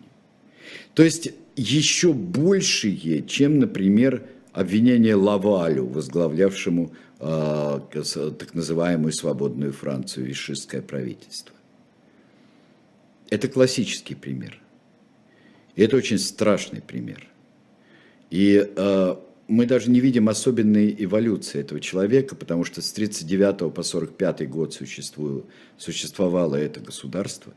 То 0.94 1.04
есть 1.04 1.32
еще 1.56 2.14
большие, 2.14 3.24
чем, 3.24 3.60
например, 3.60 4.24
обвинение 4.54 5.16
Лавалю, 5.16 5.86
возглавлявшему 5.88 6.94
э, 7.20 7.80
так 7.92 8.54
называемую 8.54 9.12
свободную 9.12 9.74
Францию, 9.74 10.26
вишистское 10.26 10.82
правительство. 10.82 11.56
Это 13.30 13.48
классический 13.48 14.16
пример. 14.16 14.60
И 15.76 15.82
это 15.82 15.98
очень 15.98 16.18
страшный 16.18 16.82
пример. 16.82 17.28
И 18.32 18.68
э, 18.76 19.16
мы 19.48 19.66
даже 19.66 19.90
не 19.90 20.00
видим 20.00 20.30
особенной 20.30 20.96
эволюции 20.98 21.60
этого 21.60 21.80
человека, 21.80 22.36
потому 22.36 22.64
что 22.64 22.82
с 22.82 22.92
1939 22.92 23.58
по 23.60 23.82
1945 23.82 24.50
год 24.50 24.80
существовало 25.78 26.56
это 26.56 26.80
государство. 26.80 27.54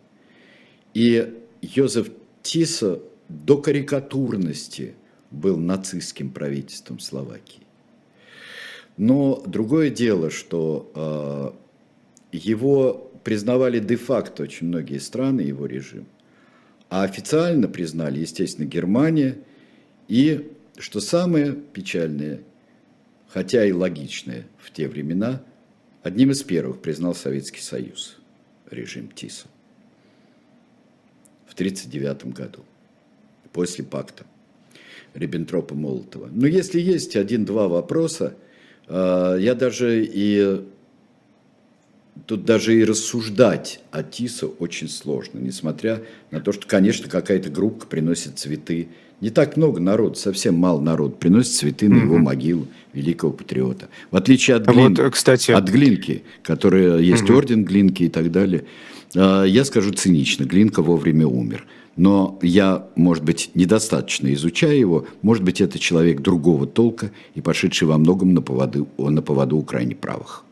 И 0.95 1.33
Йозеф 1.63 2.11
Тиса 2.43 3.01
до 3.29 3.59
карикатурности 3.59 4.95
был 5.31 5.57
нацистским 5.57 6.31
правительством 6.31 6.99
Словакии. 6.99 7.61
Но 8.97 9.43
другое 9.47 9.91
дело, 9.91 10.31
что 10.31 11.57
э, 12.33 12.37
его 12.37 13.11
признавали 13.25 13.79
де-факто 13.79 14.43
очень 14.43 14.67
многие 14.67 14.99
страны 14.99 15.41
его 15.41 15.67
режим, 15.67 16.07
а 16.91 17.05
официально 17.05 17.69
признали, 17.69 18.21
естественно, 18.21 18.67
Германия 18.67 19.39
и, 20.09 20.51
что 20.77 21.01
самое 21.01 21.53
печальное, 21.53 22.41
хотя 23.29 23.65
и 23.65 23.73
логичное 23.73 24.47
в 24.59 24.71
те 24.73 24.89
времена, 24.89 25.43
одним 26.03 26.33
из 26.33 26.43
первых 26.43 26.83
признал 26.83 27.15
Советский 27.15 27.63
Союз, 27.63 28.19
режим 28.71 29.09
ТИСа 29.09 29.47
в 31.53 31.55
1939 31.55 32.35
году, 32.35 32.61
после 33.53 33.85
пакта 33.85 34.25
Риббентропа-Молотова. 35.13 36.31
Но 36.33 36.47
если 36.47 36.81
есть 36.81 37.15
один-два 37.15 37.69
вопроса, 37.69 38.35
э, 38.89 39.37
я 39.39 39.55
даже 39.55 40.03
и 40.03 40.65
тут 42.27 42.47
даже 42.47 42.75
и 42.75 42.85
рассуждать 42.85 43.81
о 43.91 44.03
ТИСа 44.03 44.47
очень 44.47 44.89
сложно, 44.89 45.39
несмотря 45.41 46.03
на 46.31 46.41
то, 46.41 46.53
что, 46.53 46.67
конечно, 46.67 47.11
какая-то 47.11 47.51
группа 47.51 47.87
приносит 47.87 48.39
цветы. 48.39 48.89
Не 49.23 49.31
так 49.31 49.57
много 49.57 49.81
народу, 49.81 50.17
совсем 50.17 50.57
мало 50.57 50.81
народу 50.81 51.15
приносит 51.15 51.53
цветы 51.53 51.89
на 51.89 52.03
его 52.03 52.19
могилу 52.19 52.67
великого 52.93 53.33
патриота. 53.33 53.89
В 54.11 54.17
отличие 54.17 54.57
от, 54.57 54.67
Глин, 54.67 54.97
вот, 54.97 55.13
кстати... 55.13 55.53
от 55.53 55.69
Глинки, 55.69 56.25
которая 56.43 56.99
есть 56.99 57.31
угу. 57.31 57.39
орден 57.39 57.65
Глинки 57.65 58.03
и 58.03 58.09
так 58.09 58.33
далее. 58.33 58.65
А, 59.15 59.45
я 59.45 59.65
скажу 59.65 59.93
цинично, 59.93 60.43
Глинка 60.43 60.83
вовремя 60.83 61.29
умер. 61.29 61.65
Но 61.95 62.41
я, 62.43 62.89
может 62.97 63.23
быть, 63.23 63.53
недостаточно 63.55 64.33
изучая 64.35 64.75
его, 64.75 65.07
может 65.23 65.45
быть, 65.45 65.61
это 65.61 65.79
человек 65.79 66.21
другого 66.21 66.67
толка 66.67 67.13
и 67.37 67.41
пошедший 67.41 67.87
во 67.87 67.99
многом 67.99 68.35
на 68.35 68.43
поводу, 68.43 68.89
на 68.99 69.23
поводу 69.23 69.57
у 69.57 69.63
крайне 69.63 69.95
правых. 69.95 70.45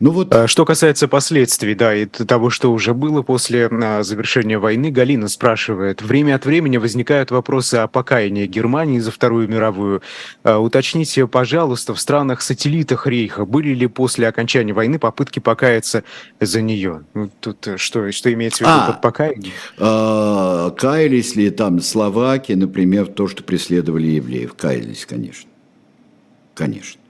Ну 0.00 0.10
вот... 0.10 0.34
А, 0.34 0.46
что 0.46 0.64
касается 0.64 1.08
последствий, 1.08 1.74
да, 1.74 1.94
и 1.94 2.06
того, 2.06 2.50
что 2.50 2.72
уже 2.72 2.94
было 2.94 3.22
после 3.22 3.68
а, 3.70 4.02
завершения 4.02 4.58
войны, 4.58 4.90
Галина 4.90 5.28
спрашивает. 5.28 6.02
Время 6.02 6.36
от 6.36 6.46
времени 6.46 6.76
возникают 6.76 7.30
вопросы 7.30 7.76
о 7.76 7.88
покаянии 7.88 8.46
Германии 8.46 8.98
за 8.98 9.10
Вторую 9.10 9.48
мировую. 9.48 10.02
А, 10.42 10.58
уточните, 10.58 11.26
пожалуйста, 11.26 11.94
в 11.94 12.00
странах-сателлитах 12.00 13.06
Рейха 13.06 13.44
были 13.44 13.74
ли 13.74 13.86
после 13.86 14.28
окончания 14.28 14.72
войны 14.72 14.98
попытки 14.98 15.38
покаяться 15.38 16.04
за 16.40 16.60
нее? 16.60 17.04
Ну, 17.14 17.30
тут 17.40 17.66
э, 17.66 17.76
что, 17.76 18.10
что 18.12 18.32
имеется 18.32 18.64
в 18.64 18.66
виду 18.66 18.78
а, 18.78 18.92
под 18.92 19.00
покаянием? 19.00 19.52
А, 19.78 20.70
каялись 20.70 21.36
ли 21.36 21.50
там 21.50 21.80
словаки, 21.80 22.52
например, 22.52 23.06
то, 23.06 23.28
что 23.28 23.42
преследовали 23.42 24.06
евреев? 24.06 24.54
Каялись, 24.54 25.06
конечно. 25.06 25.48
Конечно. 26.54 27.03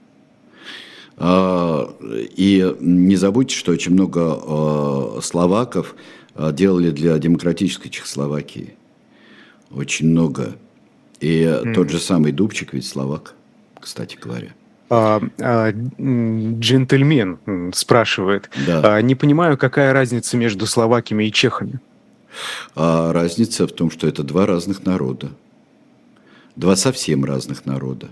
А, 1.17 1.89
и 2.01 2.75
не 2.79 3.15
забудьте, 3.15 3.55
что 3.55 3.71
очень 3.71 3.93
много 3.93 4.21
а, 4.21 5.19
словаков 5.21 5.95
а, 6.35 6.51
делали 6.51 6.91
для 6.91 7.17
демократической 7.17 7.89
Чехословакии. 7.89 8.75
Очень 9.71 10.09
много. 10.09 10.55
И 11.19 11.41
mm. 11.41 11.73
тот 11.73 11.89
же 11.89 11.99
самый 11.99 12.31
Дубчик 12.31 12.73
ведь 12.73 12.85
словак, 12.85 13.33
кстати 13.79 14.17
говоря. 14.21 14.53
А, 14.89 15.21
а, 15.39 15.71
джентльмен 15.71 17.71
спрашивает. 17.73 18.49
Да. 18.67 18.97
А, 18.97 19.01
не 19.01 19.15
понимаю, 19.15 19.57
какая 19.57 19.93
разница 19.93 20.37
между 20.37 20.67
словаками 20.67 21.23
и 21.23 21.31
чехами? 21.31 21.79
А, 22.75 23.11
разница 23.13 23.67
в 23.67 23.71
том, 23.71 23.89
что 23.89 24.07
это 24.07 24.23
два 24.23 24.45
разных 24.45 24.85
народа. 24.85 25.29
Два 26.55 26.75
совсем 26.75 27.25
разных 27.25 27.65
народа. 27.65 28.09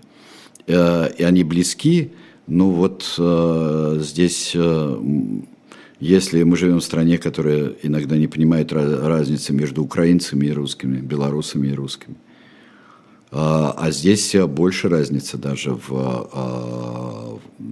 И 0.65 0.73
они 0.73 1.43
близки, 1.43 2.11
ну 2.47 2.71
вот 2.71 3.15
э, 3.17 3.97
здесь, 4.01 4.51
э, 4.53 5.01
если 5.99 6.43
мы 6.43 6.57
живем 6.57 6.79
в 6.79 6.83
стране, 6.83 7.17
которая 7.17 7.73
иногда 7.83 8.17
не 8.17 8.27
понимает 8.27 8.73
разницы 8.73 9.53
между 9.53 9.83
украинцами 9.83 10.47
и 10.47 10.51
русскими, 10.51 10.97
белорусами 10.97 11.67
и 11.67 11.73
русскими, 11.73 12.15
э, 12.15 12.17
а 13.31 13.87
здесь 13.91 14.35
больше 14.35 14.89
разница 14.89 15.37
даже 15.37 15.75
в, 15.87 17.39
э, 17.61 17.63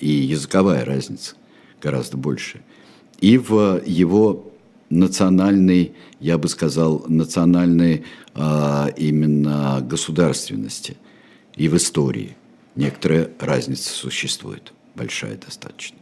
и 0.00 0.10
языковая 0.10 0.84
разница 0.84 1.36
гораздо 1.82 2.18
больше, 2.18 2.60
и 3.22 3.38
в 3.38 3.80
его 3.86 4.52
национальной, 4.90 5.92
я 6.18 6.36
бы 6.36 6.48
сказал, 6.48 7.04
национальной 7.08 8.04
э, 8.34 8.86
именно 8.98 9.80
государственности 9.88 10.98
и 11.56 11.68
в 11.68 11.76
истории 11.76 12.36
некоторая 12.76 13.30
разница 13.38 13.90
существует, 13.90 14.72
большая 14.94 15.36
достаточно. 15.36 15.98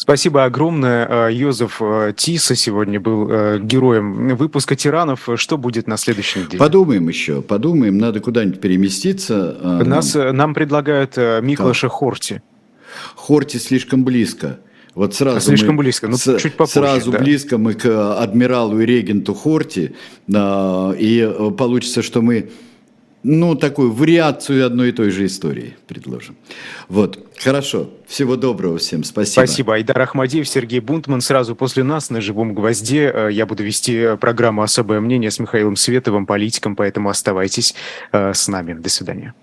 Спасибо 0.00 0.44
огромное. 0.44 1.06
А, 1.10 1.28
Йозеф 1.28 1.76
а, 1.82 2.14
Тиса 2.14 2.54
сегодня 2.54 2.98
был 2.98 3.28
а, 3.30 3.58
героем 3.58 4.34
выпуска 4.34 4.74
«Тиранов». 4.74 5.28
Что 5.36 5.58
будет 5.58 5.86
на 5.86 5.98
следующей 5.98 6.38
неделе? 6.38 6.58
Подумаем 6.58 7.06
еще, 7.06 7.42
подумаем. 7.42 7.98
Надо 7.98 8.20
куда-нибудь 8.20 8.62
переместиться. 8.62 9.58
Нас, 9.84 10.14
нам 10.14 10.54
предлагают 10.54 11.18
Миклаша 11.18 11.88
как? 11.88 11.98
Хорти. 11.98 12.42
Хорти 13.14 13.58
слишком 13.58 14.02
близко. 14.02 14.60
Вот 14.94 15.14
сразу 15.14 15.40
Слишком 15.40 15.76
мы, 15.76 15.82
близко, 15.82 16.08
ну 16.08 16.16
с, 16.16 16.38
чуть 16.38 16.54
попозже. 16.54 16.80
Сразу 16.80 17.12
да. 17.12 17.18
близко 17.18 17.58
мы 17.58 17.74
к 17.74 18.22
адмиралу 18.22 18.80
и 18.80 18.86
регенту 18.86 19.34
Хорти, 19.34 19.94
и 20.26 21.34
получится, 21.58 22.02
что 22.02 22.22
мы 22.22 22.50
ну, 23.22 23.54
такую 23.54 23.92
вариацию 23.92 24.64
одной 24.64 24.90
и 24.90 24.92
той 24.92 25.10
же 25.10 25.26
истории 25.26 25.76
предложим. 25.86 26.36
Вот, 26.88 27.18
хорошо. 27.38 27.90
Всего 28.06 28.36
доброго 28.36 28.78
всем. 28.78 29.04
Спасибо. 29.04 29.44
Спасибо. 29.44 29.74
Айдар 29.74 30.00
Ахмадеев, 30.00 30.48
Сергей 30.48 30.80
Бунтман. 30.80 31.20
Сразу 31.20 31.54
после 31.54 31.84
нас 31.84 32.10
на 32.10 32.20
«Живом 32.20 32.54
гвозде» 32.54 33.12
э, 33.14 33.28
я 33.32 33.46
буду 33.46 33.62
вести 33.62 33.94
э, 33.94 34.16
программу 34.16 34.62
«Особое 34.62 35.00
мнение» 35.00 35.30
с 35.30 35.38
Михаилом 35.38 35.76
Световым, 35.76 36.24
политиком, 36.26 36.76
поэтому 36.76 37.10
оставайтесь 37.10 37.74
э, 38.12 38.32
с 38.32 38.48
нами. 38.48 38.72
До 38.72 38.88
свидания. 38.88 39.34